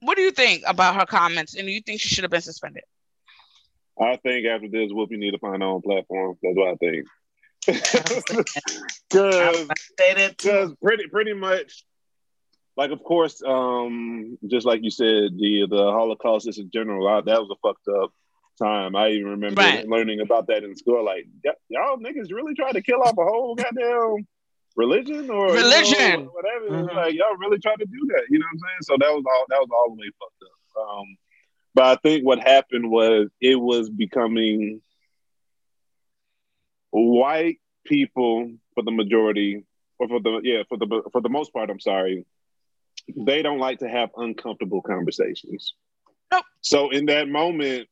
what 0.00 0.16
do 0.16 0.22
you 0.22 0.30
think 0.30 0.62
about 0.66 0.94
her 0.94 1.06
comments? 1.06 1.56
And 1.56 1.66
do 1.66 1.72
you 1.72 1.80
think 1.80 2.00
she 2.00 2.08
should 2.08 2.24
have 2.24 2.30
been 2.30 2.40
suspended? 2.40 2.84
I 4.00 4.16
think 4.16 4.46
after 4.46 4.68
this, 4.68 4.92
Whoopi 4.92 5.18
need 5.18 5.32
to 5.32 5.38
find 5.38 5.60
her 5.60 5.68
own 5.68 5.82
platform. 5.82 6.38
That's 6.42 6.56
what 6.56 6.68
I 6.68 6.74
think. 6.76 7.06
Because 9.10 9.68
Say 9.98 10.14
that 10.14 10.38
too. 10.38 10.48
because 10.50 10.74
pretty 10.82 11.06
pretty 11.08 11.32
much 11.34 11.84
like 12.76 12.90
of 12.92 13.02
course 13.02 13.42
um 13.46 14.38
just 14.46 14.64
like 14.66 14.82
you 14.82 14.90
said 14.90 15.36
the 15.36 15.66
the 15.68 15.90
holocaust 15.92 16.48
is 16.48 16.58
in 16.58 16.70
general 16.72 17.06
I, 17.08 17.20
that 17.20 17.40
was 17.40 17.50
a 17.50 17.56
fucked 17.66 17.88
up 18.02 18.12
time 18.62 18.94
i 18.96 19.08
even 19.08 19.30
remember 19.30 19.60
Right. 19.60 19.86
learning 19.88 20.20
about 20.20 20.46
that 20.46 20.62
in 20.64 20.74
school 20.76 21.04
like 21.04 21.26
y- 21.44 21.52
y'all 21.68 21.98
niggas 21.98 22.32
really 22.32 22.54
try 22.54 22.70
to 22.72 22.80
kill 22.82 23.02
off 23.02 23.18
a 23.18 23.24
whole 23.24 23.54
goddamn 23.56 24.26
religion 24.76 25.28
or 25.30 25.48
you 25.48 25.54
know, 25.54 25.68
Religion. 25.68 26.28
whatever 26.32 26.66
Mhm. 26.84 26.94
like 26.94 27.14
y'all 27.14 27.36
really 27.36 27.58
try 27.58 27.74
to 27.74 27.84
do 27.84 28.06
that 28.14 28.22
you 28.30 28.38
know 28.38 28.46
what 28.46 28.52
i'm 28.52 28.58
saying 28.60 28.82
so 28.82 28.96
that 28.98 29.12
was 29.12 29.24
all 29.26 29.44
that 29.48 29.58
was 29.58 29.68
all 29.72 29.88
the 29.94 30.00
way 30.00 30.10
fucked 30.20 30.42
up 30.44 30.98
um 31.00 31.16
but 31.74 31.84
i 31.84 31.96
think 32.02 32.24
what 32.24 32.38
happened 32.38 32.88
was 32.90 33.28
it 33.40 33.56
was 33.56 33.90
becoming 33.90 34.80
white 36.90 37.58
people 37.86 38.52
for 38.74 38.82
the 38.82 38.90
majority 38.90 39.64
or 39.98 40.08
for 40.08 40.20
the 40.20 40.40
yeah 40.42 40.62
for 40.68 40.76
the 40.78 41.02
for 41.12 41.20
the 41.20 41.28
most 41.28 41.52
part 41.52 41.70
i'm 41.70 41.80
sorry 41.80 42.24
they 43.16 43.42
don't 43.42 43.58
like 43.58 43.78
to 43.80 43.88
have 43.88 44.10
uncomfortable 44.16 44.82
conversations. 44.82 45.74
Nope. 46.30 46.44
so 46.60 46.90
in 46.90 47.06
that 47.06 47.28
moment 47.28 47.88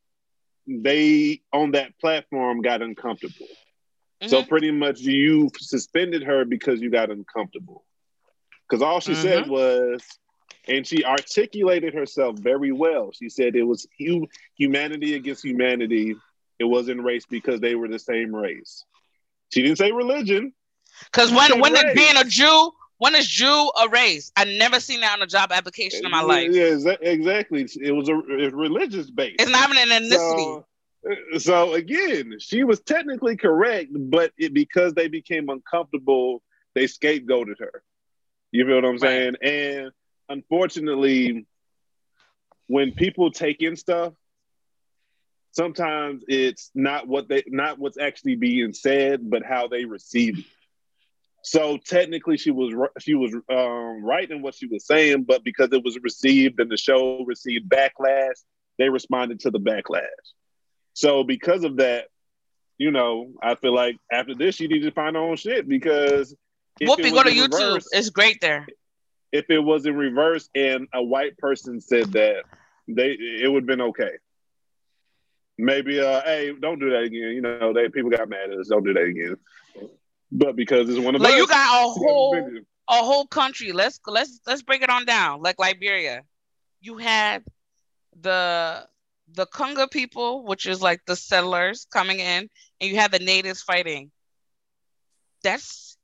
they 0.67 1.41
on 1.53 1.73
that 1.73 1.99
platform 1.99 2.61
got 2.61 2.83
uncomfortable. 2.83 3.49
So 4.27 4.43
Mhm. 4.43 4.49
pretty 4.49 4.71
much 4.71 5.01
you 5.01 5.51
suspended 5.57 6.23
her 6.25 6.45
because 6.45 6.81
you 6.81 6.91
got 6.91 7.11
uncomfortable. 7.11 7.85
Because 8.69 8.83
all 8.83 9.01
she 9.01 9.15
said 9.15 9.49
was 9.49 10.03
and 10.69 10.87
she 10.87 11.05
articulated 11.05 11.95
herself 11.95 12.37
very 12.39 12.71
well. 12.73 13.11
She 13.13 13.29
said 13.31 13.57
it 13.57 13.63
was 13.63 13.87
hu- 13.99 14.29
humanity 14.57 15.15
against 15.15 15.45
humanity 15.45 16.15
it 16.59 16.65
wasn't 16.65 17.03
race 17.03 17.27
because 17.27 17.61
they 17.61 17.75
were 17.75 17.89
the 17.89 17.99
same 17.99 18.35
race 18.35 18.85
she 19.51 19.63
didn't 19.63 19.79
say 19.79 19.93
religion 19.93 20.53
Because 21.13 21.31
when 21.33 21.59
when 21.61 21.75
is 21.77 21.85
being 21.95 22.17
a 22.17 22.25
Jew, 22.25 22.73
when 22.99 23.15
is 23.15 23.27
Jew 23.27 23.71
a 23.81 23.89
race? 23.89 24.33
I 24.37 24.45
never 24.45 24.81
seen 24.81 25.01
that 25.01 25.15
on 25.15 25.23
a 25.23 25.27
job 25.27 25.53
application 25.53 26.05
in 26.05 26.11
my 26.11 26.21
life. 26.21 26.53
Yeah, 26.53 26.71
exa- 26.71 26.99
exactly. 27.01 27.67
It 27.81 27.93
was 27.93 28.09
a, 28.09 28.15
religious 28.15 29.11
base. 29.11 29.37
It's 29.39 29.51
not 29.51 29.71
even 29.71 29.91
an 29.91 30.03
ethnicity. 30.03 30.47
So, 30.47 30.67
so 31.39 31.75
again, 31.75 32.35
she 32.39 32.65
was 32.65 32.81
technically 32.81 33.37
correct, 33.37 33.91
but 33.95 34.33
it, 34.39 34.53
because 34.55 34.95
they 34.95 35.09
became 35.09 35.49
uncomfortable, 35.49 36.43
they 36.75 36.85
scapegoated 36.85 37.59
her. 37.61 37.83
You 38.53 38.67
feel 38.67 38.77
what 38.77 38.85
I'm 38.85 38.99
Right. 38.99 38.99
saying? 38.99 39.37
And 39.43 39.91
unfortunately, 40.29 41.47
when 42.67 42.93
people 42.93 43.31
take 43.31 43.63
in 43.63 43.77
stuff, 43.77 44.15
sometimes 45.53 46.25
it's 46.29 46.71
not 46.75 47.09
what 47.09 47.29
they 47.29 47.43
not 47.47 47.79
what's 47.79 47.99
actually 47.99 48.37
being 48.37 48.73
said, 48.73 49.29
but 49.29 49.43
how 49.45 49.69
they 49.69 49.85
receive 49.85 50.39
it. 50.39 50.45
So 51.43 51.79
technically, 51.79 52.37
she 52.37 52.51
was 52.51 52.75
she 53.01 53.15
was 53.15 53.33
um, 53.49 54.05
right 54.05 54.31
in 54.31 54.43
what 54.43 54.55
she 54.55 54.67
was 54.67 54.87
saying, 54.87 55.25
but 55.25 55.45
because 55.45 55.69
it 55.73 55.85
was 55.85 55.99
received 56.03 56.61
and 56.61 56.71
the 56.71 56.77
show 56.77 57.25
received 57.25 57.69
backlash, 57.71 58.35
they 58.79 58.89
responded 58.89 59.41
to 59.41 59.51
the 59.51 59.61
backlash. 59.61 60.03
So 60.95 61.23
because 61.25 61.65
of 61.65 61.77
that, 61.77 62.09
you 62.77 62.91
know, 62.91 63.33
I 63.43 63.55
feel 63.55 63.75
like 63.75 63.97
after 64.13 64.35
this, 64.35 64.57
she 64.57 64.67
needs 64.67 64.85
to 64.85 64.91
find 64.93 65.17
her 65.17 65.23
own 65.23 65.37
shit 65.37 65.69
because 65.69 66.35
Whoopi, 66.83 67.11
go 67.13 67.23
to 67.23 67.31
YouTube. 67.31 67.53
reverse- 67.53 67.89
It's 67.93 68.11
great 68.11 68.41
there. 68.41 68.67
if 69.33 69.49
it 69.49 69.59
was 69.61 69.87
in 69.87 69.97
reverse 69.97 70.49
and 70.55 70.89
a 70.93 71.03
white 71.03 71.39
person 71.39 71.81
said 71.81 72.13
that, 72.13 72.45
they 72.89 73.11
it 73.13 73.51
would 73.51 73.63
have 73.63 73.67
been 73.67 73.81
okay. 73.81 74.11
Maybe, 75.59 76.01
uh, 76.01 76.23
hey, 76.23 76.53
don't 76.61 76.79
do 76.81 76.91
that 76.91 77.03
again. 77.05 77.31
You 77.35 77.43
know, 77.43 77.57
they 77.59 77.73
people 77.73 77.97
got 77.97 78.13
mad 78.13 78.33
at 78.35 78.41
us. 78.41 78.53
Don't 78.53 78.69
do 78.69 78.79
that 78.79 78.89
again. 78.91 79.23
But 80.21 80.47
because 80.47 80.89
it's 80.89 80.99
one 80.99 81.15
of 81.15 81.17
Like 81.19 81.35
us, 81.35 81.37
you 81.37 81.47
got 81.47 81.85
a 81.85 81.89
whole 81.91 82.53
a 82.89 82.95
whole 83.05 83.27
country. 83.27 83.73
Let's 83.73 84.01
let's 84.07 84.41
let's 84.47 84.63
break 84.63 84.83
it 84.83 84.91
on 84.91 85.05
down. 85.05 85.43
Like 85.43 85.59
Liberia, 85.59 86.23
you 86.81 86.99
had 86.99 87.45
the 88.21 88.87
the 89.29 89.47
Congo 89.47 89.87
people, 89.87 90.45
which 90.45 90.67
is 90.67 90.83
like 90.83 91.05
the 91.07 91.17
settlers 91.17 91.87
coming 91.93 92.21
in, 92.21 92.49
and 92.81 92.91
you 92.91 92.97
have 92.97 93.11
the 93.13 93.19
natives 93.21 93.63
fighting. 93.63 94.11
That's 95.43 95.99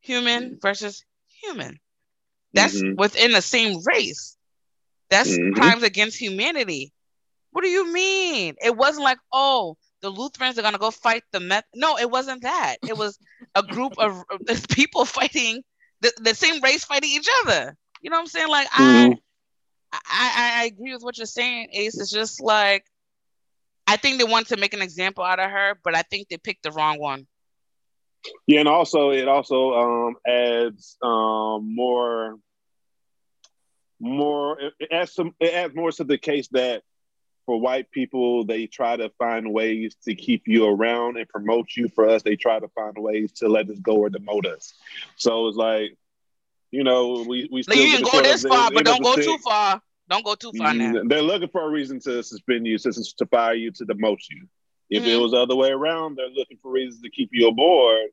human 0.00 0.58
versus 0.62 1.04
human. 1.28 1.80
That's 2.54 2.84
Mhm. 2.84 2.96
within 2.96 3.32
the 3.32 3.42
same 3.42 3.78
race. 3.84 4.36
That's 5.10 5.40
Mhm. 5.40 5.52
crimes 5.52 5.84
against 5.84 6.20
humanity. 6.20 6.93
What 7.54 7.62
do 7.62 7.70
you 7.70 7.92
mean? 7.92 8.56
It 8.60 8.76
wasn't 8.76 9.04
like, 9.04 9.18
oh, 9.32 9.76
the 10.02 10.10
Lutherans 10.10 10.58
are 10.58 10.62
gonna 10.62 10.78
go 10.78 10.90
fight 10.90 11.22
the 11.30 11.38
Meth. 11.38 11.64
No, 11.72 11.96
it 11.96 12.10
wasn't 12.10 12.42
that. 12.42 12.78
It 12.84 12.98
was 12.98 13.16
a 13.54 13.62
group 13.62 13.94
of 13.96 14.24
people 14.70 15.04
fighting 15.04 15.62
the, 16.00 16.12
the 16.20 16.34
same 16.34 16.60
race 16.62 16.84
fighting 16.84 17.10
each 17.10 17.28
other. 17.44 17.76
You 18.02 18.10
know 18.10 18.16
what 18.16 18.22
I'm 18.22 18.26
saying? 18.26 18.48
Like 18.48 18.66
Mhm. 18.70 19.18
I, 19.92 20.00
I 20.08 20.62
I 20.62 20.64
agree 20.64 20.92
with 20.92 21.04
what 21.04 21.16
you're 21.16 21.26
saying, 21.26 21.68
Ace. 21.72 22.00
It's 22.00 22.10
just 22.10 22.42
like 22.42 22.84
I 23.86 23.96
think 23.98 24.18
they 24.18 24.24
want 24.24 24.48
to 24.48 24.56
make 24.56 24.74
an 24.74 24.82
example 24.82 25.22
out 25.22 25.38
of 25.38 25.48
her, 25.48 25.78
but 25.84 25.94
I 25.94 26.02
think 26.02 26.28
they 26.28 26.38
picked 26.38 26.64
the 26.64 26.72
wrong 26.72 26.98
one. 26.98 27.28
Yeah, 28.48 28.60
and 28.60 28.68
also 28.68 29.10
it 29.10 29.28
also 29.28 29.74
um, 29.74 30.16
adds 30.26 30.96
um, 31.02 31.74
more, 31.74 32.36
more. 34.00 34.58
It 34.80 34.88
adds 34.90 35.14
some. 35.14 35.36
It 35.38 35.54
adds 35.54 35.74
more 35.76 35.92
to 35.92 36.04
the 36.04 36.18
case 36.18 36.48
that 36.52 36.82
for 37.46 37.60
white 37.60 37.90
people 37.90 38.44
they 38.44 38.66
try 38.66 38.96
to 38.96 39.10
find 39.18 39.52
ways 39.52 39.94
to 40.04 40.14
keep 40.14 40.42
you 40.46 40.66
around 40.66 41.16
and 41.16 41.28
promote 41.28 41.68
you. 41.76 41.88
For 41.88 42.08
us, 42.08 42.22
they 42.22 42.36
try 42.36 42.58
to 42.58 42.68
find 42.68 42.94
ways 42.96 43.32
to 43.32 43.48
let 43.48 43.68
us 43.70 43.78
go 43.80 43.96
or 43.96 44.08
demote 44.10 44.46
us. 44.46 44.74
So 45.16 45.48
it's 45.48 45.56
like, 45.56 45.96
you 46.70 46.84
know, 46.84 47.24
we 47.28 47.48
we 47.52 47.62
still 47.62 47.76
you 47.76 47.96
can 47.98 48.02
go 48.02 48.22
this 48.22 48.42
far, 48.42 48.70
but 48.70 48.84
don't 48.84 49.02
go 49.02 49.14
too 49.16 49.38
far. 49.38 49.80
Don't 50.08 50.24
go 50.24 50.34
too 50.34 50.52
far 50.56 50.74
now. 50.74 50.92
Mm, 50.92 51.08
They're 51.08 51.22
looking 51.22 51.48
for 51.48 51.62
a 51.62 51.68
reason 51.70 51.98
to 52.00 52.22
suspend 52.22 52.66
you, 52.66 52.76
to, 52.78 52.92
to 52.92 53.26
fire 53.26 53.54
you, 53.54 53.70
to 53.72 53.86
demote 53.86 54.18
you. 54.30 54.46
If 54.90 55.04
it 55.04 55.08
Mhm. 55.08 55.22
was 55.22 55.30
the 55.32 55.38
other 55.38 55.56
way 55.56 55.70
around, 55.70 56.16
they're 56.16 56.28
looking 56.28 56.58
for 56.62 56.70
reasons 56.70 57.00
to 57.02 57.10
keep 57.10 57.30
you 57.32 57.48
aboard 57.48 58.10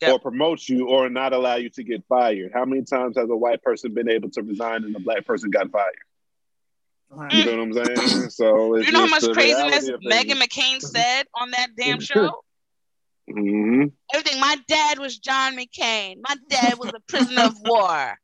Yep. 0.00 0.12
or 0.12 0.18
promote 0.20 0.68
you 0.68 0.88
or 0.88 1.08
not 1.10 1.32
allow 1.32 1.56
you 1.56 1.70
to 1.70 1.82
get 1.82 2.04
fired. 2.08 2.52
How 2.54 2.64
many 2.64 2.82
times 2.82 3.16
has 3.16 3.28
a 3.28 3.36
white 3.36 3.62
person 3.62 3.94
been 3.94 4.08
able 4.08 4.30
to 4.30 4.42
resign 4.42 4.84
and 4.84 4.94
a 4.94 5.00
black 5.00 5.26
person 5.26 5.50
got 5.50 5.72
fired? 5.72 5.96
Wow. 7.10 7.28
You 7.32 7.44
know 7.44 7.52
what 7.52 7.60
I'm 7.60 7.72
saying? 7.72 8.30
So 8.30 8.74
it's 8.74 8.86
You 8.86 8.92
know 8.92 9.00
how 9.00 9.06
much 9.08 9.22
the 9.22 9.34
reality 9.34 9.92
craziness 9.92 10.00
Meghan 10.06 10.42
McCain 10.42 10.80
said 10.82 11.24
on 11.34 11.50
that 11.52 11.68
damn 11.76 12.00
show? 12.00 12.42
hmm 13.30 13.84
Everything. 14.12 14.40
My 14.40 14.56
dad 14.68 14.98
was 14.98 15.18
John 15.18 15.56
McCain. 15.56 16.16
My 16.26 16.34
dad 16.48 16.78
was 16.78 16.90
a 16.94 17.00
prisoner 17.08 17.42
of 17.42 17.60
war. 17.60 18.18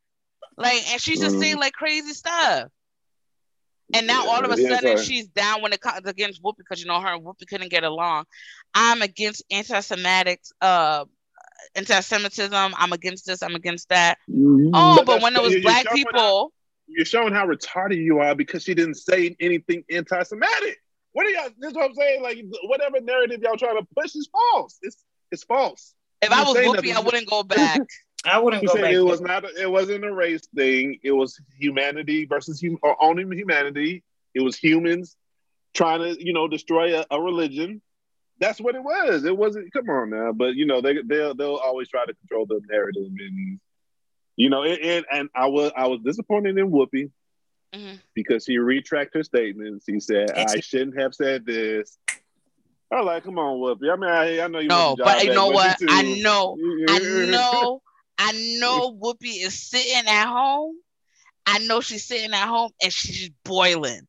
Like, 0.57 0.91
and 0.93 1.01
she's 1.01 1.21
just 1.21 1.39
saying 1.39 1.59
like 1.59 1.73
crazy 1.73 2.13
stuff. 2.13 2.69
And 3.93 4.07
now 4.07 4.27
all 4.27 4.45
of 4.45 4.51
a 4.51 4.57
sudden 4.57 4.79
sorry. 4.79 5.05
she's 5.05 5.27
down 5.29 5.63
when 5.63 5.73
it 5.73 5.81
comes 5.81 6.07
against 6.07 6.43
Whoopi 6.43 6.59
because 6.59 6.81
you 6.81 6.87
know 6.87 7.01
her 7.01 7.15
and 7.15 7.25
Whoopi 7.25 7.47
couldn't 7.47 7.71
get 7.71 7.85
along. 7.85 8.25
I'm 8.75 9.03
against 9.03 9.45
anti-Semitic 9.51 10.41
uh 10.61 11.05
anti-Semitism. 11.75 12.53
I'm 12.55 12.93
against 12.93 13.27
this. 13.27 13.43
I'm 13.43 13.55
against 13.55 13.89
that. 13.91 14.19
Oh, 14.73 14.97
but, 14.97 15.07
that's- 15.07 15.23
when 15.23 15.37
it 15.37 15.43
was 15.43 15.55
black 15.61 15.87
showing 15.87 15.97
people, 15.97 16.53
you're 16.87 17.05
showing 17.05 17.33
how 17.33 17.47
retarded 17.47 17.97
you 18.03 18.19
are 18.21 18.35
because 18.35 18.63
she 18.65 18.75
didn't 18.75 18.95
say 18.97 19.37
anything 19.41 19.85
anti-Semitic. 19.91 20.79
What 21.13 21.27
are 21.27 21.31
y'all? 21.31 21.49
This 21.59 21.71
is 21.71 21.77
what 21.77 21.87
I'm 21.91 21.95
saying. 21.95 22.23
Like 22.23 22.39
whatever 22.65 23.01
narrative 23.01 23.41
y'all 23.43 23.57
trying 23.57 23.79
to 23.79 23.87
push 23.97 24.15
is 24.17 24.29
false. 24.33 24.79
It's 24.83 25.05
it's 25.31 25.45
false. 25.45 25.95
if 26.23 26.31
You 26.31 26.37
I 26.37 26.43
was 26.43 26.55
say 26.55 26.67
Whoopi. 26.67 26.95
I 26.95 27.01
wouldn't 27.01 27.29
go 27.29 27.43
back. 27.43 27.81
I 28.25 28.39
wouldn't 28.39 28.63
He 28.63 28.67
go 28.67 28.75
back. 28.75 28.93
it 28.93 29.01
was 29.01 29.21
not. 29.21 29.45
It 29.45 29.71
wasn't 29.71 30.05
a 30.05 30.13
race 30.13 30.47
thing. 30.55 30.99
It 31.03 31.13
was 31.13 31.39
humanity 31.59 32.25
versus 32.25 32.61
hum, 32.61 32.79
uh, 32.83 32.89
or 32.89 33.03
only 33.03 33.25
humanity. 33.37 34.03
It 34.35 34.41
was 34.41 34.57
humans 34.57 35.17
trying 35.75 36.01
to, 36.01 36.25
you 36.25 36.33
know, 36.33 36.49
destroy 36.49 36.99
a, 36.99 37.07
a 37.11 37.21
religion. 37.21 37.83
That's 38.41 38.61
what 38.61 38.75
it 38.75 38.83
was. 38.83 39.25
It 39.25 39.37
wasn't. 39.37 39.73
Come 39.73 39.89
on 39.91 40.11
now, 40.11 40.33
but 40.33 40.55
you 40.57 40.67
know, 40.67 40.81
they 40.81 40.97
they'll 41.05 41.35
they'll 41.35 41.57
always 41.57 41.89
try 41.89 42.05
to 42.05 42.15
control 42.15 42.47
the 42.47 42.61
narrative, 42.69 43.05
and 43.05 43.61
you 44.37 44.51
know, 44.51 44.63
it, 44.65 44.81
it 44.83 45.05
and 45.11 45.29
I 45.35 45.47
was 45.47 45.73
I 45.77 45.87
was 45.87 46.01
disappointed 46.05 46.59
in 46.59 46.71
Whoopi 46.71 47.11
Mhm. 47.75 48.01
because 48.15 48.45
she 48.45 48.59
retracted 48.59 49.19
her 49.21 49.25
statements. 49.25 49.85
He 49.87 49.99
said 50.01 50.31
I 50.31 50.61
shouldn't 50.61 51.01
have 51.01 51.15
said 51.15 51.45
this. 51.45 51.99
I 52.91 52.97
was 52.97 53.07
like, 53.07 53.25
come 53.25 53.39
on, 53.39 53.59
Whoopi. 53.59 53.93
I 53.93 53.97
mean, 53.97 54.11
I, 54.11 54.45
I 54.45 54.49
know 54.49 54.61
you. 54.61 54.69
No, 54.69 54.89
want 54.91 54.99
but 55.05 55.25
you 55.25 55.33
know 55.35 55.49
what? 55.51 55.77
I 55.89 56.03
know, 56.23 56.57
I 56.89 56.99
know, 57.01 57.83
I 58.19 58.33
know 58.61 58.93
Whoopi 58.93 59.45
is 59.45 59.59
sitting 59.61 60.07
at 60.09 60.27
home. 60.27 60.77
I 61.47 61.59
know 61.59 61.81
she's 61.81 62.05
sitting 62.05 62.33
at 62.33 62.47
home 62.47 62.71
and 62.83 62.93
she's 62.93 63.31
boiling. 63.45 64.03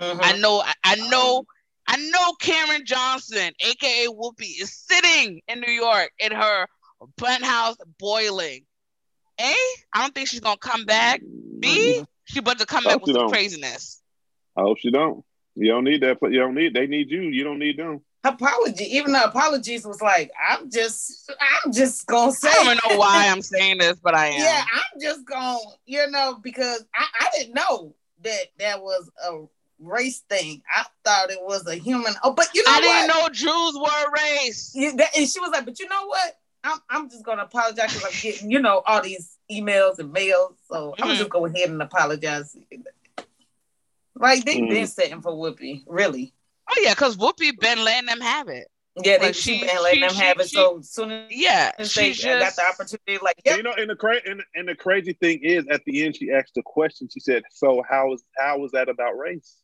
Mhm. 0.00 0.18
I 0.20 0.36
know, 0.38 0.60
I, 0.60 0.74
I 0.84 0.96
know, 1.08 1.46
I 1.86 1.96
know 1.96 2.32
Caryn 2.42 2.84
Johnson, 2.84 3.52
aka 3.60 4.06
Whoopi, 4.08 4.60
is 4.60 4.74
sitting 4.74 5.40
in 5.46 5.60
New 5.60 5.72
York 5.72 6.10
in 6.18 6.32
her 6.32 6.66
penthouse 7.16 7.76
boiling. 7.98 8.64
A, 9.40 9.54
I 9.92 10.00
don't 10.02 10.14
think 10.14 10.28
she's 10.28 10.40
gonna 10.40 10.56
come 10.56 10.84
back. 10.84 11.20
B, 11.58 12.02
she 12.24 12.38
about 12.38 12.58
to 12.58 12.66
come 12.66 12.84
back 12.84 13.00
with 13.00 13.08
you 13.08 13.14
some 13.14 13.22
don't. 13.22 13.30
craziness. 13.32 14.00
I 14.56 14.62
hope 14.62 14.78
she 14.78 14.90
don't. 14.90 15.24
You 15.56 15.70
don't 15.72 15.84
need 15.84 16.02
that. 16.02 16.18
You 16.22 16.38
don't 16.40 16.54
need. 16.54 16.74
They 16.74 16.86
need 16.86 17.10
you. 17.10 17.22
You 17.22 17.44
don't 17.44 17.58
need 17.58 17.76
them. 17.78 18.00
apology. 18.24 18.84
Even 18.96 19.12
the 19.12 19.24
apologies 19.24 19.86
was 19.86 20.00
like, 20.00 20.30
I'm 20.48 20.70
just, 20.70 21.30
I'm 21.64 21.72
just 21.72 22.06
gonna 22.06 22.32
say. 22.32 22.48
I 22.50 22.64
don't 22.64 22.90
know 22.92 22.98
why 22.98 23.28
I'm 23.30 23.42
saying 23.42 23.78
this, 23.78 23.98
but 24.02 24.14
I 24.14 24.28
am. 24.28 24.40
Yeah, 24.40 24.64
I'm 24.72 25.00
just 25.00 25.24
gonna, 25.24 25.58
you 25.86 26.10
know, 26.10 26.38
because 26.42 26.84
I, 26.94 27.04
I 27.20 27.28
didn't 27.36 27.54
know 27.54 27.94
that 28.22 28.44
that 28.58 28.82
was 28.82 29.10
a 29.28 29.44
race 29.80 30.20
thing. 30.28 30.62
I 30.74 30.84
thought 31.04 31.30
it 31.30 31.42
was 31.42 31.66
a 31.66 31.74
human. 31.74 32.14
Oh, 32.22 32.32
but 32.32 32.48
you 32.54 32.62
know 32.64 32.70
I 32.72 32.80
what? 32.80 32.82
didn't 32.82 33.08
know 33.08 33.28
Jews 33.52 33.74
were 33.76 34.08
a 34.08 34.10
race. 34.12 34.72
You- 34.74 34.96
that- 34.96 35.16
and 35.16 35.28
she 35.28 35.40
was 35.40 35.50
like, 35.50 35.64
but 35.64 35.78
you 35.78 35.88
know 35.88 36.06
what? 36.06 36.38
I'm, 36.64 36.78
I'm 36.88 37.10
just 37.10 37.24
gonna 37.24 37.42
apologize 37.44 37.92
because 37.94 38.04
I'm 38.04 38.20
getting, 38.22 38.50
you 38.50 38.58
know, 38.58 38.82
all 38.86 39.02
these 39.02 39.36
emails 39.52 39.98
and 39.98 40.12
mails. 40.12 40.54
So 40.68 40.94
I'm 40.98 41.10
Mhm. 41.10 41.18
just 41.18 41.30
go 41.30 41.44
ahead 41.46 41.68
and 41.68 41.80
apologize. 41.82 42.56
Like 44.16 44.44
they've 44.44 44.68
been 44.68 44.84
Mhm. 44.84 44.88
setting 44.88 45.20
for 45.22 45.32
Whoopi, 45.32 45.82
really. 45.86 46.32
Oh 46.70 46.80
yeah, 46.82 46.94
because 46.94 47.16
Whoopi 47.16 47.58
been 47.60 47.84
letting 47.84 48.06
them 48.06 48.20
have 48.20 48.48
it. 48.48 48.68
Yeah, 48.96 49.18
they 49.18 49.26
Like, 49.26 49.34
she, 49.34 49.58
she- 49.58 49.66
been 49.66 49.82
letting 49.82 50.00
she- 50.02 50.06
them 50.06 50.14
have 50.14 50.40
it. 50.40 50.48
she- 50.48 50.56
so 50.56 50.80
soon 50.82 51.10
as 51.10 51.26
Yeah, 51.30 51.72
they 51.76 52.12
she 52.12 52.22
got 52.22 52.54
the 52.54 52.62
opportunity, 52.64 53.18
like, 53.22 53.34
You 53.44 53.62
know, 53.62 53.72
and 53.72 53.90
the 53.90 53.96
cra- 53.96 54.22
and, 54.24 54.42
and 54.54 54.68
the 54.68 54.76
crazy 54.76 55.14
thing 55.14 55.40
is, 55.42 55.66
at 55.68 55.84
the 55.84 56.04
end, 56.04 56.16
she 56.16 56.30
asked 56.30 56.56
a 56.56 56.62
question. 56.62 57.08
She 57.12 57.18
said, 57.20 57.42
"So 57.50 57.82
how 57.88 58.12
is 58.14 58.22
how 58.38 58.58
was 58.58 58.70
that 58.72 58.88
about 58.88 59.18
race?" 59.18 59.56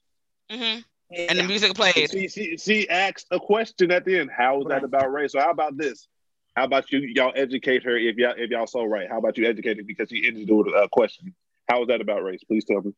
Mhm. 0.51 0.85
yeah. 1.11 1.27
and 1.31 1.39
the 1.39 1.45
music 1.45 1.75
played. 1.75 2.11
She, 2.11 2.27
she 2.29 2.57
she 2.57 2.89
asked 2.89 3.27
a 3.31 3.39
question 3.39 3.93
at 3.93 4.05
the 4.05 4.19
end. 4.19 4.31
How 4.37 4.57
was 4.59 4.67
Right. 4.67 4.81
that 4.81 4.85
about 4.85 5.13
race? 5.13 5.33
So 5.33 5.41
how 5.41 5.51
about 5.53 5.77
this? 5.77 6.09
How 6.57 6.65
about 6.65 6.91
you 6.93 7.01
y'all 7.15 7.33
educate 7.35 7.83
her 7.85 7.97
if 7.97 8.17
y'all 8.17 8.35
if 8.37 8.51
y'all 8.51 8.67
so 8.67 8.85
right? 8.85 9.09
How 9.09 9.19
about 9.19 9.39
you 9.39 9.47
educate 9.49 9.77
her 9.79 9.85
because 9.85 10.09
she 10.11 10.27
ended 10.27 10.49
with 10.51 10.67
a 10.69 10.89
question? 10.91 11.35
How 11.69 11.79
was 11.81 11.89
that 11.89 12.01
about 12.01 12.23
race? 12.25 12.41
Please 12.47 12.65
tell 12.65 12.83
me. 12.83 12.93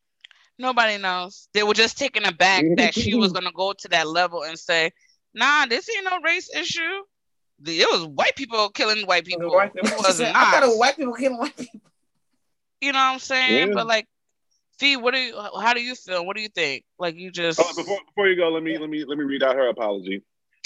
Nobody 0.59 0.97
knows. 0.97 1.47
They 1.53 1.63
were 1.63 1.73
just 1.73 1.97
taken 1.97 2.25
aback 2.25 2.63
that 2.77 2.93
she 2.93 3.15
was 3.15 3.31
gonna 3.33 3.51
go 3.53 3.73
to 3.73 3.87
that 3.89 4.07
level 4.07 4.43
and 4.43 4.57
say, 4.57 4.91
"Nah, 5.33 5.65
this 5.67 5.87
ain't 5.95 6.05
no 6.05 6.19
race 6.21 6.49
issue. 6.55 6.81
The- 7.59 7.79
It 7.81 7.87
was 7.91 8.05
white 8.07 8.35
people 8.35 8.69
killing 8.69 9.05
white 9.05 9.25
people. 9.25 9.51
White 9.53 9.71
It 9.75 9.83
people- 9.83 9.97
was 9.99 10.19
I 10.19 10.31
not. 10.31 10.53
thought 10.53 10.63
it 10.63 10.67
was 10.67 10.77
white 10.79 10.95
people 10.97 11.13
killing 11.13 11.37
white 11.37 11.55
people. 11.55 11.79
You 12.81 12.91
know 12.91 12.97
what 12.99 13.13
I'm 13.13 13.19
saying? 13.19 13.69
Yeah. 13.69 13.73
But 13.73 13.87
like, 13.87 14.07
Fee, 14.79 14.97
what 14.97 15.13
do 15.13 15.19
you? 15.19 15.39
How 15.61 15.73
do 15.73 15.81
you 15.81 15.95
feel? 15.95 16.25
What 16.25 16.35
do 16.35 16.41
you 16.41 16.49
think? 16.49 16.83
Like 16.99 17.15
you 17.15 17.31
just. 17.31 17.59
Oh, 17.59 17.71
before 17.75 17.99
before 18.07 18.27
you 18.27 18.35
go, 18.35 18.49
let 18.49 18.63
me 18.63 18.77
let 18.77 18.89
me 18.89 19.05
let 19.05 19.17
me 19.17 19.23
read 19.23 19.43
out 19.43 19.55
her 19.55 19.69
apology. 19.69 20.23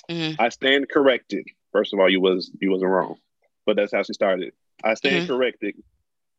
Mhm. 0.09 0.38
I 0.39 0.49
stand 0.49 0.89
corrected. 0.89 1.45
First 1.72 1.93
of 1.93 1.99
all, 1.99 2.09
you 2.09 2.22
was 2.22 2.51
you 2.59 2.72
wasn't 2.72 2.91
wrong, 2.91 3.18
but 3.65 3.76
that's 3.76 3.93
how 3.93 4.03
she 4.03 4.13
started. 4.13 4.53
I 4.84 4.93
stand 4.93 5.26
Mhm. 5.26 5.28
corrected, 5.28 5.76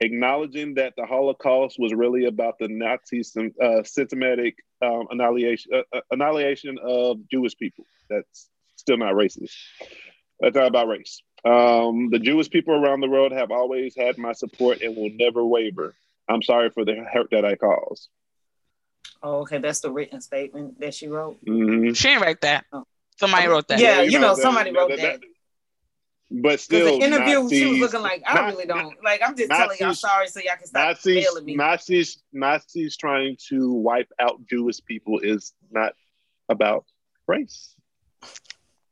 acknowledging 0.00 0.74
that 0.74 0.94
the 0.96 1.06
Holocaust 1.06 1.78
was 1.78 1.92
really 1.92 2.24
about 2.26 2.58
the 2.58 2.68
Nazi 2.68 3.22
sym- 3.22 3.54
uh, 3.60 3.82
systematic 3.82 4.56
um, 4.80 5.08
annihilation 5.10 5.72
uh, 5.74 5.82
uh, 5.92 6.00
annihilation 6.10 6.78
of 6.78 7.28
Jewish 7.28 7.56
people. 7.56 7.84
That's 8.08 8.48
still 8.76 8.96
not 8.96 9.14
racist. 9.14 9.54
That's 10.40 10.54
not 10.54 10.66
about 10.68 10.88
race. 10.88 11.20
Um, 11.44 12.10
the 12.10 12.18
Jewish 12.18 12.48
people 12.50 12.74
around 12.74 13.00
the 13.00 13.08
world 13.08 13.32
have 13.32 13.50
always 13.50 13.94
had 13.96 14.18
my 14.18 14.32
support 14.32 14.82
and 14.82 14.96
will 14.96 15.10
never 15.10 15.44
waver. 15.44 15.94
I'm 16.28 16.42
sorry 16.42 16.70
for 16.70 16.84
the 16.84 16.94
hurt 16.96 17.30
that 17.30 17.44
I 17.44 17.56
caused. 17.56 18.08
Oh, 19.22 19.38
okay, 19.40 19.58
that's 19.58 19.80
the 19.80 19.90
written 19.90 20.20
statement 20.20 20.78
that 20.80 20.94
she 20.94 21.08
wrote. 21.08 21.44
Mhm. 21.44 21.96
She 21.96 22.08
didn't 22.08 22.22
write 22.22 22.40
that. 22.42 22.66
Oh. 22.72 22.86
Somebody 23.18 23.48
wrote 23.48 23.68
that. 23.68 23.78
Yeah, 23.80 24.02
you 24.02 24.18
know, 24.18 24.34
somebody 24.34 24.72
wrote 24.72 24.96
that. 24.96 25.20
But 26.30 26.60
still, 26.60 26.98
the 26.98 27.04
interview, 27.06 27.48
she 27.48 27.66
was 27.66 27.78
looking 27.78 28.02
like, 28.02 28.22
I 28.26 28.34
Nazi- 28.34 28.52
really 28.56 28.66
don't 28.66 29.02
like. 29.02 29.22
I'm 29.24 29.34
just 29.34 29.50
telling 29.50 29.78
y'all 29.80 29.94
sorry, 29.94 30.28
so 30.28 30.40
y'all 30.40 30.56
can 30.58 30.66
stop 30.66 30.88
Nazis, 30.88 31.24
mailing 31.24 31.44
me. 31.46 31.56
Nazis, 31.56 32.22
Nazis 32.34 32.96
trying 32.98 33.38
to 33.48 33.72
wipe 33.72 34.10
out 34.20 34.46
Jewish 34.46 34.84
people 34.84 35.20
is 35.20 35.54
not 35.70 35.94
about 36.50 36.84
race. 37.26 37.74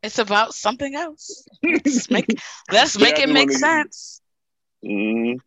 It's 0.03 0.19
about 0.19 0.55
something 0.55 0.95
else. 0.95 1.47
Let's 1.63 2.11
make 2.11 2.41
let's 2.73 2.99
make 2.99 3.19
Yeah, 3.19 3.25
it 3.25 3.29
make 3.31 3.49
wanna- 3.51 3.59
sense. 3.59 4.23
Mhm. 4.85 5.41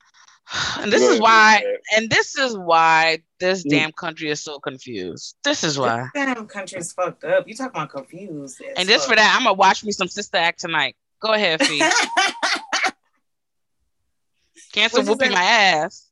And 0.80 0.92
this 0.92 1.02
is 1.02 1.20
why, 1.20 1.64
and 1.96 2.10
this 2.10 2.36
is 2.38 2.58
why 2.58 3.20
this 3.40 3.64
Mm. 3.64 3.70
damn 3.70 3.92
country 3.92 4.30
is 4.30 4.42
so 4.42 4.60
confused. 4.60 5.36
This 5.44 5.64
is 5.64 5.78
why. 5.78 6.10
Damn 6.14 6.48
country 6.48 6.80
is 6.80 6.92
fucked 6.92 7.24
up. 7.24 7.48
You 7.48 7.54
talking 7.56 7.72
about 7.72 7.90
confused. 7.90 8.62
as 8.62 8.74
And 8.78 8.90
this 8.90 9.06
for 9.06 9.16
that, 9.16 9.36
I'm 9.38 9.44
gonna 9.44 9.54
watch 9.54 9.84
me 9.84 9.92
some 9.92 10.08
Sister 10.08 10.38
Act 10.38 10.60
tonight. 10.60 10.96
Go 11.20 11.34
ahead, 11.34 11.62
Fee. 11.64 11.84
Cancel 14.72 15.04
whooping 15.04 15.32
my 15.32 15.44
ass. 15.44 16.08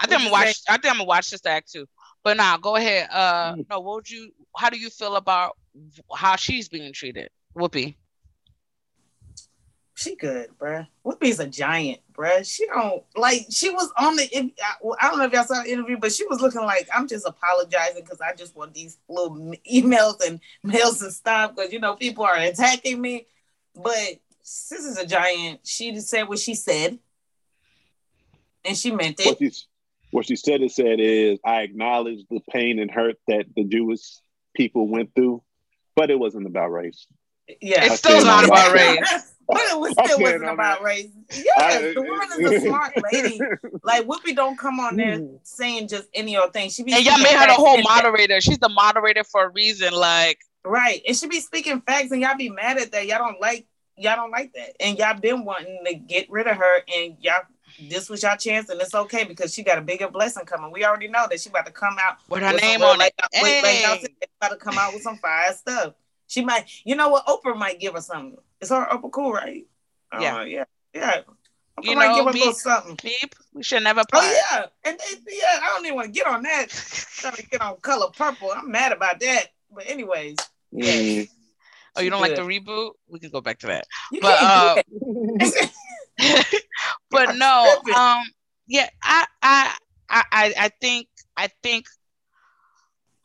I 0.00 0.06
think 0.06 0.20
I'm 0.20 0.26
gonna 0.26 0.28
you 0.28 0.32
watch. 0.46 0.60
I 0.68 0.72
think 0.72 0.86
I'm 0.86 0.98
gonna 0.98 1.04
watch 1.04 1.26
Sister 1.26 1.48
Act 1.48 1.70
too. 1.70 1.86
But 2.24 2.36
now, 2.36 2.56
go 2.56 2.76
ahead. 2.76 3.08
Uh, 3.10 3.56
no, 3.70 3.80
what 3.80 3.96
would 3.96 4.10
you? 4.10 4.30
How 4.56 4.70
do 4.70 4.78
you 4.78 4.90
feel 4.90 5.16
about 5.16 5.56
how 6.14 6.36
she's 6.36 6.68
being 6.68 6.92
treated, 6.92 7.30
Whoopi? 7.56 7.96
She 9.98 10.14
good, 10.14 10.50
bruh. 10.60 10.86
Whoopi's 11.04 11.40
a 11.40 11.46
giant, 11.48 11.98
bruh. 12.12 12.48
She 12.48 12.64
don't 12.66 13.02
like. 13.16 13.46
She 13.50 13.68
was 13.70 13.90
on 13.98 14.14
the. 14.14 14.30
I, 14.62 14.74
well, 14.80 14.96
I 15.00 15.08
don't 15.08 15.18
know 15.18 15.24
if 15.24 15.32
y'all 15.32 15.42
saw 15.42 15.60
the 15.60 15.72
interview, 15.72 15.96
but 15.98 16.12
she 16.12 16.24
was 16.26 16.40
looking 16.40 16.60
like 16.60 16.88
I'm 16.94 17.08
just 17.08 17.26
apologizing 17.26 18.04
because 18.04 18.20
I 18.20 18.32
just 18.34 18.54
want 18.54 18.74
these 18.74 18.96
little 19.08 19.34
emails 19.68 20.24
and 20.24 20.38
mails 20.62 21.00
to 21.00 21.10
stop 21.10 21.56
because 21.56 21.72
you 21.72 21.80
know 21.80 21.96
people 21.96 22.22
are 22.22 22.36
attacking 22.36 23.00
me. 23.00 23.26
But 23.74 24.20
this 24.44 24.70
is 24.70 24.98
a 24.98 25.04
giant. 25.04 25.66
She 25.66 25.90
just 25.90 26.08
said 26.08 26.28
what 26.28 26.38
she 26.38 26.54
said, 26.54 27.00
and 28.64 28.76
she 28.76 28.92
meant 28.92 29.18
What 29.24 29.42
it. 29.42 29.52
she, 29.52 29.62
what 30.12 30.26
she 30.26 30.36
said 30.36 30.60
and 30.60 30.70
said 30.70 31.00
is, 31.00 31.40
I 31.44 31.62
acknowledge 31.62 32.20
the 32.30 32.38
pain 32.52 32.78
and 32.78 32.88
hurt 32.88 33.16
that 33.26 33.46
the 33.56 33.64
Jewish 33.64 34.02
people 34.54 34.86
went 34.86 35.12
through, 35.16 35.42
but 35.96 36.08
it 36.08 36.20
wasn't 36.20 36.46
about 36.46 36.68
race. 36.70 37.04
Yeah, 37.60 37.86
It's 37.86 37.96
still 37.96 38.24
not 38.24 38.44
about 38.44 38.72
race. 38.72 39.32
but 39.48 39.58
it 39.58 39.80
was 39.80 39.94
I 39.98 40.04
still 40.06 40.20
wasn't 40.20 40.44
about 40.44 40.78
that. 40.78 40.84
race. 40.84 41.08
Yes, 41.32 41.46
I- 41.58 41.94
the 41.94 42.02
woman 42.02 42.28
is 42.54 42.62
a 42.62 42.66
smart 42.66 42.92
lady. 43.12 43.40
Like 43.82 44.06
Whoopi 44.06 44.36
don't 44.36 44.58
come 44.58 44.78
on 44.78 44.96
there 44.96 45.18
mm. 45.18 45.38
saying 45.42 45.88
just 45.88 46.08
any 46.14 46.36
old 46.36 46.52
thing. 46.52 46.70
She 46.70 46.82
be 46.84 46.92
And 46.92 47.04
y'all 47.04 47.18
made 47.18 47.34
her 47.36 47.46
the 47.46 47.54
whole 47.54 47.76
and- 47.76 47.84
moderator. 47.84 48.40
She's 48.40 48.58
the 48.58 48.68
moderator 48.68 49.24
for 49.24 49.44
a 49.44 49.48
reason. 49.48 49.92
Like, 49.94 50.38
Right. 50.64 51.00
And 51.06 51.16
she 51.16 51.26
be 51.28 51.40
speaking 51.40 51.80
facts 51.80 52.10
and 52.10 52.20
y'all 52.20 52.36
be 52.36 52.50
mad 52.50 52.78
at 52.78 52.92
that. 52.92 53.06
Y'all 53.06 53.18
don't 53.18 53.40
like 53.40 53.66
y'all 53.96 54.16
don't 54.16 54.30
like 54.30 54.52
that. 54.54 54.76
And 54.80 54.98
y'all 54.98 55.18
been 55.18 55.44
wanting 55.44 55.82
to 55.86 55.94
get 55.94 56.30
rid 56.30 56.46
of 56.46 56.56
her 56.56 56.82
and 56.94 57.16
y'all 57.20 57.42
this 57.88 58.08
was 58.10 58.22
y'all 58.22 58.36
chance 58.36 58.68
and 58.68 58.80
it's 58.80 58.94
okay 58.94 59.24
because 59.24 59.54
she 59.54 59.62
got 59.62 59.78
a 59.78 59.80
bigger 59.82 60.08
blessing 60.10 60.44
coming. 60.44 60.70
We 60.72 60.84
already 60.84 61.08
know 61.08 61.26
that 61.30 61.40
she 61.40 61.48
about 61.48 61.66
to 61.66 61.72
come 61.72 61.96
out 62.00 62.16
with 62.28 62.42
her 62.42 62.52
with 62.52 62.60
name 62.62 62.82
on 62.82 62.98
like, 62.98 63.14
it. 63.32 63.42
Like, 63.42 63.62
like 63.62 63.82
y'all 63.82 63.94
Hey. 63.94 64.00
said, 64.00 64.10
it's 64.20 64.32
about 64.40 64.48
to 64.50 64.56
come 64.56 64.76
out 64.78 64.92
with 64.92 65.02
some 65.02 65.16
fire 65.18 65.52
stuff. 65.52 65.94
She 66.26 66.44
might, 66.44 66.68
you 66.84 66.96
know 66.96 67.08
what? 67.08 67.24
Oprah 67.26 67.56
might 67.56 67.78
give 67.80 67.94
her 67.94 68.00
something. 68.00 68.36
Is 68.60 68.70
her 68.70 68.86
Oprah 68.90 69.10
cool, 69.12 69.32
right? 69.32 69.66
Uh, 70.12 70.18
Yeah. 70.20 70.44
yeah, 70.44 70.64
yeah. 70.94 71.20
Oprah 71.78 71.84
You 71.84 71.96
might 71.96 72.08
know, 72.08 72.14
give 72.16 72.24
her 72.24 72.30
a 72.30 72.32
little 72.32 72.52
something. 72.54 72.98
Beep. 73.02 73.34
We 73.52 73.62
should 73.62 73.82
never 73.82 74.00
Oh 74.00 74.04
part. 74.12 74.24
yeah, 74.24 74.66
and 74.84 74.98
they, 74.98 75.36
yeah, 75.36 75.58
I 75.62 75.74
don't 75.74 75.84
even 75.84 75.96
want 75.96 76.06
to 76.06 76.12
get 76.12 76.26
on 76.26 76.42
that. 76.42 76.68
Trying 77.18 77.34
to 77.34 77.46
get 77.46 77.60
on 77.60 77.76
color 77.76 78.08
purple. 78.16 78.52
I'm 78.54 78.70
mad 78.70 78.92
about 78.92 79.20
that. 79.20 79.46
But 79.72 79.88
anyways, 79.88 80.36
yeah. 80.72 81.24
Oh, 81.96 82.00
you 82.00 82.10
don't 82.10 82.20
like 82.20 82.36
the 82.36 82.42
reboot? 82.42 82.92
We 83.08 83.18
can 83.18 83.30
go 83.30 83.40
back 83.40 83.58
to 83.60 83.66
that. 83.68 83.86
You 84.12 84.20
But, 84.20 84.38
uh, 84.40 84.74
can't 84.74 84.86
do 85.38 85.60
but 87.10 87.34
no, 87.36 87.80
um, 87.94 88.24
yeah, 88.66 88.88
I, 89.02 89.26
I, 89.42 89.74
I, 90.08 90.24
I 90.32 90.54
I 90.58 90.70
think, 90.80 91.08
I 91.36 91.48
think, 91.62 91.86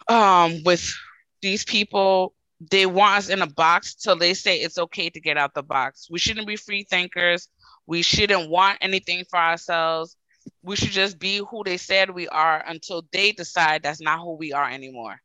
um, 0.08 0.62
with 0.66 0.94
these 1.42 1.64
people, 1.66 2.33
they 2.70 2.86
want 2.86 3.18
us 3.18 3.30
in 3.30 3.42
a 3.42 3.48
box 3.48 3.96
till 3.96 4.16
they 4.18 4.34
say 4.34 4.58
it's 4.58 4.78
okay 4.78 5.10
to 5.10 5.20
get 5.20 5.38
out 5.38 5.54
the 5.54 5.64
box. 5.64 6.08
We 6.10 6.20
shouldn't 6.20 6.48
be 6.48 6.56
free 6.56 6.84
thinkers. 6.84 7.48
We 7.88 8.02
shouldn't 8.02 8.50
want 8.50 8.80
anything 8.82 9.26
for 9.30 9.40
ourselves. 9.40 10.16
We 10.64 10.76
should 10.76 10.92
just 10.92 11.20
be 11.20 11.38
who 11.38 11.64
they 11.64 11.78
said 11.78 12.10
we 12.10 12.28
are 12.28 12.64
until 12.66 13.04
they 13.12 13.32
decide 13.32 13.84
that's 13.84 14.02
not 14.02 14.20
who 14.20 14.36
we 14.38 14.54
are 14.54 14.70
anymore. 14.70 15.22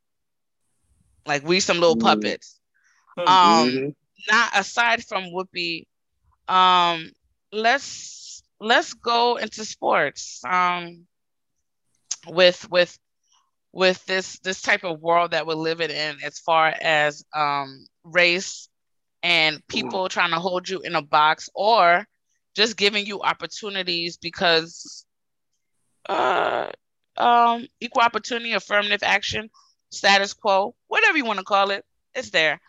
Like 1.27 1.43
we 1.45 1.61
some 1.61 1.79
little 1.81 1.97
Mm. 1.97 1.97
puppets. 1.97 2.61
Mhm. 3.19 3.27
Um, 3.27 3.69
Mhm. 3.69 3.95
not 4.31 4.51
aside 4.57 5.05
from 5.05 5.25
Whoopi, 5.33 5.87
um, 6.49 7.11
let's 7.53 8.43
let's 8.61 8.95
go 8.95 9.37
into 9.37 9.65
sports. 9.65 10.43
Um, 10.45 11.07
with 12.27 12.69
with 12.71 12.99
with 13.73 14.05
this 14.07 14.39
this 14.41 14.63
type 14.63 14.85
of 14.85 15.01
world 15.01 15.33
that 15.33 15.47
we're 15.47 15.55
living 15.55 15.91
in, 15.91 16.17
as 16.25 16.39
far 16.39 16.75
as 16.81 17.25
um 17.35 17.87
race 18.05 18.69
and 19.23 19.67
people 19.69 20.09
trying 20.09 20.31
to 20.31 20.39
hold 20.39 20.69
you 20.69 20.81
in 20.81 20.95
a 20.95 21.03
box 21.03 21.49
or 21.55 22.07
just 22.55 22.77
giving 22.77 23.07
you 23.07 23.21
opportunities 23.23 24.17
because 24.17 25.05
uh 26.09 26.69
um 27.17 27.67
equal 27.81 28.03
opportunity 28.03 28.53
affirmative 28.53 29.03
action 29.03 29.51
status 29.91 30.33
quo 30.35 30.75
whatever 30.89 31.17
you 31.19 31.25
want 31.25 31.39
to 31.39 31.45
call 31.45 31.71
it 31.71 31.85
it's 32.15 32.31
there 32.31 32.61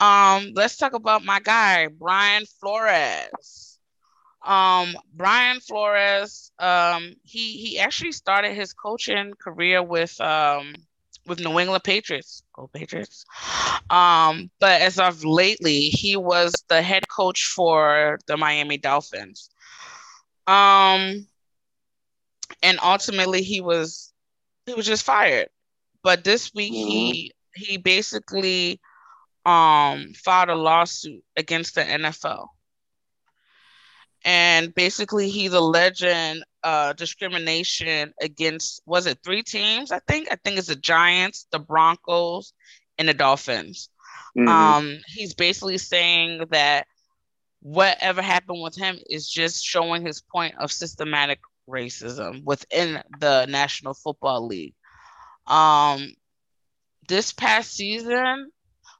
um, 0.00 0.52
let's 0.54 0.76
talk 0.76 0.94
about 0.94 1.24
my 1.24 1.40
guy, 1.40 1.86
Brian 1.88 2.44
Flores. 2.60 3.71
Um, 4.44 4.96
Brian 5.14 5.60
Flores, 5.60 6.50
um, 6.58 7.14
he 7.22 7.56
he 7.56 7.78
actually 7.78 8.12
started 8.12 8.54
his 8.54 8.72
coaching 8.72 9.34
career 9.34 9.82
with 9.82 10.20
um 10.20 10.74
with 11.26 11.40
New 11.40 11.58
England 11.58 11.84
Patriots. 11.84 12.42
Go 12.54 12.68
Patriots. 12.72 13.24
Um, 13.90 14.50
but 14.58 14.80
as 14.82 14.98
of 14.98 15.24
lately, 15.24 15.82
he 15.82 16.16
was 16.16 16.52
the 16.68 16.82
head 16.82 17.08
coach 17.08 17.44
for 17.44 18.18
the 18.26 18.36
Miami 18.36 18.78
Dolphins. 18.78 19.50
Um, 20.46 21.26
and 22.62 22.78
ultimately 22.82 23.42
he 23.42 23.60
was 23.60 24.12
he 24.66 24.74
was 24.74 24.86
just 24.86 25.04
fired. 25.04 25.48
But 26.02 26.24
this 26.24 26.52
week 26.54 26.72
he 26.72 27.32
he 27.54 27.76
basically 27.76 28.80
um 29.44 30.12
filed 30.14 30.48
a 30.48 30.54
lawsuit 30.54 31.22
against 31.36 31.74
the 31.74 31.82
NFL. 31.82 32.48
And 34.24 34.74
basically 34.74 35.28
he's 35.30 35.52
alleging 35.52 36.42
uh 36.62 36.92
discrimination 36.92 38.12
against 38.20 38.82
was 38.86 39.06
it 39.06 39.18
three 39.24 39.42
teams, 39.42 39.90
I 39.90 40.00
think? 40.00 40.28
I 40.30 40.36
think 40.36 40.58
it's 40.58 40.68
the 40.68 40.76
Giants, 40.76 41.46
the 41.50 41.58
Broncos, 41.58 42.52
and 42.98 43.08
the 43.08 43.14
Dolphins. 43.14 43.88
Mhm. 44.36 44.48
Um 44.48 44.98
he's 45.08 45.34
basically 45.34 45.78
saying 45.78 46.46
that 46.50 46.86
whatever 47.60 48.22
happened 48.22 48.62
with 48.62 48.76
him 48.76 48.98
is 49.08 49.28
just 49.28 49.64
showing 49.64 50.04
his 50.06 50.20
point 50.20 50.54
of 50.58 50.72
systematic 50.72 51.40
racism 51.68 52.42
within 52.44 53.02
the 53.18 53.46
National 53.46 53.94
Football 53.94 54.46
League. 54.46 54.74
Um 55.46 56.14
this 57.08 57.32
past 57.32 57.72
season, 57.74 58.50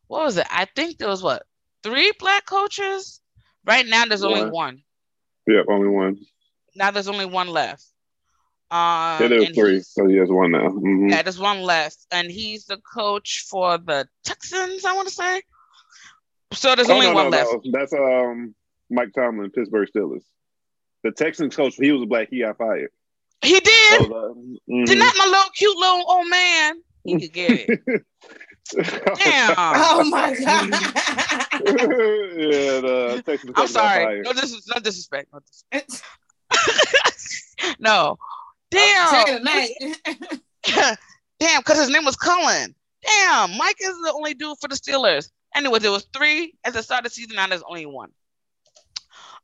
what 0.09 0.25
was 0.25 0.37
it? 0.37 0.47
I 0.51 0.65
think 0.65 0.99
there 0.99 1.09
was 1.09 1.23
what 1.23 1.45
three 1.83 2.13
black 2.19 2.47
coaches. 2.47 3.21
Right 3.65 3.87
now, 3.87 4.05
there's 4.07 4.25
only 4.25 4.45
One. 4.45 4.83
Yep, 5.47 5.67
only 5.69 5.89
one. 5.89 6.19
Now 6.75 6.91
there's 6.91 7.09
only 7.09 7.27
one 7.27 7.49
left. 7.49 7.85
Um, 8.71 9.21
Yeah, 9.21 9.29
there's 9.29 9.51
three. 9.51 9.81
So 9.81 10.07
he 10.07 10.17
has 10.17 10.31
one 10.31 10.53
now. 10.53 10.69
Mhm. 10.69 11.11
Yeah, 11.11 11.23
there's 11.23 11.39
one 11.39 11.61
left, 11.63 11.99
and 12.11 12.31
he's 12.31 12.65
the 12.65 12.79
coach 12.79 13.45
for 13.51 13.77
the 13.79 14.09
Texans. 14.25 14.85
I 14.85 14.95
want 14.95 15.09
to 15.09 15.15
say. 15.15 15.43
So 16.55 16.75
there's 16.75 16.89
Oh, 16.89 16.95
only 16.95 17.07
no, 17.07 17.15
one 17.15 17.25
no, 17.25 17.37
left. 17.37 17.51
no. 17.65 17.71
That's 17.73 17.93
um 17.93 18.55
Mike 18.91 19.11
Tomlin, 19.15 19.51
Pittsburgh 19.51 19.89
Steelers. 19.95 20.23
The 21.03 21.11
Texans 21.13 21.55
coach, 21.57 21.75
he 21.77 21.91
was 21.93 22.03
a 22.03 22.07
black. 22.07 22.29
He 22.31 22.41
got 22.41 22.57
fired. 22.59 22.91
He 23.43 23.59
did. 23.59 24.01
So 24.01 24.07
the- 24.07 24.59
mhm. 24.73 24.87
Did 24.87 24.99
not 24.99 25.15
my 25.19 25.27
little 25.27 25.51
cute 25.57 25.77
little 25.77 26.05
old 26.09 26.29
man. 26.31 26.81
He 27.05 27.19
could 27.21 27.33
get 27.33 27.51
it. 27.69 27.81
Damn. 28.75 29.55
Oh 29.59 30.05
my 30.09 30.35
god. 30.45 30.71
yeah, 31.65 32.81
the 32.81 33.23
Texans 33.25 33.53
I'm 33.57 33.67
sorry. 33.67 34.05
fired. 34.05 34.25
No, 34.25 34.33
dis- 34.33 34.69
no 34.75 34.81
disrespect. 34.81 35.29
No, 35.33 35.41
disrespect. 35.41 36.03
no. 37.81 38.17
Damn. 38.71 39.45
Damn, 41.41 41.61
because 41.61 41.79
his 41.79 41.91
name 41.91 42.05
was 42.05 42.17
Culley. 42.17 42.75
Damn, 43.05 43.57
Mike 43.59 43.77
is 43.81 43.97
the 44.05 44.13
only 44.15 44.35
dude 44.35 44.57
for 44.61 44.69
the 44.69 44.77
Steelers. 44.77 45.29
Anyways, 45.55 45.83
there 45.83 45.91
was 45.91 46.07
three 46.15 46.55
at 46.65 46.73
the 46.73 46.83
start 46.83 47.05
of 47.05 47.11
the 47.11 47.15
season. 47.15 47.37
Now 47.37 47.49
there's 47.49 47.63
only 47.69 47.85
one. 47.87 48.11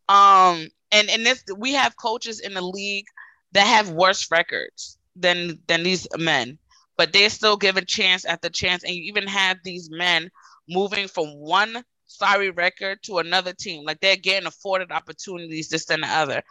Um, 0.08 0.68
and 0.90 1.10
and 1.10 1.26
this 1.26 1.44
we 1.56 1.74
have 1.74 1.96
coaches 1.96 2.40
in 2.40 2.54
the 2.54 2.62
league 2.62 3.04
that 3.52 3.66
have 3.66 3.90
worse 3.90 4.30
records 4.30 4.96
than 5.16 5.58
than 5.66 5.82
these 5.82 6.06
men, 6.16 6.58
but 6.98 7.12
they're 7.14 7.30
still 7.30 7.56
given 7.56 7.86
chance 7.86 8.26
after 8.26 8.50
chance. 8.50 8.84
And 8.84 8.92
you 8.92 9.04
even 9.04 9.26
have 9.26 9.58
these 9.64 9.88
men 9.90 10.30
moving 10.68 11.08
from 11.08 11.28
one 11.28 11.82
sorry 12.04 12.50
record 12.50 12.98
to 13.04 13.18
another 13.18 13.52
team, 13.54 13.84
like 13.84 14.00
they're 14.00 14.16
getting 14.16 14.46
afforded 14.46 14.90
opportunities, 14.92 15.68
this 15.68 15.88
and 15.88 16.02
the 16.02 16.08
other. 16.08 16.42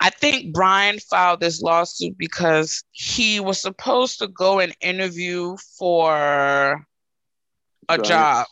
I 0.00 0.10
think 0.10 0.52
Brian 0.54 0.98
filed 0.98 1.40
this 1.40 1.62
lawsuit 1.62 2.16
because 2.18 2.82
he 2.90 3.38
was 3.38 3.60
supposed 3.60 4.18
to 4.18 4.28
go 4.28 4.58
and 4.58 4.74
interview 4.80 5.56
for 5.78 6.86
a 7.88 7.98
Giants. 7.98 8.08
job. 8.08 8.46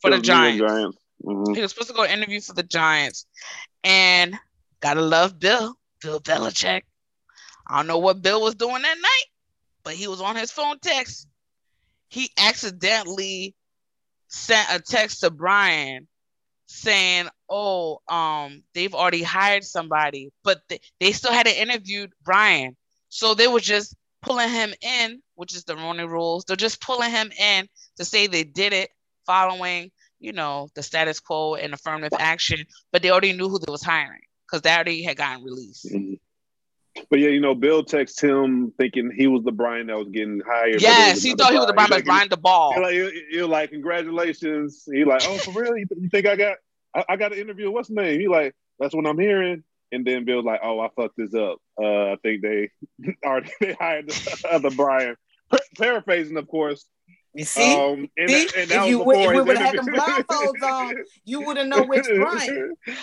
For 0.00 0.10
the 0.10 0.16
It 0.16 0.20
was 0.20 0.28
New 0.28 0.34
England 0.34 0.58
Giants. 0.58 0.60
Giants. 0.60 0.98
Mhm. 1.24 1.56
He 1.56 1.62
was 1.62 1.70
supposed 1.72 1.88
to 1.88 1.94
go 1.94 2.04
interview 2.04 2.40
for 2.40 2.52
the 2.54 2.62
Giants, 2.62 3.26
and 3.82 4.38
gotta 4.80 5.00
love 5.00 5.38
Bill, 5.38 5.76
Bill 6.00 6.20
Belichick. 6.20 6.82
I 7.66 7.76
don't 7.78 7.86
know 7.86 7.98
what 7.98 8.22
Bill 8.22 8.40
was 8.40 8.54
doing 8.54 8.82
that 8.82 8.98
night, 9.00 9.24
but 9.84 9.94
he 9.94 10.08
was 10.08 10.20
on 10.20 10.36
his 10.36 10.50
phone 10.50 10.78
text. 10.80 11.28
He 12.08 12.30
accidentally 12.38 13.54
sent 14.28 14.68
a 14.70 14.80
text 14.80 15.20
to 15.20 15.30
Brian 15.30 16.08
saying, 16.66 17.28
"Oh, 17.48 18.00
um, 18.08 18.62
they've 18.74 18.94
already 18.94 19.22
hired 19.22 19.64
somebody, 19.64 20.30
but 20.42 20.62
they, 20.68 20.80
they 21.00 21.12
still 21.12 21.32
hadn't 21.32 21.54
interviewed 21.56 22.12
Brian, 22.22 22.76
so 23.08 23.34
they 23.34 23.46
were 23.46 23.60
just 23.60 23.94
pulling 24.22 24.48
him 24.48 24.72
in, 24.80 25.22
which 25.34 25.54
is 25.54 25.64
the 25.64 25.76
Rooney 25.76 26.04
Rules. 26.04 26.44
They're 26.44 26.56
just 26.56 26.80
pulling 26.80 27.10
him 27.10 27.30
in 27.38 27.68
to 27.96 28.04
say 28.04 28.26
they 28.26 28.44
did 28.44 28.72
it 28.72 28.90
following, 29.26 29.90
you 30.18 30.32
know, 30.32 30.68
the 30.74 30.82
status 30.82 31.20
quo 31.20 31.54
and 31.54 31.74
affirmative 31.74 32.18
action, 32.18 32.64
but 32.90 33.02
they 33.02 33.10
already 33.10 33.34
knew 33.34 33.48
who 33.48 33.58
they 33.58 33.70
was 33.70 33.82
hiring 33.82 34.22
because 34.46 34.62
they 34.62 34.72
already 34.74 35.02
had 35.02 35.16
gotten 35.16 35.44
released. 35.44 35.86
Mhm. 35.86 36.18
But 37.10 37.18
yeah, 37.18 37.28
you 37.30 37.40
know, 37.40 37.54
Bill 37.54 37.82
texts 37.82 38.20
him 38.20 38.72
thinking 38.78 39.10
he 39.16 39.26
was 39.26 39.42
the 39.44 39.50
Brian 39.52 39.88
that 39.88 39.96
was 39.98 40.08
getting 40.10 40.40
hired. 40.46 40.80
Yes, 40.80 41.22
he 41.22 41.34
thought 41.34 41.50
he 41.52 41.58
was 41.58 41.66
the 41.66 41.72
Brian, 41.72 41.90
He's 41.90 41.98
but 42.02 42.04
Brian 42.04 42.28
Daboll. 42.28 42.74
He 42.74 42.80
like, 42.80 42.94
he, 42.94 43.24
he 43.38 43.42
like, 43.42 43.70
congratulations. 43.70 44.84
He 44.92 45.04
like, 45.04 45.22
oh, 45.26 45.38
for 45.38 45.50
real? 45.60 45.76
You, 45.76 45.86
th- 45.86 46.00
you 46.00 46.08
think 46.08 46.26
I 46.26 46.36
got, 46.36 46.56
I, 46.94 47.04
I 47.10 47.16
got 47.16 47.32
an 47.32 47.38
interview? 47.38 47.70
What's 47.70 47.88
the 47.88 47.94
name? 47.94 48.20
He 48.20 48.28
like, 48.28 48.54
that's 48.78 48.94
what 48.94 49.06
I'm 49.06 49.18
hearing. 49.18 49.64
And 49.92 50.04
then 50.06 50.24
Bill's 50.24 50.44
like, 50.44 50.60
oh, 50.62 50.80
I 50.80 50.88
fucked 50.96 51.16
this 51.16 51.34
up. 51.34 51.58
Uh, 51.80 52.12
I 52.12 52.16
think 52.22 52.42
they 52.42 52.70
already 53.24 53.50
they 53.60 53.72
hired 53.74 54.08
the 54.08 54.48
other 54.52 54.70
Brian. 54.70 55.16
Pa- 55.50 55.58
paraphrasing, 55.78 56.36
of 56.36 56.46
course. 56.48 56.84
You 57.36 57.44
see, 57.44 57.74
Um, 57.74 58.08
and, 58.16 58.30
See? 58.30 58.44
that- 58.44 58.56
and 58.56 58.70
If 58.70 58.86
you 58.86 59.00
would- 59.00 59.16
if 59.18 59.30
we 59.30 59.40
would've 59.40 59.58
had 59.58 59.74
interview. 59.74 59.92
them 59.96 60.00
blindfolds 60.04 60.62
on, 60.62 60.94
you 61.24 61.40
wouldn't 61.42 61.68
know 61.68 61.82
which 61.82 62.06
Brian. 62.06 62.74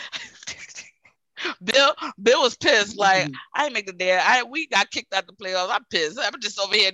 Bill 1.63 1.93
Bill 2.21 2.41
was 2.41 2.55
pissed. 2.55 2.97
Like 2.97 3.25
Mm-hmm. 3.25 3.33
I 3.55 3.65
ain't 3.65 3.73
make 3.73 3.85
the 3.87 3.93
day. 3.93 4.17
I 4.21 4.43
we 4.43 4.67
got 4.67 4.89
kicked 4.91 5.13
out 5.13 5.27
the 5.27 5.33
playoffs. 5.33 5.69
I'm 5.71 5.85
pissed. 5.89 6.19
I'm 6.21 6.39
just 6.41 6.59
over 6.59 6.73
here 6.75 6.91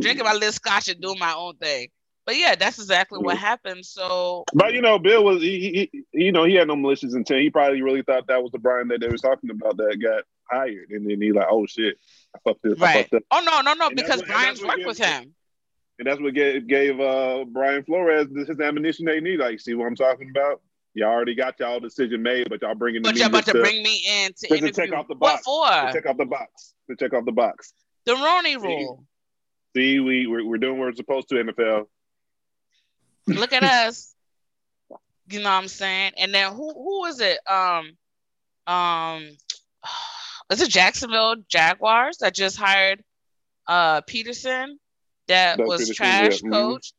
drinking 0.00 0.24
my 0.24 0.32
little 0.32 0.52
scotch 0.52 0.88
and 0.88 1.00
doing 1.00 1.18
my 1.18 1.32
own 1.34 1.56
thing. 1.56 1.88
But 2.26 2.36
yeah, 2.36 2.54
that's 2.54 2.78
exactly 2.78 3.18
what 3.18 3.36
happened. 3.38 3.84
So 3.84 4.44
But 4.54 4.72
you 4.74 4.82
know, 4.82 4.98
Bill 4.98 5.24
was 5.24 5.42
he, 5.42 5.90
he, 5.92 6.04
you 6.26 6.32
know 6.32 6.44
he 6.44 6.54
had 6.54 6.68
no 6.68 6.76
malicious 6.76 7.14
intent. 7.14 7.40
He 7.40 7.50
probably 7.50 7.82
really 7.82 8.02
thought 8.02 8.26
that 8.28 8.42
was 8.42 8.52
the 8.52 8.58
Brian 8.58 8.88
that 8.88 9.00
they 9.00 9.08
was 9.08 9.20
talking 9.22 9.50
about 9.50 9.76
that 9.78 9.96
got 10.00 10.24
hired, 10.50 10.90
and 10.90 11.08
then 11.10 11.20
he 11.20 11.32
like, 11.32 11.46
oh 11.50 11.66
shit, 11.66 11.96
I 12.34 12.38
fucked 12.44 12.62
this, 12.62 12.80
I 12.80 12.84
right. 12.84 13.08
fucked 13.10 13.24
Oh 13.30 13.40
no, 13.44 13.60
no, 13.62 13.74
no, 13.74 13.86
And 13.88 13.96
because 13.96 14.18
what- 14.20 14.28
Brian's 14.28 14.62
worked 14.62 14.84
with 14.86 14.98
gives- 14.98 15.08
him. 15.10 15.34
and 15.98 16.06
that's 16.06 16.20
what 16.20 16.34
gave, 16.34 16.66
gave 16.68 17.00
uh 17.00 17.44
Brian 17.48 17.82
Flores 17.84 18.28
his 18.46 18.60
ammunition 18.60 19.06
they 19.06 19.20
need. 19.20 19.40
Like, 19.40 19.58
see 19.60 19.74
what 19.74 19.86
I'm 19.86 19.96
talking 19.96 20.30
about? 20.30 20.60
Y'all 20.94 21.08
already 21.08 21.34
got 21.34 21.58
y'all 21.60 21.78
decision 21.78 22.22
made, 22.22 22.48
but 22.48 22.60
y'all 22.62 22.74
bringing 22.74 23.02
But 23.02 23.14
me 23.14 23.20
you're 23.20 23.28
about 23.28 23.44
just 23.44 23.56
to 23.56 23.62
bring 23.62 23.82
me 23.82 24.04
in 24.08 24.32
to 24.36 24.60
to 24.60 24.72
check 24.72 24.92
off 24.92 25.06
the 25.06 25.14
box. 25.14 25.42
what 25.46 25.84
for? 25.84 25.86
to 25.86 25.92
check 25.92 26.06
off 26.06 26.16
the 26.16 26.24
box, 26.24 26.74
to 26.88 26.96
check 26.96 27.12
off 27.12 27.24
the 27.24 27.32
box. 27.32 27.72
the 28.06 28.16
Rooney 28.16 28.56
rule. 28.56 29.04
See, 29.76 30.00
we 30.00 30.26
we're, 30.26 30.44
we're 30.44 30.58
doing 30.58 30.78
what 30.78 30.86
we're 30.86 30.94
supposed 30.94 31.28
to 31.28 31.36
NFL. 31.36 31.86
Look 33.28 33.52
at 33.52 33.62
us. 33.62 34.14
You 35.28 35.38
know 35.38 35.50
what 35.50 35.62
I'm 35.62 35.68
saying? 35.68 36.12
And 36.18 36.34
then 36.34 36.52
who 36.52 36.72
who 36.72 37.04
is 37.04 37.20
it? 37.20 37.38
Um 37.48 37.92
um 38.66 39.28
is 40.50 40.60
it 40.60 40.70
Jacksonville 40.70 41.36
Jaguars 41.48 42.18
that 42.18 42.34
just 42.34 42.56
hired 42.56 43.04
uh 43.68 44.00
Pederson 44.02 44.74
that 45.28 45.58
was 45.60 45.88
Pederson, 45.88 45.94
trash 45.94 46.42
yeah, 46.42 46.48
mhm. 46.48 46.52
coach 46.52 46.92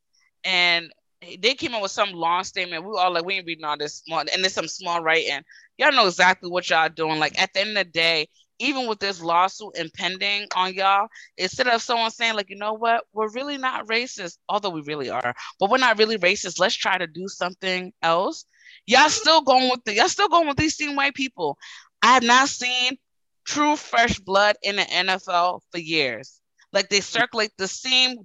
and 0.46 0.92
they 1.22 1.54
came 1.54 1.74
up 1.76 1.82
with 1.82 1.92
some 1.92 2.12
long 2.12 2.44
statement. 2.44 2.84
We 2.84 2.90
were 2.92 3.00
all 3.00 3.14
like, 3.14 3.26
we 3.26 3.36
ain't 3.36 3.46
reading 3.46 3.66
all 3.66 3.78
this 3.78 3.98
small, 3.98 4.20
and 4.22 4.44
there's 4.44 4.54
some 4.54 4.68
small 4.68 5.04
writing. 5.04 5.42
Y'all 5.78 5.92
know 5.92 6.08
exactly 6.08 6.50
what 6.50 6.70
y'all 6.70 6.90
doing. 6.90 7.20
Like 7.20 7.40
at 7.40 7.54
the 7.54 7.62
end 7.62 7.78
of 7.78 7.86
the 7.86 7.92
day, 7.92 8.28
even 8.60 8.88
with 8.88 9.00
this 9.00 9.22
lawsuit 9.22 9.76
impending 9.76 10.48
on 10.56 10.74
y'all, 10.74 11.08
instead 11.38 11.68
of 11.68 11.82
someone 11.82 12.12
saying 12.12 12.36
like, 12.36 12.50
you 12.50 12.56
know 12.56 12.74
what, 12.74 13.06
we're 13.14 13.30
really 13.30 13.58
not 13.58 13.88
racist, 13.88 14.38
although 14.50 14.70
we 14.70 14.82
really 14.82 15.10
are, 15.10 15.34
but 15.60 15.70
we're 15.70 15.78
not 15.78 15.98
really 15.98 16.18
racist. 16.18 16.60
Let's 16.60 16.76
try 16.76 16.98
to 16.98 17.08
do 17.08 17.28
something 17.28 17.92
else. 18.02 18.46
Y'all 18.86 19.10
still 19.10 19.42
going 19.42 19.70
with 19.70 19.84
the 19.84 19.96
y'all 19.96 20.08
still 20.08 20.30
going 20.30 20.48
with 20.48 20.58
these 20.58 20.78
same 20.78 20.96
white 20.96 21.16
people. 21.16 21.58
I 22.02 22.14
have 22.14 22.24
not 22.24 22.50
seen 22.50 22.98
true 23.46 23.76
fresh 23.76 24.20
blood 24.20 24.56
in 24.64 24.76
the 24.78 24.84
NFL 24.84 25.62
for 25.72 25.78
years. 25.78 26.40
Like 26.74 26.90
they 26.90 27.02
circulate 27.02 27.52
the 27.58 27.68
same 27.68 28.18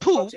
poop. 0.00 0.32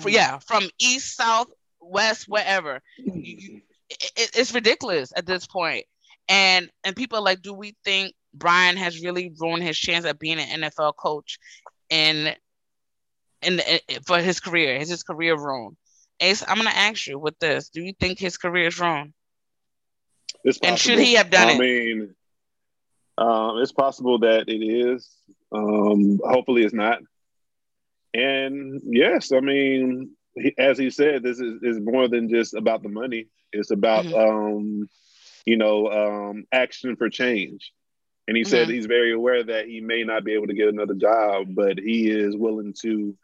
For, 0.00 0.08
yeah, 0.08 0.38
from 0.38 0.68
east, 0.78 1.16
south, 1.16 1.48
west, 1.80 2.26
wherever. 2.28 2.82
You- 2.98 3.62
it- 3.90 4.30
it's 4.34 4.54
ridiculous 4.54 5.12
at 5.16 5.26
this 5.26 5.46
point. 5.46 5.86
And 6.28 6.70
and 6.84 6.96
people 6.96 7.18
are 7.18 7.22
like, 7.22 7.42
do 7.42 7.52
we 7.52 7.76
think 7.84 8.14
Brian 8.32 8.76
has 8.76 9.02
really 9.02 9.32
ruined 9.38 9.62
his 9.62 9.78
chance 9.78 10.04
at 10.04 10.18
being 10.18 10.38
an 10.38 10.62
NFL 10.62 10.92
coach 10.92 11.38
in 11.90 12.34
in, 13.42 13.60
in 13.60 14.02
for 14.06 14.20
his 14.20 14.40
career? 14.40 14.76
Is 14.76 14.88
his 14.88 15.02
career 15.02 15.36
ruined? 15.36 15.76
Ace, 16.20 16.42
I'm 16.46 16.56
gonna 16.56 16.70
ask 16.70 17.06
you 17.06 17.18
with 17.18 17.38
this: 17.38 17.68
Do 17.68 17.82
you 17.82 17.92
think 17.98 18.18
his 18.18 18.36
career 18.36 18.68
is 18.68 18.78
ruined? 18.80 19.12
It's 20.44 20.58
And 20.62 20.78
should 20.78 20.98
he 20.98 21.14
have 21.14 21.30
done 21.30 21.48
I 21.48 21.52
it? 21.52 21.56
I 21.56 21.58
mean, 21.58 22.14
um, 23.18 23.58
it's 23.58 23.72
possible 23.72 24.18
that 24.20 24.48
it 24.48 24.62
is. 24.64 25.08
Um, 25.52 26.20
hopefully, 26.24 26.62
it's 26.64 26.74
not. 26.74 27.00
And 28.14 28.80
yes, 28.84 29.32
I 29.32 29.40
mean, 29.40 30.10
he, 30.34 30.52
as 30.58 30.78
he 30.78 30.90
said, 30.90 31.22
this 31.22 31.38
is, 31.40 31.54
is 31.62 31.80
more 31.80 32.08
than 32.08 32.28
just 32.28 32.54
about 32.54 32.82
the 32.82 32.88
money. 32.88 33.26
It's 33.52 33.70
about, 33.70 34.06
Mm-hmm. 34.06 34.16
um, 34.16 34.88
you 35.46 35.56
know, 35.56 35.86
um, 35.88 36.44
action 36.52 36.96
for 36.96 37.08
change. 37.08 37.72
And 38.28 38.36
he 38.36 38.44
said 38.44 38.68
Mhm. 38.68 38.70
he's 38.70 38.86
very 38.86 39.12
aware 39.12 39.42
that 39.44 39.66
he 39.66 39.80
may 39.80 40.04
not 40.04 40.24
be 40.24 40.34
able 40.34 40.46
to 40.48 40.54
get 40.54 40.68
another 40.68 40.94
job, 40.94 41.48
but 41.54 41.78
he 41.78 42.10
is 42.10 42.36
willing 42.36 42.74
to, 42.82 43.14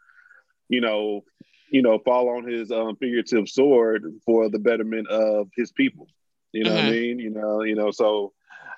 you 0.69 0.81
know, 0.81 1.25
you 1.71 1.83
know, 1.83 1.99
fall 1.99 2.29
on 2.37 2.49
his 2.49 2.71
um, 2.71 2.97
figurative 2.97 3.49
sword 3.49 4.05
for 4.25 4.49
the 4.49 4.59
betterment 4.59 5.09
of 5.09 5.49
his 5.57 5.73
people. 5.73 6.09
You 6.53 6.65
know 6.65 6.73
what 6.73 6.81
I 6.81 6.83
Mhm. 6.83 6.89
mean? 6.89 7.19
You 7.19 7.31
know, 7.31 7.63
you 7.63 7.75
know. 7.75 7.91
So 7.91 8.33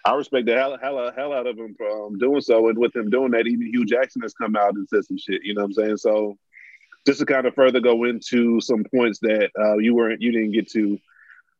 I 0.04 0.14
respect 0.14 0.46
the 0.46 0.54
hell, 0.54 0.78
hell, 0.80 1.12
hell 1.14 1.32
out 1.32 1.46
of 1.46 1.58
him 1.58 1.74
for 1.76 1.88
um, 2.06 2.18
doing 2.18 2.40
so, 2.40 2.68
and 2.68 2.78
with 2.78 2.94
him 2.96 3.10
doing 3.10 3.32
that, 3.32 3.46
even 3.46 3.66
Hue 3.72 3.84
Jackson 3.84 4.22
has 4.22 4.32
come 4.34 4.56
out 4.56 4.74
and 4.74 4.88
said 4.88 5.04
some 5.04 5.18
shit. 5.18 5.42
You 5.44 5.54
know 5.54 5.62
what 5.62 5.66
I'm 5.66 5.72
saying? 5.74 5.96
So 5.98 6.38
just 7.06 7.20
to 7.20 7.26
kind 7.26 7.46
of 7.46 7.54
further 7.54 7.80
go 7.80 8.04
into 8.04 8.60
some 8.60 8.84
points 8.94 9.18
that 9.20 9.50
uh, 9.58 9.76
you 9.78 9.94
weren't, 9.94 10.20
you 10.22 10.32
didn't 10.32 10.52
get 10.52 10.70
to. 10.70 10.98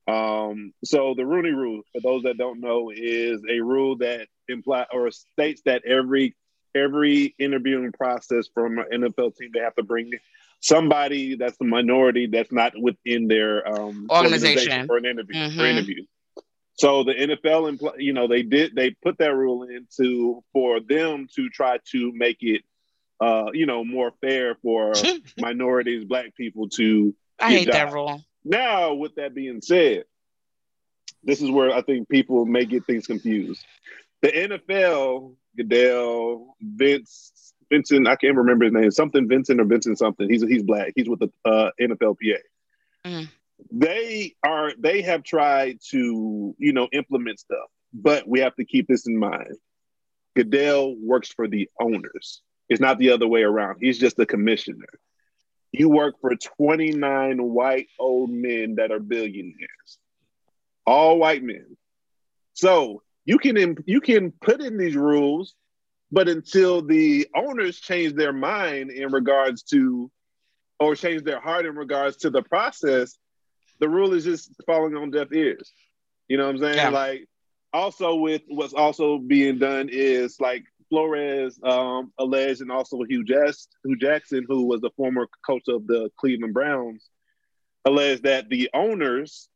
Um, 0.08 0.72
so 0.84 1.14
the 1.14 1.24
Rooney 1.26 1.50
Rule, 1.50 1.82
for 1.92 2.00
those 2.00 2.22
that 2.24 2.36
don't 2.38 2.60
know, 2.60 2.90
is 2.94 3.42
a 3.48 3.60
rule 3.60 3.96
that 3.98 4.26
imply 4.48 4.86
or 4.92 5.10
states 5.10 5.62
that 5.66 5.84
every 5.84 6.34
every 6.74 7.34
interviewing 7.38 7.92
process 7.92 8.48
from 8.54 8.78
an 8.78 8.86
NFL 9.02 9.36
team 9.36 9.50
they 9.52 9.60
have 9.60 9.74
to 9.74 9.82
bring 9.82 10.12
somebody 10.60 11.34
that's 11.36 11.56
the 11.58 11.64
minority 11.64 12.26
that's 12.26 12.52
not 12.52 12.72
within 12.80 13.26
their 13.28 13.66
um, 13.66 14.06
Organization. 14.10 14.86
for 14.86 14.96
an 14.96 15.04
interview 15.04 15.34
for 15.50 15.62
Mhm. 15.64 15.70
interview. 15.70 16.04
So 16.74 17.04
the 17.04 17.12
NFL, 17.12 17.76
impl- 17.78 17.98
you 17.98 18.12
know, 18.12 18.26
they 18.26 18.42
did 18.42 18.74
they 18.74 18.90
put 19.02 19.18
that 19.18 19.34
rule 19.34 19.64
into 19.64 20.42
for 20.52 20.80
them 20.80 21.26
to 21.36 21.48
try 21.50 21.78
to 21.92 22.12
make 22.14 22.38
it, 22.40 22.62
uh, 23.20 23.50
you 23.52 23.66
know, 23.66 23.84
more 23.84 24.12
fair 24.20 24.54
for 24.62 24.94
minorities, 25.38 26.04
black 26.04 26.34
people 26.36 26.68
to 26.70 27.14
I 27.38 27.50
hate 27.50 27.70
that 27.70 27.92
rule. 27.92 28.22
now, 28.44 28.94
with 28.94 29.14
that 29.16 29.34
being 29.34 29.60
said, 29.60 30.04
this 31.22 31.42
is 31.42 31.50
where 31.50 31.70
I 31.74 31.82
think 31.82 32.08
people 32.08 32.46
may 32.46 32.64
get 32.64 32.86
things 32.86 33.06
confused. 33.06 33.62
The 34.22 34.28
NFL, 34.32 35.34
Goodell, 35.56 36.56
Vince, 36.62 37.52
Vincent, 37.70 38.08
I 38.08 38.16
can't 38.16 38.36
remember 38.36 38.64
his 38.64 38.74
name, 38.74 38.90
something 38.90 39.28
Vincent 39.28 39.60
or 39.60 39.64
Vincent 39.64 39.98
something. 39.98 40.28
He's 40.28 40.42
he's 40.42 40.62
black. 40.62 40.92
He's 40.96 41.08
with 41.08 41.20
the 41.20 41.30
uh, 41.44 41.70
NFLPA. 41.80 42.38
Mhm. 43.06 43.28
They 43.70 44.34
are 44.44 44.72
they 44.78 45.02
have 45.02 45.22
tried 45.22 45.78
to 45.90 46.54
you 46.58 46.72
know 46.72 46.88
implement 46.92 47.40
stuff, 47.40 47.68
but 47.92 48.28
we 48.28 48.40
have 48.40 48.54
to 48.56 48.64
keep 48.64 48.88
this 48.88 49.06
in 49.06 49.16
mind. 49.16 49.56
Goodell 50.36 50.96
works 50.96 51.28
for 51.28 51.48
the 51.48 51.68
owners. 51.80 52.42
It's 52.68 52.80
not 52.80 52.98
the 52.98 53.10
other 53.10 53.26
way 53.26 53.42
around. 53.42 53.78
He's 53.80 53.98
just 53.98 54.18
a 54.18 54.26
commissioner. 54.26 54.86
You 55.72 55.88
work 55.88 56.16
for 56.20 56.34
29 56.34 57.42
white 57.42 57.88
old 57.98 58.30
men 58.30 58.76
that 58.76 58.92
are 58.92 59.00
billionaires, 59.00 59.98
all 60.86 61.18
white 61.18 61.42
men. 61.42 61.76
So 62.54 63.02
you 63.24 63.38
can 63.38 63.76
you 63.86 64.00
can 64.00 64.32
put 64.32 64.60
in 64.60 64.76
these 64.76 64.96
rules, 64.96 65.54
but 66.10 66.28
until 66.28 66.82
the 66.82 67.28
owners 67.34 67.80
change 67.80 68.14
their 68.14 68.32
mind 68.32 68.90
in 68.90 69.12
regards 69.12 69.62
to, 69.64 70.10
or 70.78 70.94
change 70.96 71.22
their 71.22 71.40
heart 71.40 71.66
in 71.66 71.76
regards 71.76 72.18
to 72.18 72.30
the 72.30 72.42
process, 72.42 73.16
the 73.80 73.88
rule 73.88 74.12
is 74.12 74.24
just 74.24 74.52
falling 74.66 74.94
on 74.96 75.10
deaf 75.10 75.32
ears. 75.32 75.72
You 76.28 76.36
know 76.36 76.46
what 76.46 76.54
I'm 76.56 76.58
saying? 76.60 76.76
Yeah. 76.76 76.88
Like 76.90 77.26
also 77.72 78.14
with 78.16 78.42
what's 78.48 78.74
also 78.74 79.18
being 79.18 79.58
done 79.58 79.88
is 79.90 80.38
like 80.40 80.64
Flores 80.88 81.58
um, 81.62 82.12
alleged, 82.18 82.60
and 82.60 82.70
also 82.72 83.02
Hue, 83.02 83.24
Jas- 83.24 83.68
Hue 83.84 83.96
Jackson, 83.96 84.44
who 84.48 84.64
was 84.66 84.80
the 84.80 84.90
former 84.96 85.28
coach 85.46 85.64
of 85.68 85.86
the 85.86 86.10
Cleveland 86.16 86.52
Browns, 86.54 87.08
alleged 87.84 88.24
that 88.24 88.48
the 88.48 88.70
owners 88.74 89.48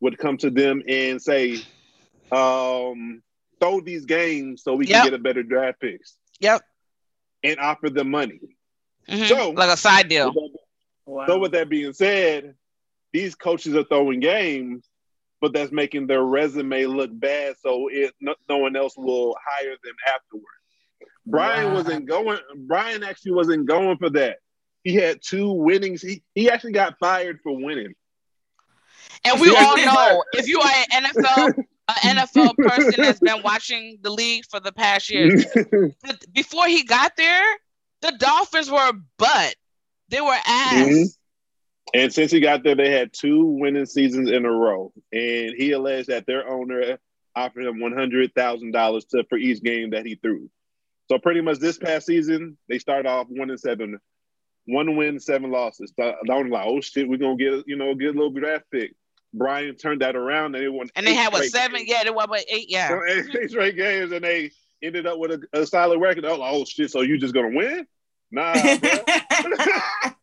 would 0.00 0.18
come 0.18 0.36
to 0.38 0.50
them 0.50 0.82
and 0.86 1.20
say, 1.20 1.58
um, 2.30 3.22
throw 3.60 3.80
these 3.80 4.04
games 4.04 4.62
so 4.62 4.74
we 4.74 4.86
Yep. 4.86 4.96
can 5.02 5.06
get 5.10 5.14
a 5.14 5.22
better 5.22 5.42
draft 5.42 5.80
picks 5.80 6.16
Yep. 6.40 6.62
and 7.42 7.58
offer 7.58 7.90
them 7.90 8.10
money. 8.10 8.38
Mhm. 9.08 9.26
So- 9.28 9.50
like 9.50 9.70
a 9.70 9.76
side 9.76 10.08
deal. 10.08 10.32
Wow. 11.06 11.26
So 11.26 11.38
with 11.38 11.52
that 11.52 11.68
being 11.70 11.94
said, 11.94 12.54
these 13.12 13.34
coaches 13.34 13.74
are 13.74 13.84
throwing 13.84 14.20
games, 14.20 14.88
but 15.40 15.52
that's 15.52 15.72
making 15.72 16.06
their 16.06 16.22
resume 16.22 16.86
look 16.86 17.10
bad, 17.12 17.56
so 17.60 17.88
it 17.90 18.12
no, 18.20 18.34
no 18.48 18.58
one 18.58 18.76
else 18.76 18.94
will 18.96 19.36
hire 19.44 19.76
them 19.84 19.94
afterwards. 20.14 20.46
Brian 21.26 21.68
Wow. 21.68 21.74
wasn't 21.74 22.06
going. 22.06 22.38
Brian 22.66 23.02
actually 23.04 23.32
wasn't 23.32 23.66
going 23.66 23.98
for 23.98 24.10
that. 24.10 24.38
He 24.84 24.94
had 24.94 25.20
two 25.22 25.52
winnings. 25.52 26.00
He, 26.02 26.22
he 26.34 26.48
actually 26.50 26.72
got 26.72 26.98
fired 26.98 27.40
for 27.42 27.52
winning. 27.54 27.92
And 29.24 29.40
we 29.40 29.54
all 29.54 29.76
know 29.84 30.24
if 30.32 30.48
you 30.48 30.60
are 30.60 30.72
an 30.92 31.04
NFL, 31.04 31.54
an 32.04 32.16
NFL 32.16 32.56
person 32.56 32.94
that's 32.96 33.20
been 33.20 33.42
watching 33.42 33.98
the 34.02 34.10
league 34.10 34.44
for 34.50 34.60
the 34.60 34.72
past 34.72 35.10
years, 35.10 35.44
th- 35.52 35.94
before 36.32 36.66
he 36.66 36.84
got 36.84 37.16
there, 37.16 37.44
the 38.00 38.12
Dolphins 38.18 38.70
were 38.70 38.92
butt. 39.18 39.54
They 40.08 40.20
were 40.20 40.32
ass. 40.46 40.88
Mhm. 40.88 41.17
And 41.94 42.12
since 42.12 42.30
he 42.30 42.40
got 42.40 42.64
there, 42.64 42.74
they 42.74 42.90
had 42.90 43.12
two 43.12 43.44
winning 43.44 43.86
seasons 43.86 44.30
in 44.30 44.44
a 44.44 44.50
row. 44.50 44.92
And 45.12 45.54
he 45.56 45.72
alleged 45.72 46.08
that 46.08 46.26
their 46.26 46.48
owner 46.48 46.98
offered 47.34 47.64
him 47.64 47.80
one 47.80 47.92
hundred 47.92 48.34
thousand 48.34 48.72
dollars 48.72 49.06
for 49.28 49.38
each 49.38 49.62
game 49.62 49.90
that 49.90 50.06
he 50.06 50.16
threw. 50.16 50.50
So 51.10 51.18
pretty 51.18 51.40
much 51.40 51.58
this 51.58 51.78
past 51.78 52.06
season, 52.06 52.58
they 52.68 52.78
started 52.78 53.08
off 53.08 53.26
one 53.28 53.50
and 53.50 53.58
seven, 53.58 53.98
one 54.66 54.96
win, 54.96 55.18
seven 55.18 55.50
losses. 55.50 55.92
I 55.98 56.14
was 56.22 56.50
like, 56.50 56.66
oh 56.66 56.80
shit, 56.80 57.08
we're 57.08 57.18
gonna 57.18 57.36
get 57.36 57.64
you 57.66 57.76
know 57.76 57.94
get 57.94 58.08
a 58.14 58.18
little 58.18 58.30
draft 58.30 58.64
pick. 58.70 58.94
Brian 59.32 59.76
turned 59.76 60.00
that 60.00 60.16
around 60.16 60.54
and 60.54 60.64
they 60.64 60.68
won. 60.68 60.88
And 60.96 61.06
they 61.06 61.14
had 61.14 61.32
what 61.32 61.44
seven? 61.44 61.78
games. 61.78 61.88
Yeah, 61.88 62.04
they 62.04 62.10
won 62.10 62.28
what 62.28 62.44
eight? 62.48 62.70
Yeah. 62.70 62.98
Eight 63.08 63.50
straight 63.50 63.76
games, 63.76 64.12
and 64.12 64.24
they 64.24 64.50
ended 64.82 65.06
up 65.06 65.18
with 65.18 65.32
a, 65.32 65.60
a 65.60 65.66
solid 65.66 66.00
record. 66.00 66.24
Like, 66.24 66.38
oh 66.40 66.64
shit, 66.64 66.90
so 66.90 67.00
you 67.00 67.18
just 67.18 67.34
gonna 67.34 67.54
win? 67.54 67.86
Nah, 68.30 68.54
bro. 68.78 68.90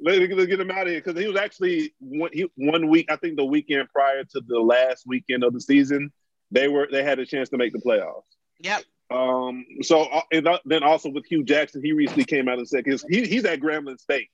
Let, 0.00 0.20
let's 0.30 0.46
get 0.46 0.60
him 0.60 0.70
out 0.70 0.82
of 0.86 0.88
here 0.92 1.00
because 1.02 1.20
he 1.20 1.26
was 1.26 1.36
actually 1.40 1.92
one, 1.98 2.30
he, 2.32 2.46
one 2.56 2.88
week. 2.88 3.10
I 3.10 3.16
think 3.16 3.36
the 3.36 3.44
weekend 3.44 3.88
prior 3.88 4.22
to 4.24 4.40
the 4.46 4.58
last 4.60 5.04
weekend 5.06 5.42
of 5.44 5.52
the 5.52 5.60
season, 5.60 6.12
they 6.50 6.68
were 6.68 6.88
they 6.90 7.02
had 7.02 7.18
a 7.18 7.26
chance 7.26 7.48
to 7.50 7.56
make 7.56 7.72
the 7.72 7.80
playoffs. 7.80 8.22
Yep. 8.60 8.82
Um. 9.10 9.64
So 9.82 10.02
uh, 10.02 10.20
and 10.32 10.46
uh, 10.46 10.58
then 10.64 10.82
also 10.82 11.08
with 11.10 11.26
Hue 11.26 11.42
Jackson, 11.44 11.82
he 11.82 11.92
recently 11.92 12.24
came 12.24 12.48
out 12.48 12.58
and 12.58 12.68
said 12.68 12.84
'cause 12.84 13.04
he, 13.08 13.26
he's 13.26 13.44
at 13.44 13.60
Grambling 13.60 13.98
State. 13.98 14.28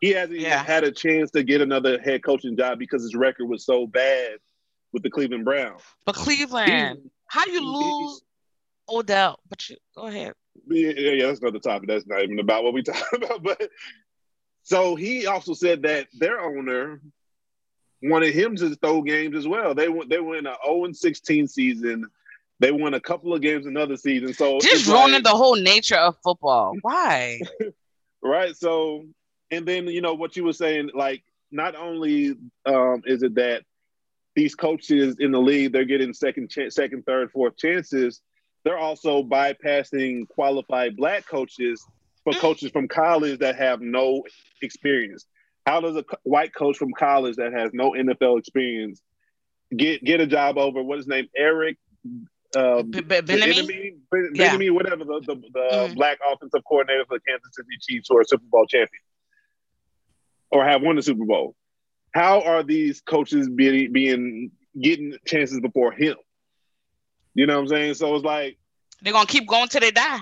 He 0.00 0.10
hasn't 0.10 0.38
Yeah. 0.40 0.62
had 0.62 0.84
a 0.84 0.90
chance 0.90 1.30
to 1.32 1.42
get 1.42 1.60
another 1.60 1.98
head 2.00 2.22
coaching 2.24 2.56
job 2.56 2.78
because 2.78 3.02
his 3.02 3.14
record 3.14 3.46
was 3.46 3.64
so 3.64 3.86
bad 3.86 4.38
with 4.92 5.02
the 5.02 5.10
Cleveland 5.10 5.44
Browns. 5.44 5.82
But 6.06 6.14
Cleveland, 6.14 7.10
how 7.26 7.44
you 7.46 7.60
he- 7.60 7.66
lose 7.66 8.22
Odell? 8.88 9.38
But 9.48 9.68
you 9.68 9.76
go 9.96 10.06
ahead. 10.06 10.34
Yeah, 10.68 10.90
yeah, 10.96 11.26
that's 11.26 11.40
another 11.40 11.58
topic. 11.58 11.88
That's 11.88 12.06
not 12.06 12.22
even 12.22 12.38
about 12.38 12.62
what 12.64 12.72
we 12.74 12.82
talking 12.84 13.22
about. 13.24 13.42
But 13.42 13.68
so 14.64 14.96
he 14.96 15.26
also 15.26 15.52
said 15.52 15.82
that 15.82 16.08
their 16.14 16.40
owner 16.40 17.00
wanted 18.02 18.34
him 18.34 18.56
to 18.56 18.74
throw 18.76 19.02
games 19.02 19.36
as 19.36 19.46
well. 19.46 19.74
They 19.74 19.88
went 19.88 20.10
they 20.10 20.20
went 20.20 20.46
an 20.46 20.54
0 20.64 20.86
and 20.86 20.96
16 20.96 21.48
season. 21.48 22.06
They 22.60 22.72
won 22.72 22.94
a 22.94 23.00
couple 23.00 23.34
of 23.34 23.42
games 23.42 23.66
another 23.66 23.96
season. 23.96 24.32
So 24.32 24.58
Just 24.60 24.86
ruining 24.86 25.12
like- 25.12 25.24
the 25.24 25.30
whole 25.30 25.56
nature 25.56 25.96
of 25.96 26.16
football. 26.24 26.74
Why? 26.80 27.40
right. 28.22 28.56
So 28.56 29.04
and 29.50 29.66
then 29.66 29.86
you 29.86 30.00
know 30.00 30.14
what 30.14 30.34
you 30.34 30.44
were 30.44 30.54
saying, 30.54 30.90
like 30.94 31.22
not 31.52 31.76
only 31.76 32.34
um, 32.64 33.02
is 33.04 33.22
it 33.22 33.34
that 33.34 33.64
these 34.34 34.54
coaches 34.54 35.16
in 35.20 35.30
the 35.30 35.40
league 35.40 35.72
they're 35.72 35.84
getting 35.84 36.14
second 36.14 36.50
chance, 36.50 36.74
second, 36.74 37.04
third, 37.04 37.30
fourth 37.30 37.56
chances. 37.58 38.20
They're 38.64 38.78
also 38.78 39.22
bypassing 39.22 40.26
qualified 40.28 40.96
black 40.96 41.26
coaches 41.26 41.86
for 42.24 42.32
coaches 42.34 42.70
from 42.70 42.88
college 42.88 43.38
that 43.40 43.56
have 43.56 43.80
no 43.80 44.22
experience. 44.62 45.26
How 45.66 45.80
does 45.80 45.96
a 45.96 46.04
white 46.24 46.54
coach 46.54 46.76
from 46.76 46.92
college 46.92 47.36
that 47.36 47.52
has 47.52 47.70
no 47.72 47.92
NFL 47.92 48.38
experience 48.38 49.00
get 49.74 50.02
get 50.04 50.20
a 50.20 50.26
job 50.26 50.58
over 50.58 50.82
what 50.82 50.98
is 50.98 51.04
his 51.04 51.08
name 51.10 51.26
Eric 51.36 51.76
uh, 52.54 52.82
B- 52.82 53.00
B- 53.00 53.16
Benamy? 53.16 53.54
Bieniemy? 53.54 53.94
Ben- 54.10 54.30
Yeah. 54.34 54.56
Bieniemy, 54.56 54.70
whatever 54.72 55.04
the 55.04 55.20
the, 55.26 55.34
the 55.36 55.60
Mhm. 55.88 55.94
black 55.96 56.18
offensive 56.30 56.62
coordinator 56.68 57.04
for 57.06 57.18
the 57.18 57.22
Kansas 57.28 57.50
City 57.54 57.68
Chiefs 57.80 58.10
or 58.10 58.20
a 58.20 58.24
Super 58.26 58.44
Bowl 58.50 58.66
champion 58.66 59.02
or 60.50 60.64
have 60.64 60.82
won 60.82 60.96
the 60.96 61.02
Super 61.02 61.24
Bowl. 61.24 61.54
How 62.14 62.42
are 62.42 62.62
these 62.62 63.00
coaches 63.00 63.48
being 63.48 63.92
being 63.92 64.52
getting 64.80 65.16
chances 65.26 65.60
before 65.60 65.92
him? 65.92 66.16
You 67.34 67.46
know 67.46 67.54
what 67.54 67.62
I'm 67.62 67.68
saying? 67.68 67.94
So 67.94 68.14
it's 68.14 68.24
like 68.24 68.58
They're 69.02 69.12
gonna 69.12 69.26
keep 69.26 69.48
going 69.48 69.68
till 69.68 69.80
they 69.80 69.90
die. 69.90 70.20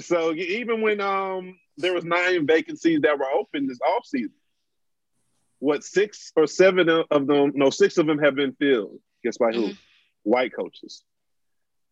So 0.00 0.32
even 0.34 0.80
when 0.80 1.00
um 1.00 1.58
there 1.76 1.94
was 1.94 2.04
nine 2.04 2.46
vacancies 2.46 3.00
that 3.02 3.18
were 3.18 3.30
open 3.30 3.66
this 3.66 3.78
offseason, 3.80 4.30
what 5.58 5.84
six 5.84 6.32
or 6.36 6.46
seven 6.46 6.88
of 6.88 7.26
them, 7.26 7.52
no, 7.54 7.70
six 7.70 7.98
of 7.98 8.06
them 8.06 8.18
have 8.18 8.34
been 8.34 8.52
filled. 8.52 8.98
Guess 9.24 9.38
by 9.38 9.52
who? 9.52 9.68
Mhm. 9.68 9.78
White 10.24 10.52
coaches. 10.54 11.04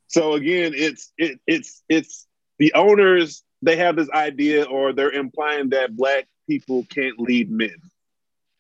So 0.09 0.35
again, 0.35 0.73
it's 0.75 1.13
it 1.17 1.41
it's 1.47 1.83
it's 1.89 2.27
the 2.59 2.73
owners, 2.75 3.43
they 3.63 3.77
have 3.77 3.97
this 3.97 4.11
idea 4.11 4.65
or 4.65 4.93
they're 4.93 5.13
implying 5.13 5.71
that 5.71 5.97
black 5.97 6.27
people 6.49 6.85
can't 6.91 7.19
lead 7.19 7.51
men. 7.51 7.77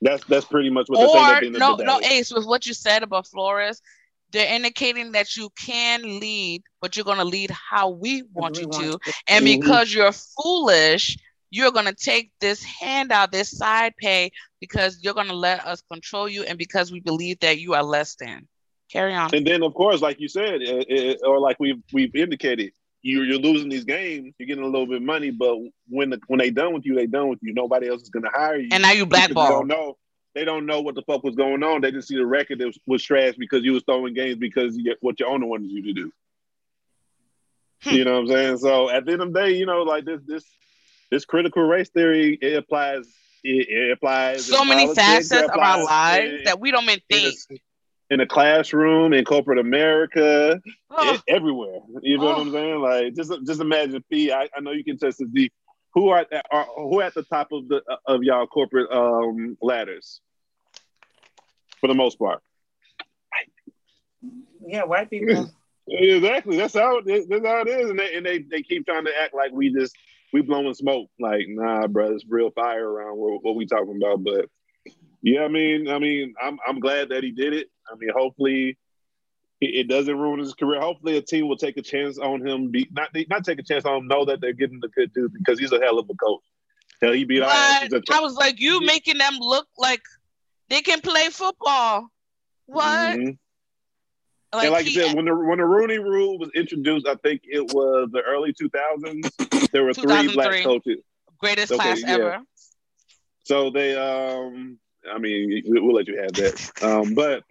That's 0.01 0.25
that's 0.25 0.47
pretty 0.47 0.71
much 0.71 0.89
what 0.89 0.99
they're 0.99 1.09
saying 1.09 1.25
Or 1.27 1.41
the 1.41 1.47
end 1.47 1.59
no, 1.59 1.77
no. 1.77 2.01
Ace, 2.01 2.33
with 2.33 2.47
what 2.47 2.67
you 2.67 2.73
said 2.73 3.03
about 3.03 3.27
Flores, 3.27 3.83
they're 4.33 4.55
indicating 4.55 5.13
that 5.13 5.37
you 5.37 5.51
can 5.59 6.21
lead, 6.21 6.63
but 6.81 6.97
you're 6.97 7.05
gonna 7.05 7.25
lead 7.25 7.51
how 7.51 7.91
we 7.91 8.23
want 8.33 8.57
We 8.57 8.63
you 8.63 8.69
want 8.69 8.93
to. 8.93 8.99
And 9.29 9.45
Mhm. 9.45 9.61
because 9.61 9.93
you're 9.95 10.13
foolish, 10.13 11.17
you're 11.51 11.73
gonna 11.73 11.95
take 11.95 12.31
this 12.41 12.63
handout, 12.65 13.33
this 13.33 13.51
side 13.57 13.95
pay, 13.97 14.31
because 14.61 14.99
you're 15.03 15.15
gonna 15.15 15.33
let 15.35 15.65
us 15.67 15.83
control 15.91 16.29
you, 16.29 16.43
and 16.45 16.59
because 16.59 16.91
we 16.93 17.01
believe 17.01 17.41
that 17.41 17.59
you 17.59 17.75
are 17.75 17.83
less 17.83 18.15
than. 18.17 18.49
Carry 18.91 19.15
on. 19.15 19.31
And 19.35 19.47
then, 19.47 19.63
of 19.63 19.75
course, 19.75 20.01
like 20.01 20.21
you 20.21 20.29
said, 20.29 20.63
it, 20.63 20.87
it- 20.89 21.21
or 21.25 21.39
like 21.41 21.57
we've 21.61 21.83
we've 21.93 22.15
indicated, 22.15 22.73
you 23.03 23.23
you're 23.23 23.39
losing 23.39 23.69
these 23.69 23.85
games, 23.85 24.35
you're 24.39 24.47
getting 24.47 24.65
a 24.65 24.69
little 24.69 24.87
bit 24.87 24.97
of 24.97 25.03
money, 25.03 25.31
but 25.31 25.57
when 25.89 26.11
the, 26.11 26.21
when 26.27 26.39
they 26.39 26.51
done 26.51 26.73
with 26.75 26.85
you, 26.87 26.95
they 26.95 27.07
done 27.07 27.29
with 27.29 27.39
you. 27.43 27.53
Nobody 27.55 27.89
else 27.89 28.03
is 28.03 28.11
gonna 28.11 28.31
hire 28.33 28.57
you. 28.59 28.69
And 28.73 28.83
now 28.83 28.93
you 28.93 29.05
Because 29.07 29.29
They 29.29 29.35
blackball. 29.35 29.49
don't 29.49 29.69
know. 29.69 29.97
They 30.35 30.45
don't 30.45 30.67
know 30.67 30.81
what 30.81 30.95
the 30.95 31.03
fuck 31.03 31.25
was 31.25 31.35
going 31.35 31.63
on. 31.63 31.81
They 31.81 31.91
just 31.91 32.09
see 32.09 32.17
the 32.17 32.25
record 32.27 32.61
that 32.61 32.67
was, 32.67 32.79
was 32.87 33.03
trash 33.03 33.35
because 33.37 33.65
you 33.65 33.73
was 33.73 33.83
throwing 33.85 34.15
games 34.15 34.37
because 34.39 34.77
you, 34.77 34.95
what 35.01 35.19
your 35.19 35.29
owner 35.29 35.47
wanted 35.47 35.71
you 35.71 35.83
to 35.83 35.93
do. 35.93 36.13
Hmm. 37.83 37.91
You 37.91 38.05
know 38.05 38.13
what 38.15 38.21
I'm 38.21 38.29
saying? 38.29 38.59
So 38.59 38.91
at 38.91 39.07
the 39.07 39.13
end 39.13 39.23
of 39.23 39.33
the 39.33 39.41
day, 39.41 39.51
you 39.53 39.67
know, 39.67 39.83
like 39.83 40.05
this 40.05 40.21
this 40.27 40.45
this 41.11 41.25
critical 41.25 41.63
race 41.65 41.89
theory, 41.91 42.39
it 42.41 42.57
applies. 42.57 43.07
It, 43.43 43.69
it 43.69 43.91
applies. 43.93 44.45
So 44.47 44.65
many 44.65 44.85
politics, 44.85 44.99
it 45.33 45.35
facets 45.35 45.43
of 45.51 45.59
our 45.59 45.83
lives 45.85 46.31
in- 46.33 46.45
that 46.45 46.61
we 46.61 46.71
don't 46.71 46.85
even 46.85 47.01
in 47.09 47.19
think. 47.49 47.61
in 48.11 48.21
a 48.21 48.27
classroom, 48.27 49.13
in 49.15 49.25
corporate 49.25 49.59
America, 49.59 50.61
Oh, 50.91 51.15
e- 51.15 51.21
everywhere. 51.27 51.79
You 52.03 52.19
know 52.19 52.25
what 52.25 52.37
Oh. 52.37 52.41
I'm 52.43 52.53
saying? 52.53 52.81
Like 52.81 53.15
just 53.15 53.33
just 53.47 53.61
imagine, 53.61 54.05
P. 54.11 54.31
I, 54.31 54.49
I 54.55 54.61
know 54.61 54.73
you 54.73 54.85
can 54.85 54.99
test 54.99 55.19
this. 55.19 55.29
D. 55.33 55.51
Who 55.95 56.09
are, 56.09 56.27
are 56.51 56.67
who 56.77 57.01
at 57.01 57.15
the 57.15 57.25
top 57.25 57.53
of 57.53 57.69
the 57.69 57.83
of 58.07 58.23
y'all 58.23 58.47
corporate 58.47 58.91
um, 58.93 59.57
ladders 59.61 60.21
for 61.81 61.89
the 61.89 61.95
most 61.95 62.19
part? 62.19 62.43
yeah, 64.67 64.85
white 64.85 65.11
people. 65.11 65.51
Exactly. 65.93 66.57
That's 66.57 66.75
how 66.75 66.99
it, 66.99 67.29
that's 67.29 67.45
how 67.45 67.63
it 67.63 67.69
is, 67.69 67.91
and 67.91 67.99
they 67.99 68.15
and 68.15 68.25
they, 68.25 68.39
they 68.39 68.63
keep 68.63 68.87
trying 68.87 69.07
to 69.07 69.21
act 69.21 69.35
like 69.35 69.51
we 69.51 69.73
just 69.73 69.93
we 70.33 70.41
blowing 70.41 70.73
smoke. 70.75 71.11
Like, 71.19 71.47
nah, 71.49 71.89
bro, 71.89 72.13
it's 72.13 72.25
real 72.29 72.53
fire 72.53 72.89
around 72.89 73.17
what, 73.17 73.43
what 73.43 73.57
we 73.57 73.67
talking 73.67 73.97
about. 73.97 74.23
But 74.23 74.47
yeah, 75.21 75.43
I 75.43 75.49
mean, 75.49 75.89
I 75.89 75.99
mean, 75.99 76.35
I'm 76.41 76.59
I'm 76.65 76.79
glad 76.79 77.09
that 77.09 77.25
he 77.25 77.33
did 77.33 77.55
it. 77.55 77.67
I 77.91 77.97
mean, 77.97 78.11
hopefully. 78.15 78.79
It 79.61 79.89
doesn't 79.89 80.17
ruin 80.19 80.41
his 80.41 80.55
career. 80.55 80.81
Hopefully, 80.81 81.19
a 81.19 81.21
team 81.23 81.47
will 81.47 81.57
take 81.57 81.77
a 81.77 81.83
chance 81.83 82.19
on 82.19 82.47
him. 82.47 82.71
Be 82.71 82.89
not 82.93 83.11
not 83.29 83.45
take 83.45 83.59
a 83.59 83.63
chance 83.63 83.85
on 83.85 83.99
him. 83.99 84.09
Know 84.09 84.25
that 84.25 84.41
they're 84.41 84.55
getting 84.55 84.81
the 84.81 84.89
good 84.89 85.13
dude 85.13 85.35
because 85.35 85.59
he's 85.59 85.73
a 85.73 85.79
hell 85.79 85.99
of 85.99 86.09
a 86.09 86.15
coach. 86.15 86.41
Hell, 87.03 87.13
he 87.13 87.25
beat. 87.25 87.41
What? 87.43 87.93
at- 87.93 88.11
I 88.11 88.21
was 88.21 88.35
like, 88.37 88.59
you 88.59 88.81
making 88.81 89.19
them 89.19 89.37
look 89.39 89.67
like 89.77 90.01
they 90.71 90.81
can 90.81 91.03
play 91.03 91.29
football. 91.29 92.09
What? 92.67 93.19
Mhm. 93.19 93.37
Like, 94.53 94.65
and 94.65 94.73
like 94.73 94.87
he- 94.87 94.93
you 94.93 95.03
said, 95.07 95.15
when 95.15 95.27
the 95.27 95.35
when 95.37 95.59
the 95.59 95.67
Rooney 95.67 95.99
Rule 95.99 96.39
was 96.39 96.51
introduced, 96.55 97.07
I 97.07 97.17
think 97.17 97.43
it 97.45 97.73
was 97.75 98.09
the 98.13 98.23
early 98.23 98.55
2000s. 98.55 99.71
There 99.73 99.85
were 99.85 99.93
three 99.93 100.33
black 100.33 100.63
coaches. 100.65 101.03
greatest 101.39 101.71
okay, 101.73 101.83
class 101.83 102.01
yeah. 102.03 102.15
ever. 102.15 102.39
So 103.45 103.71
they, 103.71 103.95
um, 103.97 104.79
I 105.11 105.19
mean, 105.19 105.63
we- 105.69 105.81
we'll 105.81 105.95
let 105.95 106.09
you 106.09 106.17
have 106.21 106.33
that. 106.33 106.83
Um, 106.83 107.15
but 107.15 107.45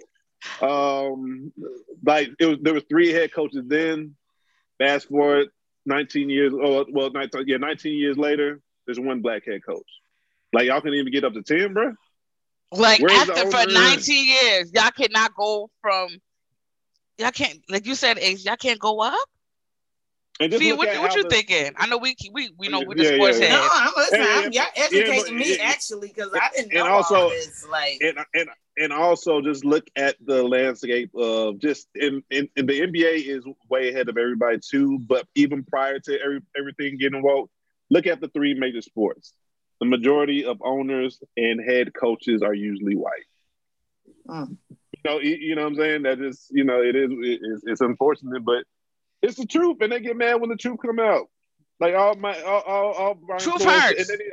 um, 0.61 1.51
like 2.03 2.29
it 2.39 2.45
was, 2.45 2.57
there 2.61 2.73
was 2.73 2.83
three 2.89 3.11
head 3.11 3.33
coaches 3.33 3.63
then. 3.67 4.15
Fast 4.77 5.09
forward 5.09 5.49
19 5.85 6.29
years, 6.29 6.53
oh 6.53 6.85
well, 6.91 7.11
19, 7.11 7.43
yeah, 7.47 7.57
19 7.57 7.93
years 7.97 8.17
later, 8.17 8.61
there's 8.85 8.99
one 8.99 9.21
black 9.21 9.45
head 9.45 9.61
coach. 9.65 9.87
Like 10.53 10.65
y'all 10.65 10.81
can 10.81 10.93
even 10.93 11.11
get 11.11 11.25
up 11.25 11.33
to 11.33 11.43
10, 11.43 11.73
bro. 11.73 11.93
Like 12.71 13.01
Where's 13.01 13.29
after 13.29 13.51
for 13.51 13.65
19 13.69 14.27
years, 14.27 14.71
y'all 14.73 14.91
cannot 14.91 15.33
go 15.35 15.69
from 15.81 16.09
y'all 17.17 17.31
can't 17.31 17.59
like 17.69 17.85
you 17.85 17.95
said, 17.95 18.17
Ace, 18.19 18.45
y'all 18.45 18.55
can't 18.55 18.79
go 18.79 19.01
up. 19.01 19.29
And 20.41 20.51
just 20.51 20.63
Fee, 20.63 20.71
what, 20.71 20.87
at 20.87 21.01
what 21.01 21.11
how 21.11 21.17
you 21.17 21.23
the- 21.23 21.29
thinking? 21.29 21.71
I 21.75 21.87
know 21.87 21.97
we 21.97 22.15
we 22.31 22.51
we 22.57 22.69
know 22.69 22.79
we're 22.85 22.95
Yeah, 22.97 23.09
the 23.11 23.15
sports 23.17 23.39
yeah, 23.39 23.47
heads. 23.47 23.61
No, 23.61 23.69
I'm 23.73 23.91
listening. 23.97 24.21
Yeah, 24.21 24.41
I'm, 24.45 24.51
y'all 24.53 24.85
educating 24.85 25.23
but- 25.25 25.33
me 25.33 25.57
yeah. 25.57 25.63
actually 25.63 26.07
because 26.09 26.31
I 26.33 26.49
didn't 26.55 26.71
And 26.73 26.85
know 26.85 26.93
also- 26.93 27.15
all 27.15 27.29
this. 27.29 27.67
Like, 27.69 27.99
and 28.01 28.17
and 28.33 28.49
and 28.77 28.93
also 28.93 29.41
just 29.41 29.65
look 29.65 29.85
at 29.97 30.15
the 30.25 30.41
landscape 30.41 31.11
of 31.13 31.59
just 31.59 31.89
in, 31.95 32.23
in, 32.31 32.47
in 32.55 32.65
the 32.65 32.79
NBA 32.79 33.25
is 33.27 33.43
way 33.69 33.89
ahead 33.89 34.07
of 34.07 34.17
everybody 34.17 34.59
too. 34.59 34.99
But 34.99 35.27
even 35.35 35.65
prior 35.65 35.99
to 35.99 36.17
every, 36.21 36.39
everything 36.57 36.97
getting 36.97 37.21
woke, 37.21 37.51
look 37.89 38.07
at 38.07 38.21
the 38.21 38.29
three 38.29 38.53
major 38.53 38.81
sports. 38.81 39.33
The 39.81 39.85
majority 39.85 40.45
of 40.45 40.61
owners 40.63 41.21
and 41.35 41.59
head 41.59 41.93
coaches 41.93 42.41
are 42.41 42.53
usually 42.53 42.95
white. 42.95 43.25
mm. 44.27 44.55
You 44.69 45.11
know, 45.11 45.19
you, 45.19 45.35
you 45.35 45.55
know 45.55 45.63
what 45.63 45.69
I'm 45.71 45.75
saying? 45.75 46.03
That 46.03 46.19
is, 46.21 46.47
you 46.49 46.63
know, 46.65 46.81
it 46.81 46.95
is 46.95 47.09
it, 47.11 47.39
it's, 47.41 47.63
it's 47.65 47.81
unfortunate, 47.81 48.43
but 48.45 48.63
it's 49.21 49.37
the 49.37 49.45
truth, 49.45 49.77
and 49.81 49.91
they 49.91 49.99
get 49.99 50.15
mad 50.15 50.39
when 50.39 50.49
the 50.49 50.55
truth 50.55 50.79
come 50.83 50.99
out. 50.99 51.27
Like 51.79 51.95
all 51.95 52.15
my 52.15 52.39
all 52.41 52.61
all, 52.61 52.93
all 52.93 53.13
Brian 53.15 53.41
Truth 53.41 53.61
Flores- 53.61 53.81
hurts. 53.81 53.99
And 53.99 54.09
then, 54.09 54.19
he, 54.19 54.31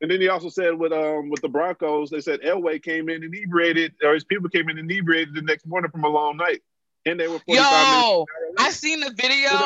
and 0.00 0.10
then 0.10 0.20
he 0.20 0.28
also 0.28 0.48
said 0.48 0.74
with 0.74 0.92
um 0.92 1.30
with 1.30 1.40
the 1.40 1.48
Broncos, 1.48 2.10
they 2.10 2.20
said 2.20 2.40
Elway 2.42 2.82
came 2.82 3.08
in 3.08 3.22
inebriated, 3.22 3.94
or 4.02 4.14
his 4.14 4.24
people 4.24 4.48
came 4.48 4.68
in 4.68 4.78
inebriated 4.78 5.34
the 5.34 5.42
next 5.42 5.66
morning 5.66 5.90
from 5.90 6.04
a 6.04 6.08
long 6.08 6.36
night, 6.36 6.60
and 7.06 7.18
they 7.18 7.28
were 7.28 7.38
45 7.40 7.46
minutes. 7.46 8.08
Yo, 8.08 8.26
I 8.58 8.70
seen 8.70 9.00
the 9.00 9.12
video. 9.12 9.50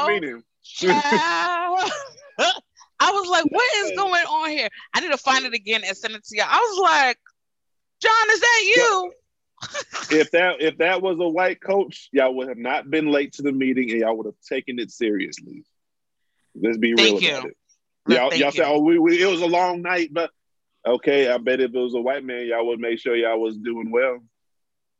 I 3.05 3.11
was 3.11 3.29
like, 3.29 3.45
what 3.51 3.75
is 3.79 3.91
going 3.97 4.25
on 4.27 4.51
here? 4.51 4.69
I 4.95 5.01
need 5.01 5.11
to 5.11 5.17
find 5.19 5.45
it 5.45 5.55
again 5.55 5.83
and 5.85 5.97
send 5.97 6.15
it 6.15 6.25
to 6.25 6.37
you. 6.37 6.45
I 6.47 6.57
was 6.57 6.79
like, 6.81 7.19
John, 8.01 8.31
is 8.31 8.41
that 8.41 8.63
you? 8.77 9.13
If 10.11 10.31
that 10.33 10.57
if 10.61 10.79
that 10.79 11.01
was 11.01 11.19
a 11.21 11.29
white 11.29 11.61
coach, 11.61 12.09
y'all 12.13 12.35
would 12.35 12.49
have 12.49 12.59
not 12.59 12.91
been 12.91 13.11
late 13.11 13.35
to 13.35 13.43
the 13.43 13.53
meeting, 13.53 13.91
and 13.91 14.01
y'all 14.01 14.17
would 14.17 14.27
have 14.27 14.41
taken 14.47 14.79
it 14.79 14.91
seriously. 14.91 15.65
Let's 16.55 16.77
be 16.79 16.95
real 16.95 17.19
Thank 17.19 17.23
about 17.23 17.51
it. 17.51 17.57
Y'all, 18.09 18.31
thank 18.31 18.41
y'all 18.41 18.51
you. 18.51 18.57
said, 18.57 18.67
"Oh, 18.67 18.81
we, 18.81 18.99
we, 18.99 19.23
it 19.23 19.27
was 19.27 19.41
a 19.41 19.47
long 19.47 19.83
night," 19.83 20.11
but 20.13 20.31
okay, 20.87 21.31
I 21.31 21.39
bet 21.39 21.61
if 21.61 21.75
it 21.75 21.79
was 21.79 21.95
a 21.95 22.01
white 22.01 22.25
man, 22.25 22.47
y'all 22.47 22.67
would 22.67 22.81
make 22.81 22.99
sure 22.99 23.15
y'all 23.17 23.41
was 23.41 23.57
doing 23.57 23.91
well. 23.91 24.19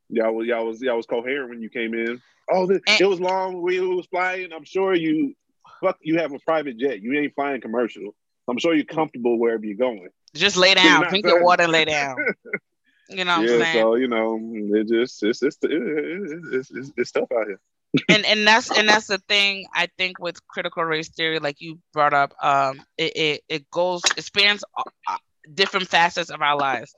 Y'all 0.09 0.33
was 0.35 0.47
y'all 0.47 0.67
was 0.67 0.81
y'all 0.81 0.97
was 0.97 1.07
coherent 1.07 1.51
when 1.51 1.61
you 1.61 1.69
came 1.69 1.95
in. 1.95 2.21
Oh, 2.51 2.67
this, 2.67 2.81
And- 2.87 3.01
it 3.01 3.07
was 3.07 3.21
long. 3.21 3.61
We 3.63 3.81
was 3.81 4.07
flying. 4.07 4.53
I'm 4.53 4.65
sure 4.65 4.95
you, 4.95 5.35
fuck, 5.81 5.99
you 6.03 6.19
have 6.19 6.33
a 6.33 6.39
private 6.41 6.77
jet. 6.77 7.03
You 7.03 7.19
ain't 7.19 7.35
flying 7.35 7.61
commercial. 7.61 8.15
I'm 8.49 8.59
sure 8.59 8.75
you're 8.75 8.85
comfortable 8.85 9.39
wherever 9.39 9.65
you're 9.65 9.77
going. 9.77 10.09
Just 10.35 10.57
lay 10.57 10.75
down, 10.75 11.07
drink 11.09 11.27
your 11.27 11.45
water, 11.45 11.65
and 11.65 11.73
lay 11.73 11.85
down. 11.85 12.17
You 13.13 13.25
know 13.25 13.33
what 13.33 13.41
I'm 13.43 13.47
yeah, 13.47 13.57
saying? 13.59 13.87
so 13.87 13.95
you 13.97 14.09
know, 14.09 14.39
it 14.75 14.89
just 14.89 15.23
it's 15.23 15.43
it's, 15.43 15.59
it, 15.63 15.71
it, 15.73 16.43
it's, 16.53 16.71
it's 16.71 16.93
it's 16.97 17.13
tough 17.13 17.29
out 17.33 17.47
here. 17.47 17.61
and 18.09 18.25
and 18.25 18.47
that's 18.47 18.71
and 18.71 18.89
that's 18.89 19.07
the 19.07 19.19
thing 19.29 19.67
I 19.75 19.89
think 19.99 20.19
with 20.19 20.47
critical 20.49 20.85
race 20.85 21.09
theory, 21.11 21.39
like 21.39 21.61
you 21.61 21.79
brought 21.93 22.15
up, 22.15 22.35
um, 22.43 22.85
it 22.97 23.13
it, 23.17 23.41
it 23.49 23.71
goes 23.71 24.13
it 24.17 24.25
spans 24.25 24.65
uh, 24.77 24.83
uh, 25.09 25.17
different 25.53 25.89
facets 25.89 26.31
of 26.31 26.41
our 26.41 26.57
lives. 26.57 26.95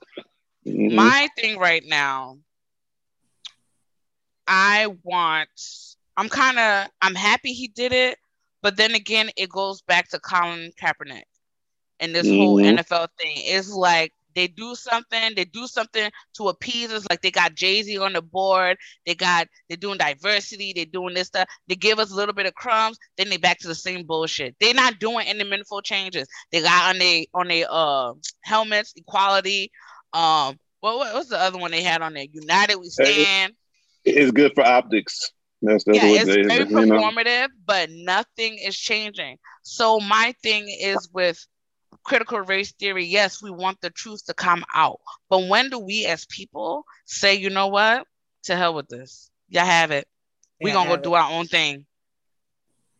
Mhm. 0.65 0.89
My 0.89 1.29
thing 1.37 1.57
right 1.57 1.83
now, 1.85 2.37
I 4.47 4.87
want. 5.03 5.49
I'm 6.17 6.29
kind 6.29 6.57
of. 6.59 6.87
I'm 7.01 7.15
happy 7.15 7.53
he 7.53 7.67
did 7.67 7.91
it, 7.91 8.17
but 8.61 8.77
then 8.77 8.93
again, 8.95 9.29
it 9.37 9.49
goes 9.49 9.81
back 9.81 10.09
to 10.09 10.19
Colin 10.19 10.71
Kaepernick 10.81 11.23
and 11.99 12.13
this 12.15 12.29
whole 12.29 12.59
Mhm. 12.59 12.63
NFL 12.63 13.07
thing. 13.19 13.33
It's 13.37 13.71
like 13.71 14.11
they 14.35 14.47
do 14.47 14.75
something, 14.75 15.33
they 15.35 15.45
do 15.45 15.67
something 15.67 16.11
to 16.35 16.49
appease 16.49 16.91
us. 16.91 17.05
Like 17.09 17.21
they 17.21 17.31
got 17.31 17.55
Jay 17.55 17.81
Z 17.81 17.97
on 17.97 18.13
the 18.13 18.21
board, 18.21 18.77
they 19.05 19.15
got 19.15 19.47
they're 19.67 19.77
doing 19.77 19.97
diversity, 19.97 20.73
they're 20.75 20.85
doing 20.85 21.13
this 21.13 21.27
stuff. 21.27 21.47
They 21.67 21.75
give 21.75 21.99
us 21.99 22.11
a 22.11 22.15
little 22.15 22.33
bit 22.35 22.45
of 22.45 22.53
crumbs, 22.55 22.97
then 23.17 23.29
they 23.29 23.37
back 23.37 23.59
to 23.59 23.67
the 23.67 23.75
same 23.75 24.05
bullshit. 24.05 24.55
They're 24.59 24.73
not 24.73 24.99
doing 24.99 25.27
any 25.27 25.43
meaningful 25.43 25.81
changes. 25.81 26.27
They 26.51 26.61
got 26.61 26.93
on 26.93 26.99
their 26.99 27.23
on 27.33 27.47
their 27.47 27.65
uh 27.69 28.13
helmets 28.43 28.93
equality. 28.95 29.71
Um, 30.13 30.57
what 30.81 30.97
what- 30.97 31.13
what's 31.13 31.29
the 31.29 31.39
other 31.39 31.57
one 31.57 31.71
they 31.71 31.83
had 31.83 32.01
on 32.01 32.13
there? 32.13 32.25
United 32.31 32.77
we 32.77 32.87
stand. 32.89 33.53
It's 34.03 34.31
good 34.31 34.53
for 34.53 34.63
optics. 34.65 35.31
That's 35.61 35.83
that's 35.85 35.97
yeah, 35.97 36.07
it's 36.21 36.25
they, 36.25 36.43
very 36.43 36.69
you 36.69 36.85
know. 36.85 36.95
performative, 36.95 37.47
but 37.65 37.89
nothing 37.91 38.57
is 38.57 38.77
changing. 38.77 39.37
So 39.63 39.99
my 39.99 40.33
thing 40.43 40.67
is 40.69 41.09
with 41.11 41.43
critical 42.05 42.39
race 42.39 42.71
theory, 42.73 43.05
yes, 43.05 43.41
we 43.41 43.51
want 43.51 43.81
the 43.81 43.89
truth 43.89 44.25
to 44.27 44.33
come 44.33 44.63
out. 44.73 44.99
But 45.29 45.47
when 45.49 45.69
do 45.69 45.79
we 45.79 46.05
as 46.05 46.25
people 46.27 46.85
say, 47.05 47.35
you 47.35 47.49
know 47.49 47.67
what? 47.67 48.07
To 48.43 48.55
hell 48.55 48.73
with 48.73 48.87
this. 48.87 49.29
Y'all 49.49 49.65
have 49.65 49.91
it. 49.91 50.07
We're 50.61 50.69
Yeah, 50.69 50.75
gonna 50.75 50.89
go 50.89 50.95
have 50.95 51.03
do 51.03 51.13
our 51.15 51.31
own 51.31 51.47
thing. 51.47 51.85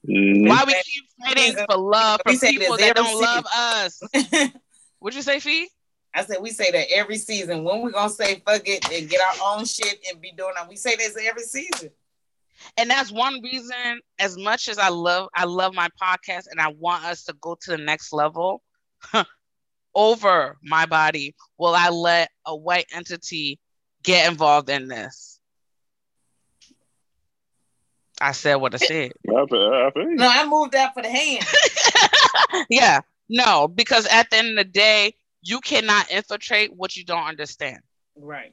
Mhm. 0.07 0.47
Why 0.49 0.63
we 0.65 0.73
keep 0.83 1.03
fighting 1.19 1.65
for 1.69 1.77
love 1.77 2.19
We 2.25 2.37
from 2.37 2.49
people 2.49 2.77
that 2.77 2.95
don't 2.95 3.19
love 3.21 3.45
us? 3.55 4.01
What'd 4.99 5.15
you 5.15 5.21
say, 5.23 5.39
Fee? 5.39 5.69
I 6.13 6.23
said 6.23 6.37
we 6.41 6.51
say 6.51 6.71
that 6.71 6.87
every 6.91 7.17
season. 7.17 7.63
When 7.63 7.81
we 7.81 7.91
gonna 7.91 8.09
say 8.09 8.41
fuck 8.45 8.61
it 8.67 8.89
and 8.91 9.09
get 9.09 9.19
our 9.21 9.57
own 9.57 9.65
shit 9.65 9.99
and 10.09 10.21
be 10.21 10.31
doing 10.31 10.53
it? 10.61 10.69
We 10.69 10.75
say 10.75 10.95
this 10.95 11.17
every 11.17 11.43
season. 11.43 11.89
and 12.77 12.89
that's 12.89 13.11
one 13.11 13.41
reason 13.43 13.99
as 14.17 14.37
much 14.37 14.69
as 14.69 14.77
i 14.77 14.87
love 14.87 15.27
i 15.35 15.43
love 15.43 15.73
my 15.73 15.89
podcast 16.01 16.45
and 16.49 16.59
i 16.61 16.69
want 16.79 17.03
us 17.03 17.25
to 17.25 17.33
go 17.41 17.55
to 17.59 17.71
the 17.71 17.77
next 17.77 18.13
level 18.13 18.61
over 19.95 20.57
my 20.63 20.85
body 20.85 21.35
will 21.57 21.73
i 21.75 21.89
let 21.89 22.29
a 22.45 22.55
white 22.55 22.85
entity 22.93 23.59
get 24.03 24.29
involved 24.29 24.69
in 24.69 24.87
this 24.87 25.39
i 28.21 28.31
said 28.31 28.55
what 28.55 28.73
i 28.73 28.77
said 28.77 29.11
I 29.27 29.45
feel- 29.47 29.73
I 29.73 29.89
feel 29.91 30.09
you. 30.09 30.15
No, 30.17 30.27
I 30.29 30.45
moved 30.45 30.73
that 30.73 30.93
for 30.93 31.01
the 31.01 31.09
hand. 31.09 31.45
yeah 32.69 33.01
no 33.29 33.67
because 33.67 34.05
at 34.07 34.29
the 34.29 34.37
end 34.37 34.49
of 34.51 34.55
the 34.65 34.71
day 34.71 35.13
you 35.41 35.59
cannot 35.59 36.09
infiltrate 36.11 36.73
what 36.75 36.95
you 36.95 37.03
don't 37.03 37.25
understand 37.25 37.79
Right. 38.17 38.51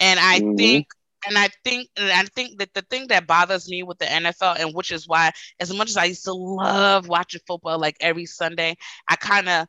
And 0.00 0.18
I 0.20 0.40
Mhm. 0.40 0.56
think, 0.56 0.88
and 1.26 1.36
I 1.36 1.48
think, 1.64 1.88
and 1.96 2.10
I 2.10 2.24
think 2.24 2.58
that 2.58 2.72
the 2.74 2.82
thing 2.82 3.08
that 3.08 3.26
bothers 3.26 3.68
me 3.68 3.82
with 3.82 3.98
the 3.98 4.06
NFL, 4.06 4.58
and 4.58 4.74
which 4.74 4.90
is 4.90 5.06
why, 5.06 5.30
as 5.58 5.74
much 5.74 5.90
as 5.90 5.96
I 5.96 6.04
used 6.06 6.24
to 6.24 6.32
love 6.32 7.08
watching 7.08 7.40
football 7.46 7.78
like 7.78 7.96
every 8.00 8.26
Sunday, 8.26 8.76
I 9.08 9.16
kind 9.16 9.48
of 9.48 9.66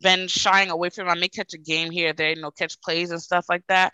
been 0.00 0.28
shying 0.28 0.70
away 0.70 0.90
from. 0.90 1.08
it. 1.08 1.10
I 1.10 1.14
may 1.14 1.28
catch 1.28 1.54
a 1.54 1.58
game 1.58 1.90
here, 1.90 2.12
there, 2.12 2.30
you 2.30 2.40
know, 2.40 2.50
catch 2.50 2.80
plays 2.80 3.10
and 3.10 3.22
stuff 3.22 3.46
like 3.48 3.64
that. 3.68 3.92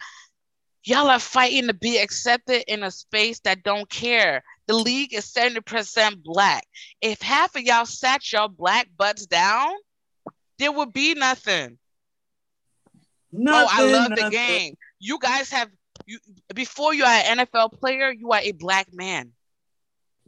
Y'all 0.85 1.09
are 1.11 1.19
fighting 1.19 1.67
to 1.67 1.75
be 1.75 1.99
accepted 1.99 2.65
in 2.67 2.83
a 2.83 2.91
space 2.91 3.41
that 3.41 3.63
don't 3.63 3.89
care. 3.91 4.43
The 4.67 4.75
league 4.75 5.15
is 5.15 5.25
seventy 5.25 5.61
percent 5.61 6.23
black. 6.25 6.65
If 7.01 7.21
half 7.21 7.55
of 7.57 7.63
y'all 7.63 7.87
sat 7.87 8.33
your 8.33 8.49
black 8.49 8.89
butts 8.97 9.27
down, 9.27 9.73
there 10.59 10.73
would 10.73 10.93
be 10.93 11.15
nothing. 11.15 11.79
Nothing, 13.31 13.69
oh, 13.69 13.69
I 13.71 13.93
love 13.93 14.11
the 14.17 14.31
game. 14.31 14.75
You 14.99 15.19
guys 15.19 15.51
have 15.51 15.69
you 16.09 16.19
before 16.55 16.95
you 16.95 17.05
are 17.05 17.09
an 17.09 17.39
NFL 17.39 17.71
player, 17.71 18.13
you 18.13 18.33
are 18.33 18.41
a 18.43 18.53
black 18.53 18.89
man. 18.93 19.35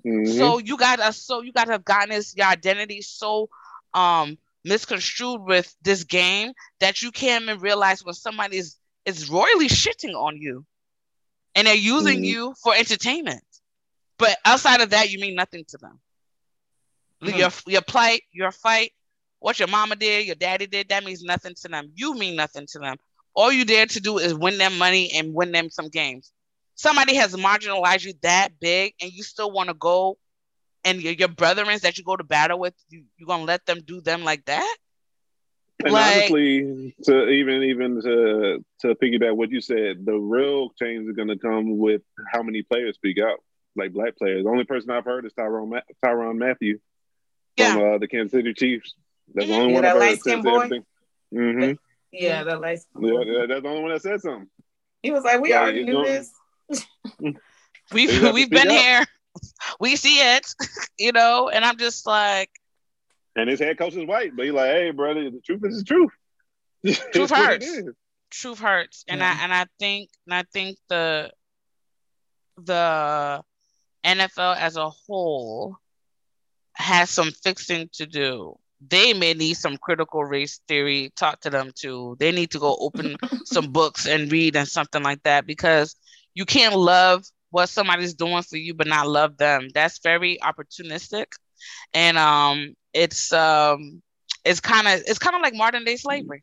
Mhm. 0.06 0.26
So 0.26 0.58
you 0.58 0.76
are 0.78 1.12
so 1.12 1.42
you 1.42 1.52
guys 1.52 1.68
have 1.68 1.84
gotten 1.84 2.10
this 2.10 2.36
your 2.36 2.46
identity 2.46 3.02
so 3.02 3.48
um 3.94 4.38
misconstrued 4.64 5.42
with 5.42 5.74
this 5.82 6.04
game 6.04 6.52
that 6.80 7.02
you 7.02 7.12
can't 7.12 7.44
even 7.44 7.60
realize 7.60 8.04
when 8.04 8.14
somebody 8.14 8.58
is 8.58 8.76
is 9.06 9.30
royally 9.30 9.68
shitting 9.68 10.14
on 10.14 10.36
you 10.36 10.66
and 11.54 11.66
they're 11.66 11.74
using 11.74 12.20
Mhm. 12.20 12.26
you 12.26 12.54
for 12.62 12.74
entertainment. 12.74 13.44
But 14.18 14.38
outside 14.44 14.80
of 14.80 14.90
that, 14.90 15.10
you 15.10 15.18
mean 15.20 15.34
nothing 15.34 15.64
to 15.66 15.78
them. 15.78 16.00
Mhm. 17.22 17.38
Your 17.38 17.50
your 17.66 17.82
plight, 17.82 18.22
your 18.32 18.52
fight, 18.52 18.92
what 19.40 19.58
your 19.58 19.68
mama 19.68 19.96
did, 19.96 20.26
your 20.26 20.36
daddy 20.36 20.66
did, 20.66 20.88
that 20.88 21.04
means 21.04 21.22
nothing 21.22 21.54
to 21.62 21.68
them. 21.68 21.92
You 21.94 22.14
mean 22.14 22.36
nothing 22.36 22.66
to 22.68 22.78
them. 22.78 22.98
All 23.40 23.50
you 23.50 23.64
dare 23.64 23.86
to 23.86 24.00
do 24.00 24.18
is 24.18 24.34
win 24.34 24.58
them 24.58 24.76
money 24.76 25.12
and 25.14 25.32
win 25.32 25.50
them 25.50 25.70
some 25.70 25.88
games. 25.88 26.30
Somebody 26.74 27.14
has 27.14 27.34
marginalized 27.34 28.04
you 28.04 28.12
that 28.22 28.50
big, 28.60 28.92
and 29.00 29.10
you 29.10 29.22
still 29.22 29.50
want 29.50 29.68
to 29.68 29.74
go, 29.74 30.18
and 30.84 31.00
your, 31.00 31.14
your 31.14 31.28
brethren 31.28 31.66
that 31.82 31.96
you 31.96 32.04
go 32.04 32.16
to 32.16 32.24
battle 32.24 32.58
with, 32.58 32.74
you 32.90 33.04
you 33.16 33.26
gonna 33.26 33.44
let 33.44 33.64
them 33.64 33.80
do 33.92 34.02
them 34.02 34.24
like 34.24 34.44
that? 34.44 34.76
And 35.82 35.92
Like- 35.94 36.16
honestly, 36.16 36.94
to 37.04 37.28
even 37.28 37.62
even 37.62 38.02
to 38.02 38.64
to 38.82 38.94
piggyback 38.96 39.34
what 39.34 39.50
you 39.50 39.62
said, 39.62 40.04
the 40.04 40.16
real 40.36 40.70
change 40.80 41.08
is 41.08 41.16
going 41.16 41.28
to 41.28 41.38
come 41.38 41.78
with 41.78 42.02
how 42.32 42.42
many 42.42 42.62
players 42.62 42.96
speak 42.96 43.18
out, 43.18 43.38
like 43.74 43.94
black 43.94 44.16
players. 44.18 44.44
The 44.44 44.50
only 44.50 44.64
person 44.64 44.90
I've 44.90 45.06
heard 45.06 45.24
is 45.24 45.32
Tyrone 45.32 45.70
Ma- 45.70 45.88
Tyrann 46.04 46.36
Mathieu 46.36 46.78
Yeah. 47.56 47.72
from 47.72 47.94
uh, 47.94 47.98
the 47.98 48.08
Kansas 48.08 48.32
City 48.32 48.52
Chiefs. 48.52 48.94
That's 49.34 49.48
the 49.48 49.54
Mhm. 49.54 49.58
only 49.58 49.72
Yeah, 49.72 49.78
one 49.78 49.84
I've 49.86 50.44
heard. 50.44 50.84
Mm-hmm. 51.34 51.72
Yeah, 52.12 52.40
mm-hmm. 52.40 52.48
the 52.50 52.56
lights. 52.58 52.86
Yeah, 53.00 53.20
yeah, 53.24 53.46
that's 53.46 53.62
the 53.62 53.68
only 53.68 53.82
one 53.82 53.92
that 53.92 54.02
said 54.02 54.20
something. 54.20 54.48
He 55.02 55.10
was 55.10 55.24
like, 55.24 55.40
we 55.40 55.50
Yeah, 55.50 55.60
already 55.60 55.78
you 55.80 55.84
knew 55.86 55.92
know- 55.94 56.04
this. 56.04 56.32
We've 57.92 58.12
You 58.12 58.32
we've 58.32 58.50
been 58.50 58.68
up. 58.68 58.72
here, 58.72 59.04
we 59.80 59.96
see 59.96 60.16
it, 60.20 60.46
you 60.98 61.10
know, 61.12 61.48
and 61.48 61.64
I'm 61.64 61.76
just 61.76 62.06
like, 62.06 62.50
And 63.34 63.48
his 63.50 63.58
head 63.58 63.78
coach 63.78 63.94
is 63.96 64.06
white, 64.06 64.36
but 64.36 64.44
he's 64.44 64.54
like, 64.54 64.70
"Hey, 64.70 64.90
brother, 64.92 65.28
the 65.30 65.40
truth 65.40 65.60
is 65.64 65.78
the 65.78 65.84
truth. 65.84 66.10
Truth 67.12 67.30
hurts. 67.30 67.66
truth 68.30 68.60
hurts 68.60 69.04
and 69.08 69.18
Yeah. 69.20 69.36
i 69.38 69.42
and 69.44 69.52
i 69.52 69.66
think 69.80 70.08
and 70.26 70.34
i 70.34 70.44
think 70.52 70.78
the 70.88 71.30
the 72.62 73.42
NFL 74.04 74.56
as 74.56 74.76
a 74.76 74.88
whole 74.88 75.76
has 76.74 77.10
some 77.10 77.32
fixing 77.42 77.88
to 77.94 78.06
do. 78.06 78.58
They 78.86 79.12
may 79.12 79.34
need 79.34 79.54
some 79.54 79.76
critical 79.76 80.24
race 80.24 80.60
theory 80.66 81.12
taught 81.16 81.40
to 81.42 81.50
them 81.50 81.70
too. 81.74 82.16
They 82.18 82.32
need 82.32 82.50
to 82.52 82.58
go 82.58 82.76
open 82.80 83.16
some 83.44 83.72
books 83.72 84.06
and 84.06 84.30
read 84.30 84.56
and 84.56 84.68
something 84.68 85.02
like 85.02 85.22
that 85.24 85.46
because 85.46 85.96
you 86.34 86.44
can't 86.44 86.76
love 86.76 87.24
what 87.50 87.68
somebody's 87.68 88.14
doing 88.14 88.42
for 88.42 88.56
you 88.56 88.74
but 88.74 88.86
not 88.86 89.08
love 89.08 89.36
them. 89.36 89.68
That's 89.74 89.98
very 89.98 90.38
opportunistic. 90.42 91.26
And 91.92 92.16
um 92.16 92.74
it's 92.94 93.32
um 93.32 94.02
it's 94.44 94.60
kind 94.60 94.88
of 94.88 95.02
it's 95.06 95.18
kind 95.18 95.36
of 95.36 95.42
like 95.42 95.54
modern 95.54 95.84
day 95.84 95.96
slavery. 95.96 96.42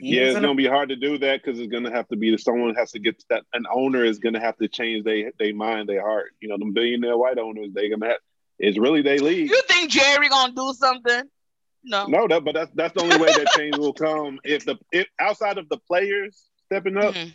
Yeah, 0.00 0.22
it's 0.22 0.40
gonna 0.40 0.54
be 0.54 0.66
hard 0.66 0.88
to 0.88 0.96
do 0.96 1.18
that 1.18 1.42
because 1.42 1.60
it's 1.60 1.70
gonna 1.70 1.92
have 1.92 2.08
to 2.08 2.16
be 2.16 2.36
someone 2.38 2.74
has 2.74 2.90
to 2.92 2.98
get 2.98 3.22
that 3.30 3.44
an 3.52 3.64
owner 3.72 4.04
is 4.04 4.18
gonna 4.18 4.40
have 4.40 4.56
to 4.58 4.68
change 4.68 5.04
their 5.04 5.30
they 5.38 5.52
mind, 5.52 5.88
their 5.88 6.02
heart. 6.02 6.32
You 6.40 6.48
know, 6.48 6.58
the 6.58 6.70
billionaire 6.72 7.16
white 7.16 7.38
owners, 7.38 7.68
they 7.72 7.88
gonna 7.88 8.08
have 8.08 8.18
it's 8.60 8.78
really 8.78 9.02
they 9.02 9.18
leave. 9.18 9.48
You 9.48 9.62
think 9.66 9.90
Jerry 9.90 10.28
gonna 10.28 10.52
do 10.54 10.72
something? 10.76 11.22
No. 11.82 12.06
No, 12.06 12.28
that 12.28 12.44
but 12.44 12.54
that's 12.54 12.70
that's 12.74 12.94
the 12.94 13.02
only 13.02 13.16
way 13.16 13.32
that 13.32 13.48
change 13.56 13.76
will 13.76 13.94
come 13.94 14.38
if 14.44 14.64
the 14.66 14.76
if 14.92 15.06
outside 15.18 15.58
of 15.58 15.68
the 15.68 15.78
players 15.78 16.44
stepping 16.66 16.96
up. 16.96 17.14
Mm-hmm. 17.14 17.30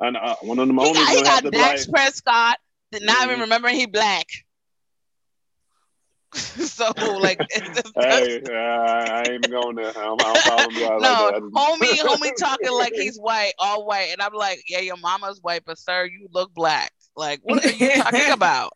And 0.00 0.16
uh, 0.16 0.34
one 0.40 0.58
of 0.58 0.66
them 0.66 0.78
he 0.78 0.84
owners 0.84 0.98
got, 0.98 1.16
he 1.16 1.22
got 1.22 1.52
Dak 1.52 1.78
Prescott, 1.88 2.56
not 2.92 3.02
mm-hmm. 3.02 3.30
even 3.30 3.40
remembering 3.40 3.76
he 3.76 3.86
black. 3.86 4.26
so 6.32 6.90
like, 7.20 7.38
hey, 7.96 8.40
uh, 8.48 8.52
I 8.52 9.26
ain't 9.30 9.50
going 9.50 9.76
there. 9.76 9.92
I'm, 9.94 10.16
I'm 10.18 10.72
no, 10.74 10.96
like 10.96 11.42
homie, 11.42 11.98
homie 11.98 12.32
talking 12.38 12.72
like 12.72 12.94
he's 12.94 13.18
white, 13.18 13.52
all 13.58 13.84
white, 13.84 14.08
and 14.12 14.22
I'm 14.22 14.32
like, 14.32 14.62
yeah, 14.66 14.80
your 14.80 14.96
mama's 14.96 15.40
white, 15.42 15.62
but 15.66 15.78
sir, 15.78 16.06
you 16.06 16.28
look 16.32 16.52
black. 16.54 16.90
Like, 17.14 17.40
what 17.42 17.64
are 17.64 17.70
you 17.70 17.90
talking 17.96 18.30
about? 18.30 18.72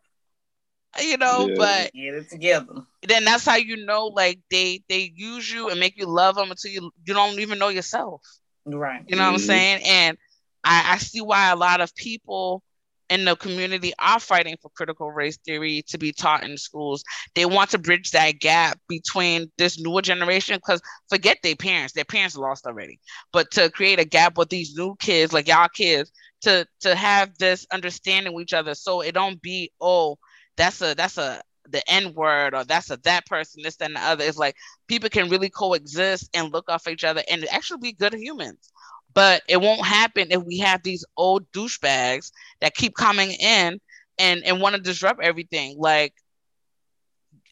You 0.99 1.17
know, 1.17 1.47
yeah. 1.47 1.55
but 1.57 1.93
get 1.93 2.13
it 2.13 2.29
together. 2.29 2.83
Then 3.03 3.25
that's 3.25 3.45
how 3.45 3.55
you 3.55 3.85
know, 3.85 4.07
like 4.07 4.39
they 4.49 4.83
they 4.89 5.11
use 5.15 5.51
you 5.51 5.69
and 5.69 5.79
make 5.79 5.97
you 5.97 6.07
love 6.07 6.35
them 6.35 6.51
until 6.51 6.71
you 6.71 6.91
you 7.05 7.13
don't 7.13 7.39
even 7.39 7.59
know 7.59 7.69
yourself. 7.69 8.21
Right. 8.65 9.03
You 9.07 9.15
know 9.15 9.23
mm-hmm. 9.23 9.33
what 9.33 9.33
I'm 9.33 9.39
mm-hmm. 9.39 9.47
saying? 9.47 9.81
And 9.85 10.17
I, 10.63 10.93
I 10.93 10.97
see 10.97 11.21
why 11.21 11.49
a 11.49 11.55
lot 11.55 11.81
of 11.81 11.95
people 11.95 12.63
in 13.09 13.25
the 13.25 13.35
community 13.35 13.93
are 13.99 14.19
fighting 14.19 14.57
for 14.61 14.69
critical 14.71 15.11
race 15.11 15.37
theory 15.45 15.83
to 15.87 15.97
be 15.97 16.11
taught 16.11 16.43
in 16.43 16.57
schools. 16.57 17.03
They 17.35 17.45
want 17.45 17.69
to 17.71 17.77
bridge 17.77 18.11
that 18.11 18.39
gap 18.39 18.79
between 18.89 19.51
this 19.57 19.79
newer 19.79 20.01
generation 20.01 20.57
because 20.57 20.81
forget 21.09 21.37
their 21.41 21.55
parents, 21.55 21.93
their 21.93 22.05
parents 22.05 22.35
lost 22.35 22.65
already. 22.65 22.99
But 23.31 23.51
to 23.51 23.69
create 23.69 23.99
a 23.99 24.05
gap 24.05 24.37
with 24.37 24.49
these 24.49 24.75
new 24.75 24.95
kids, 24.99 25.31
like 25.31 25.47
y'all 25.47 25.69
kids, 25.69 26.11
to 26.41 26.67
to 26.81 26.95
have 26.95 27.37
this 27.37 27.65
understanding 27.71 28.33
with 28.33 28.43
each 28.43 28.53
other, 28.53 28.75
so 28.75 29.01
it 29.01 29.13
don't 29.13 29.41
be 29.41 29.71
oh 29.79 30.17
that's 30.57 30.81
a 30.81 30.93
that's 30.95 31.17
a 31.17 31.41
the 31.69 31.81
N 31.89 32.13
word 32.13 32.53
or 32.53 32.63
that's 32.63 32.89
a 32.89 32.97
that 32.97 33.25
person, 33.25 33.63
this, 33.63 33.77
and 33.79 33.95
the 33.95 34.01
other. 34.01 34.23
It's 34.23 34.37
like 34.37 34.55
people 34.87 35.09
can 35.09 35.29
really 35.29 35.49
coexist 35.49 36.29
and 36.33 36.51
look 36.51 36.69
off 36.69 36.87
each 36.87 37.03
other 37.03 37.21
and 37.29 37.45
actually 37.49 37.79
be 37.79 37.93
good 37.93 38.13
humans. 38.13 38.71
But 39.13 39.41
it 39.47 39.59
won't 39.59 39.85
happen 39.85 40.27
if 40.31 40.43
we 40.43 40.59
have 40.59 40.83
these 40.83 41.05
old 41.15 41.49
douchebags 41.51 42.31
that 42.61 42.75
keep 42.75 42.95
coming 42.95 43.31
in 43.31 43.79
and, 44.19 44.43
and 44.43 44.61
want 44.61 44.75
to 44.75 44.81
disrupt 44.81 45.23
everything. 45.23 45.75
Like, 45.79 46.13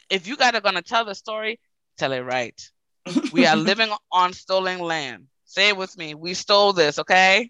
if 0.10 0.28
you 0.28 0.38
guys 0.38 0.54
are 0.54 0.62
going 0.62 0.76
to 0.76 0.84
tell 0.84 1.06
the 1.06 1.16
story, 1.16 1.60
tell 1.98 2.12
it 2.12 2.20
right. 2.20 2.60
we 3.32 3.48
are 3.48 3.56
living 3.56 3.90
on 4.12 4.34
stolen 4.34 4.80
land. 4.80 5.26
Say 5.46 5.70
it 5.70 5.78
with 5.78 5.98
me. 5.98 6.14
We 6.14 6.34
stole 6.34 6.74
this, 6.74 7.00
okay? 7.00 7.50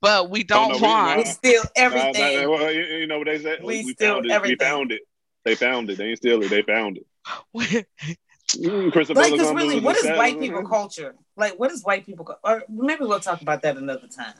But 0.00 0.30
we 0.30 0.44
don't 0.44 0.74
oh, 0.74 0.78
no, 0.78 0.86
want. 0.86 1.16
We, 1.16 1.22
we 1.22 1.28
steal 1.28 1.62
everything. 1.74 2.44
Uh, 2.44 2.50
well, 2.50 2.72
you, 2.72 2.82
you, 2.82 3.06
know 3.06 3.18
what 3.18 3.26
they 3.26 3.38
said? 3.38 3.60
We, 3.62 3.84
we 3.84 3.92
steal 3.92 4.20
everything. 4.30 4.58
We 4.58 4.64
found 4.64 4.92
it. 4.92 5.02
They 5.44 5.54
found 5.54 5.90
it. 5.90 5.98
They 5.98 6.08
ain't 6.08 6.18
steal 6.18 6.42
it. 6.42 6.50
They 6.50 6.62
found 6.62 6.98
it. 6.98 7.86
Mm, 8.54 8.94
like, 8.94 9.32
because 9.32 9.52
really, 9.52 9.80
what 9.80 9.96
is 9.96 10.06
white 10.16 10.38
people 10.38 10.62
culture? 10.68 11.16
Like, 11.36 11.58
what 11.58 11.72
is 11.72 11.82
white 11.82 12.06
people? 12.06 12.32
Or 12.44 12.62
maybe 12.68 13.04
we'll 13.04 13.18
talk 13.18 13.42
about 13.42 13.62
that 13.62 13.76
another 13.76 14.06
time. 14.06 14.34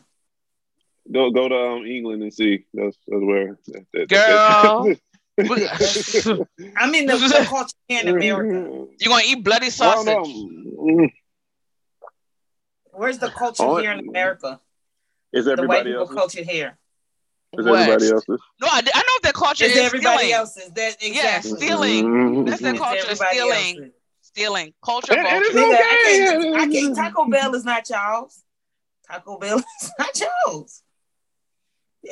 Go 1.12 1.30
go 1.30 1.48
to 1.48 1.54
um, 1.54 1.86
England 1.86 2.22
and 2.22 2.32
see. 2.32 2.64
That's, 2.72 2.96
that's 3.07 3.22
where. 3.22 3.59
That, 3.92 4.09
Girl. 4.09 4.94
I 6.76 6.88
mean, 6.88 7.07
the, 7.07 7.16
the 7.16 7.46
culture 7.48 7.74
in 7.88 8.09
America. 8.09 8.86
You 8.98 9.09
gonna 9.09 9.22
eat 9.26 9.44
bloody 9.44 9.70
sausage? 9.70 10.14
Mm. 10.14 11.12
Where's 12.92 13.18
the 13.18 13.28
culture 13.28 13.62
oh, 13.64 13.76
here 13.76 13.92
in 13.92 14.09
America? 14.09 14.61
Is 15.33 15.49
everybody 15.49 15.93
the 15.93 15.99
white 15.99 16.07
people 16.07 16.16
culture 16.16 16.43
here? 16.43 16.79
Is 17.59 17.64
what? 17.64 17.81
everybody 17.81 18.12
else's? 18.12 18.41
No, 18.61 18.68
I, 18.68 18.83
I 18.95 18.99
know 18.99 19.18
that 19.22 19.35
culture 19.35 19.64
is, 19.64 19.72
is 19.72 19.79
everybody 19.79 20.16
stealing. 20.18 20.33
else's. 20.33 20.70
That 20.72 20.97
exactly. 21.01 21.51
Yeah, 21.51 21.57
stealing. 21.57 22.05
Mm-hmm. 22.05 22.45
That's 22.45 22.62
the 22.62 22.74
culture. 22.74 23.14
Stealing. 23.14 23.77
Else's. 23.77 23.93
Stealing. 24.22 24.74
Culture. 24.85 25.12
And, 25.14 25.27
and 25.27 25.45
okay. 25.45 25.74
I, 25.74 26.29
can't, 26.29 26.57
I 26.57 26.68
can't. 26.68 26.97
Taco 26.97 27.29
Bell 27.29 27.55
is 27.55 27.64
not 27.64 27.89
y'all's. 27.89 28.43
Taco 29.09 29.39
Bell 29.39 29.59
is 29.83 29.93
not 29.99 30.20
y'all's. 30.20 30.83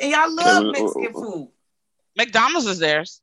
And 0.01 0.11
y'all 0.11 0.33
love 0.33 0.65
Mexican 0.71 1.13
food. 1.13 1.51
McDonald's 2.17 2.67
is 2.67 2.79
theirs. 2.79 3.21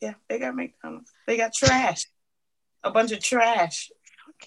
Yeah, 0.00 0.14
they 0.28 0.38
got 0.38 0.54
McDonald's. 0.54 1.12
They 1.26 1.36
got 1.36 1.54
trash. 1.54 2.06
A 2.82 2.90
bunch 2.90 3.12
of 3.12 3.20
trash. 3.20 3.90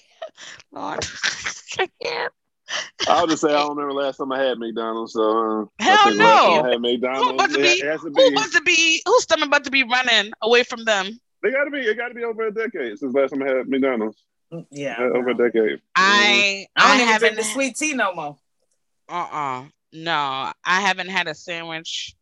Lord, 0.71 1.05
I 1.79 1.89
can't. 2.03 2.33
I'll 3.07 3.27
just 3.27 3.41
say 3.41 3.49
I 3.49 3.59
don't 3.59 3.77
remember 3.77 3.93
last 3.93 4.17
time 4.17 4.31
I 4.31 4.41
had 4.41 4.57
McDonald's. 4.57 5.13
So 5.13 5.21
uh, 5.21 5.65
hell 5.79 6.15
no, 6.15 6.63
I 6.63 6.71
had 6.71 6.81
McDonald's. 6.81 7.27
Who 7.27 7.33
about 7.33 7.51
to 7.51 7.57
be? 7.57 7.81
Who 7.81 8.27
about 8.27 8.51
to 8.51 8.61
be? 8.61 9.01
Who's 9.05 9.23
stomach 9.23 9.47
about 9.47 9.63
to 9.65 9.71
be 9.71 9.83
running 9.83 10.31
away 10.41 10.63
from 10.63 10.83
them? 10.85 11.19
They 11.43 11.51
got 11.51 11.65
to 11.65 11.71
be. 11.71 11.79
It 11.79 11.97
got 11.97 12.09
to 12.09 12.13
be 12.13 12.23
over 12.23 12.47
a 12.47 12.51
decade 12.51 12.97
since 12.99 13.13
last 13.13 13.31
time 13.31 13.43
I 13.43 13.49
had 13.49 13.67
McDonald's. 13.67 14.17
Mm, 14.51 14.65
yeah, 14.71 14.95
uh, 14.99 15.17
over 15.17 15.29
a 15.29 15.33
decade. 15.33 15.81
I 15.95 16.67
I, 16.75 16.93
I 16.93 16.95
haven't 16.97 17.35
the 17.35 17.43
sweet 17.43 17.75
tea 17.75 17.93
no 17.93 18.13
more. 18.13 18.37
Uh 19.09 19.13
uh-uh. 19.13 19.61
uh 19.61 19.65
No, 19.93 20.51
I 20.65 20.81
haven't 20.81 21.09
had 21.09 21.27
a 21.27 21.35
sandwich 21.35 22.15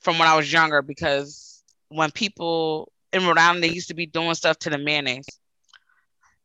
from 0.00 0.18
when 0.18 0.28
I 0.28 0.36
was 0.36 0.52
younger 0.52 0.82
because 0.82 1.62
when 1.88 2.10
people 2.10 2.92
in 3.12 3.26
Rhode 3.26 3.38
Island 3.38 3.62
they 3.62 3.68
used 3.68 3.88
to 3.88 3.94
be 3.94 4.06
doing 4.06 4.34
stuff 4.34 4.58
to 4.60 4.70
the 4.70 4.78
mayonnaise. 4.78 5.26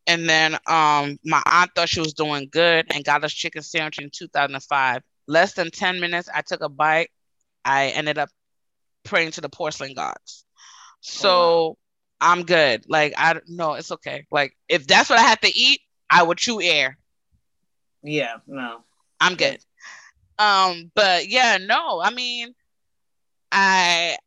And 0.08 0.28
then 0.28 0.56
um, 0.68 1.18
my 1.24 1.41
aunt 1.45 1.72
thought 1.76 1.89
she 1.89 2.00
was 2.00 2.14
doing 2.14 2.50
good 2.52 2.88
and 2.93 3.04
got 3.04 3.24
us 3.24 3.34
chicken 3.34 3.62
sandwich 3.62 4.00
in 4.00 4.10
2005. 4.12 5.02
Less 5.28 5.54
than 5.54 5.70
10 5.70 6.00
minutes, 6.00 6.30
I 6.34 6.41
took 6.41 6.62
a 6.62 6.70
bite. 6.70 7.10
I 7.64 7.89
ended 7.89 8.18
up 8.18 8.30
praying 9.04 9.32
to 9.32 9.42
the 9.42 9.50
porcelain 9.50 9.93
gods. 9.93 10.46
So 11.01 11.30
oh, 11.30 11.67
wow. 11.67 11.78
I'm 12.21 12.43
good. 12.43 12.86
Like 12.88 13.13
I 13.17 13.39
no, 13.47 13.74
it's 13.74 13.92
okay. 13.92 14.26
Like 14.32 14.55
if 14.67 14.88
that's 14.88 15.09
what 15.09 15.20
I 15.20 15.24
have 15.24 15.39
to 15.42 15.55
eat, 15.55 15.82
I 16.09 16.24
would 16.24 16.38
chew 16.38 16.62
air. 16.62 16.97
Yeah, 18.04 18.38
no. 18.47 18.84
I'm 19.20 19.36
good. 19.36 19.59
Um, 20.38 20.92
but 20.96 21.28
yeah, 21.28 21.58
no, 21.62 22.01
I 22.01 22.12
mean, 22.12 22.54
I 23.51 24.17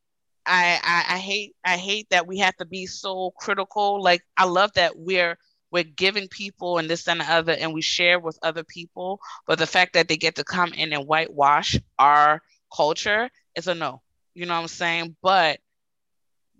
I, 0.44 0.80
I 0.82 1.14
I 1.14 1.18
hate 1.18 1.54
I 1.64 1.76
hate 1.76 2.08
that 2.10 2.26
we 2.26 2.38
have 2.38 2.56
to 2.56 2.64
be 2.64 2.86
so 2.86 3.32
critical. 3.38 4.02
Like 4.02 4.22
I 4.36 4.44
love 4.44 4.72
that 4.74 4.96
we're 4.96 5.38
we're 5.72 5.82
giving 5.82 6.28
people 6.28 6.78
and 6.78 6.88
this 6.88 7.08
and 7.08 7.20
the 7.20 7.24
other 7.24 7.52
and 7.52 7.74
we 7.74 7.82
share 7.82 8.20
with 8.20 8.38
other 8.42 8.62
people 8.62 9.20
but 9.46 9.58
the 9.58 9.66
fact 9.66 9.94
that 9.94 10.08
they 10.08 10.16
get 10.16 10.36
to 10.36 10.44
come 10.44 10.72
in 10.72 10.92
and 10.92 11.06
whitewash 11.06 11.76
our 11.98 12.40
culture 12.74 13.28
is 13.56 13.66
a 13.66 13.74
no 13.74 14.02
you 14.34 14.46
know 14.46 14.54
what 14.54 14.60
i'm 14.60 14.68
saying 14.68 15.16
but 15.22 15.58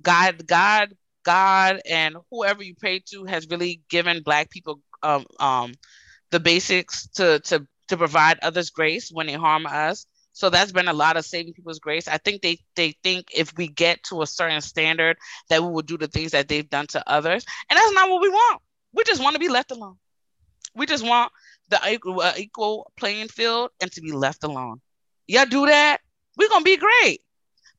god 0.03 0.47
god 0.47 0.95
god 1.25 1.81
and 1.89 2.17
whoever 2.31 2.63
you 2.63 2.75
pray 2.75 3.01
to 3.07 3.25
has 3.25 3.47
really 3.49 3.83
given 3.89 4.23
black 4.23 4.51
people 4.51 4.81
um, 5.03 5.25
um 5.39 5.73
the 6.31 6.41
basics 6.41 7.09
to 7.09 7.39
to 7.41 7.67
to 7.89 7.97
provide 7.97 8.39
others 8.43 8.71
grace 8.71 9.11
when 9.13 9.27
they 9.27 9.35
harm 9.35 9.67
us 9.67 10.07
so 10.33 10.51
that's 10.51 10.73
been 10.73 10.89
a 10.89 10.95
lot 10.95 11.17
of 11.17 11.25
saving 11.27 11.53
people's 11.53 11.79
grace. 11.79 12.09
I 12.09 12.19
think 12.19 12.43
they 12.43 12.59
they 12.75 12.95
think 13.03 13.29
if 13.35 13.53
we 13.57 13.69
get 13.69 14.03
to 14.05 14.23
a 14.23 14.27
certain 14.27 14.63
standard 14.63 15.19
that 15.51 15.63
we 15.63 15.71
will 15.71 15.83
do 15.83 15.99
the 15.99 16.09
things 16.09 16.33
that 16.33 16.49
they've 16.49 16.69
done 16.69 16.87
to 16.89 17.09
others, 17.09 17.45
and 17.69 17.77
that's 17.77 17.93
not 17.93 18.09
what 18.09 18.23
we 18.23 18.31
want. 18.31 18.63
We 18.95 19.05
just 19.05 19.23
want 19.23 19.35
to 19.35 19.41
be 19.41 19.49
left 19.49 19.71
alone. 19.71 19.97
We 20.75 20.87
just 20.87 21.07
want 21.07 21.33
the 21.69 21.81
equal, 21.89 22.21
uh, 22.21 22.33
equal 22.37 22.91
playing 22.97 23.29
field 23.29 23.71
and 23.81 23.91
to 23.93 24.01
be 24.01 24.13
left 24.13 24.45
alone. 24.45 24.81
Y'all 25.27 25.47
do 25.47 25.67
that, 25.67 25.99
we're 26.37 26.49
gonna 26.49 26.65
be 26.65 26.77
great. 26.77 27.23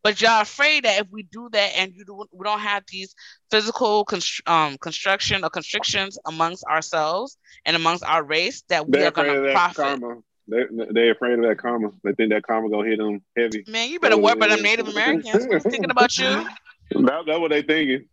But 0.03 0.21
y'all 0.21 0.41
afraid 0.41 0.83
that 0.83 0.99
if 1.01 1.07
we 1.11 1.23
do 1.23 1.47
that 1.53 1.77
and 1.77 1.93
you 1.95 2.03
do, 2.03 2.25
we 2.33 2.43
don't 2.43 2.59
have 2.59 2.83
these 2.89 3.15
physical 3.49 4.03
const- 4.03 4.41
um, 4.47 4.77
construction 4.77 5.45
or 5.45 5.49
constrictions 5.49 6.19
amongst 6.25 6.65
ourselves 6.65 7.37
and 7.65 7.75
amongst 7.77 8.03
our 8.03 8.21
race, 8.21 8.63
that 8.67 8.85
we 8.85 8.97
They're 8.97 9.07
are 9.07 9.11
going 9.11 9.43
to 9.43 9.51
profit. 9.53 9.77
Karma. 9.77 10.17
They 10.45 10.63
they 10.91 11.09
afraid 11.09 11.39
of 11.39 11.45
that 11.45 11.57
karma. 11.57 11.91
They 12.03 12.11
think 12.13 12.31
that 12.31 12.43
karma 12.43 12.69
gonna 12.69 12.89
hit 12.89 12.97
them 12.97 13.21
heavy. 13.37 13.63
Man, 13.65 13.89
you 13.89 13.99
better 14.01 14.17
work 14.17 14.41
for 14.41 14.47
them 14.49 14.61
Native 14.61 14.89
Americans. 14.89 15.63
thinking 15.63 15.89
about 15.89 16.17
you. 16.17 16.45
That, 16.91 17.23
that's 17.25 17.39
what 17.39 17.49
they 17.49 17.63
thinking. 17.63 18.07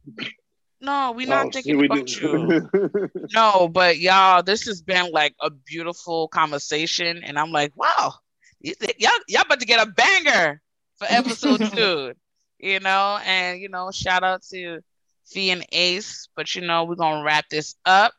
No, 0.81 1.12
we're 1.12 1.28
not 1.28 1.47
oh, 1.47 1.51
thinking 1.51 1.77
we 1.77 1.86
about 1.86 2.20
you. 2.20 2.70
no, 3.35 3.69
but 3.69 3.98
y'all, 3.98 4.43
this 4.43 4.65
has 4.66 4.81
been 4.81 5.12
like 5.12 5.35
a 5.40 5.51
beautiful 5.51 6.28
conversation, 6.28 7.23
and 7.23 7.39
I'm 7.39 7.52
like, 7.52 7.73
wow, 7.77 8.15
y'all, 8.61 9.11
y'all 9.28 9.43
about 9.43 9.61
to 9.61 9.66
get 9.66 9.86
a 9.86 9.90
banger 9.90 10.62
for 10.97 11.07
episode 11.11 11.61
two. 11.74 12.12
You 12.59 12.81
know, 12.81 13.19
and 13.24 13.61
you 13.61 13.69
know, 13.69 13.90
shout 13.90 14.23
out 14.23 14.43
to 14.51 14.81
Fee 15.27 15.51
and 15.51 15.66
Ace. 15.73 16.28
But 16.35 16.55
you 16.55 16.62
know, 16.62 16.85
we're 16.85 16.94
gonna 16.94 17.24
wrap 17.24 17.48
this 17.51 17.74
up. 17.85 18.12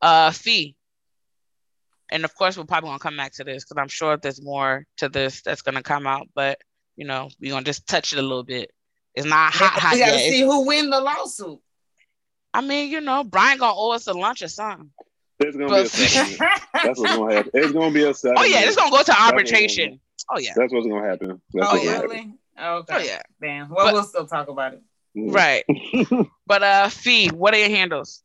Uh, 0.00 0.30
Fee, 0.30 0.76
and 2.10 2.24
of 2.24 2.34
course, 2.34 2.56
we're 2.56 2.64
probably 2.64 2.90
gonna 2.90 2.98
come 3.00 3.16
back 3.16 3.32
to 3.34 3.44
this 3.44 3.64
because 9.16 9.22
I'm 9.22 9.22
sure 9.22 9.22
there's 9.22 9.22
more 9.22 9.22
to 9.22 9.22
this 9.22 9.22
that's 9.22 9.22
gonna 9.22 9.22
come 9.22 9.22
out. 9.22 9.22
But 9.22 9.22
you 9.22 9.22
know, 9.22 9.22
we're 9.22 9.22
gonna 9.22 9.22
just 9.22 9.22
touch 9.22 9.22
it 9.22 9.22
a 9.22 9.22
little 9.22 9.22
bit. 9.22 9.22
It's 9.22 9.26
not 9.26 9.52
hot, 9.54 9.72
hot 9.80 9.94
we 9.94 9.98
gotta 10.00 10.12
yet. 10.12 10.30
see 10.30 10.40
who 10.42 10.66
win 10.66 10.90
the 10.90 11.00
lawsuit. 11.00 11.60
I 12.54 12.60
mean, 12.62 12.90
you 12.90 13.00
know, 13.00 13.24
Brian 13.24 13.58
gonna 13.58 13.74
owe 13.76 13.90
us 13.92 14.06
a 14.06 14.12
lunch 14.12 14.42
or 14.42 14.48
something. 14.48 14.90
There's 15.38 15.56
gonna 15.56 15.68
be 15.68 15.74
a 15.74 15.82
But- 15.82 15.90
settlement. 15.90 16.38
That's 16.72 17.00
what's 17.00 17.16
gonna 17.16 17.34
happen. 17.34 17.50
It's 17.54 17.72
gonna 17.72 17.90
be 17.90 18.04
a 18.04 18.08
Oh 18.36 18.44
yeah, 18.44 18.60
it's 18.64 18.76
gonna 18.76 18.90
go 18.90 19.02
to 19.02 19.22
arbitration. 19.22 20.00
Oh 20.30 20.38
yeah, 20.38 20.52
That's 20.56 20.72
what's 20.72 20.86
gonna 20.86 21.06
happen. 21.06 21.40
That's 21.52 21.68
oh, 21.68 21.72
what's 21.74 21.84
gonna 21.84 22.00
really? 22.02 22.32
Okay. 22.58 22.94
oh 22.94 22.98
yeah, 22.98 23.22
Damn. 23.40 23.68
Well, 23.68 23.86
But- 23.86 23.92
we'll 23.94 24.02
still 24.04 24.26
talk 24.26 24.48
about 24.48 24.74
it. 24.74 24.82
right. 25.14 25.64
But 26.46 26.62
uh, 26.62 26.88
Fee, 26.88 27.28
what 27.28 27.52
are 27.54 27.58
your 27.58 27.68
handles? 27.68 28.22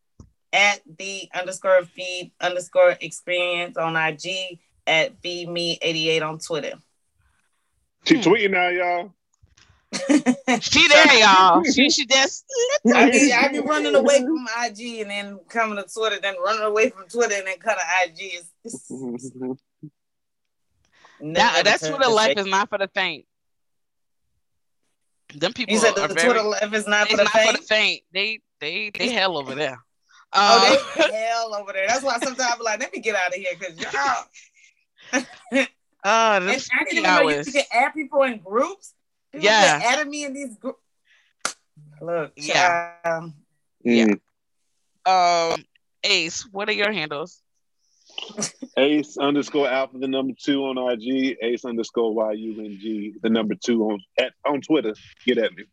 At 0.54 0.82
the 0.98 1.28
underscore 1.34 1.84
feed 1.86 2.32
underscore 2.40 2.96
experience 3.02 3.78
on 3.78 3.96
IG 3.96 4.60
at 4.88 5.20
feed 5.22 5.50
me 5.50 5.78
88 5.82 6.22
on 6.24 6.40
Twitter. 6.40 6.74
She 8.06 8.16
Hmm. 8.16 8.22
tweeting 8.22 8.52
now, 8.52 8.68
y'all. 8.70 9.14
She 10.62 10.88
there, 10.88 11.14
y'all. 11.20 11.64
She 11.74 11.90
she 11.90 12.06
just 12.06 12.46
I 12.94 13.10
be, 13.12 13.34
I 13.34 13.48
be 13.50 13.60
running 13.60 13.94
away 13.96 14.20
from 14.20 14.48
IG 14.66 15.02
and 15.02 15.10
then 15.10 15.40
coming 15.50 15.78
to 15.84 15.86
Twitter, 15.94 16.20
then 16.22 16.36
running 16.44 16.64
away 16.64 16.90
from 16.90 17.08
Twitter 17.10 17.36
and 17.36 17.48
then 17.48 17.58
cut 17.60 17.78
to 17.78 17.84
IG. 18.10 18.20
It's, 18.36 18.50
it's 18.64 18.90
that, 21.22 21.62
that's 21.66 21.82
turn 21.84 21.94
Twitter 21.96 22.10
life 22.12 22.38
is 22.38 22.46
not 22.46 22.70
for 22.70 22.78
the 22.78 22.88
faint. 22.88 23.26
Them 25.36 25.54
people 25.54 25.74
You 25.74 25.80
said 25.80 25.98
are 25.98 26.08
the 26.08 26.14
very, 26.14 26.26
Twitter 26.34 26.44
life 26.48 26.74
is 26.74 26.88
not 26.88 27.08
for 27.10 27.18
the 27.18 27.24
not 27.24 27.32
for 27.32 27.38
faint. 27.40 27.58
the 27.58 27.64
faint. 27.64 28.02
They 28.14 28.40
they 28.60 28.92
they 28.98 29.10
hell 29.10 29.38
over 29.38 29.56
there. 29.56 29.78
Oh, 30.34 30.80
Uh, 30.98 31.02
they 31.10 31.12
hell 31.14 31.54
over 31.54 31.74
there. 31.74 31.88
That's 31.88 32.04
why 32.04 32.18
sometimes 32.20 32.54
I'm 32.54 32.60
like, 32.62 32.80
let 32.80 32.94
me 32.94 33.02
get 33.02 33.16
out 33.18 33.28
of 33.28 33.34
here 33.34 33.52
because 33.60 33.78
y'all. 33.78 34.24
uh, 35.12 35.20
And 35.52 35.66
I 36.06 36.40
didn't 36.40 36.62
spooky 36.62 36.92
even 36.92 37.04
know 37.04 37.22
you 37.24 37.36
hours. 37.36 37.48
could 37.52 37.64
add 37.74 37.94
people 37.94 38.24
in 38.24 38.38
groups. 38.40 38.94
People 39.32 39.46
Yeah. 39.46 39.80
that 39.80 39.84
added 39.98 40.08
me 40.10 40.26
in 40.26 40.34
these 40.34 40.58
groups. 40.58 40.80
Look, 42.02 42.34
Yeah. 42.36 42.96
child, 43.04 43.34
Yeah. 43.84 44.06
Mm. 45.06 45.54
Um, 45.54 45.66
Ace, 46.04 46.48
what 46.52 46.68
are 46.70 46.74
your 46.74 46.92
handles? 46.92 47.42
Ace 48.78 49.18
underscore 49.18 49.68
alpha 49.70 49.98
the 49.98 50.08
number 50.08 50.34
two 50.38 50.66
on 50.66 50.78
IG. 50.78 51.38
Ace 51.42 51.64
underscore 51.66 52.14
Y 52.14 52.32
U 52.34 52.66
N 52.66 52.78
G 52.82 53.14
the 53.22 53.30
number 53.30 53.56
two 53.56 53.84
on 53.84 54.00
at 54.20 54.34
on 54.46 54.62
Twitter. 54.62 54.94
Get 55.26 55.38
at 55.38 55.54
me. 55.54 55.64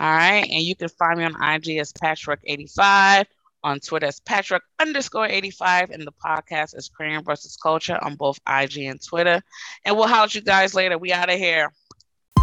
All 0.00 0.12
right. 0.12 0.42
And 0.50 0.62
you 0.62 0.76
can 0.76 0.88
find 0.88 1.18
me 1.18 1.24
on 1.24 1.34
IG 1.42 1.78
as 1.78 1.92
Patchwork85, 1.92 3.26
on 3.62 3.80
Twitter 3.80 4.06
as 4.06 4.20
Patchwork 4.20 4.62
underscore 4.80 5.26
85, 5.26 5.90
and 5.90 6.04
the 6.06 6.12
podcast 6.12 6.76
is 6.76 6.90
Korean 6.94 7.22
versus 7.24 7.56
Culture 7.56 7.98
on 8.02 8.16
both 8.16 8.38
IG 8.46 8.84
and 8.84 9.00
Twitter. 9.02 9.40
And 9.84 9.96
we'll 9.96 10.08
house 10.08 10.34
you 10.34 10.40
guys 10.42 10.74
later. 10.74 10.98
We 10.98 11.12
out 11.12 11.30
of 11.30 11.38
here. 11.38 11.72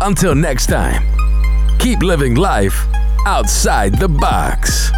Until 0.03 0.33
next 0.33 0.65
time, 0.65 1.03
keep 1.77 2.01
living 2.01 2.33
life 2.33 2.87
outside 3.27 3.99
the 3.99 4.09
box. 4.09 4.89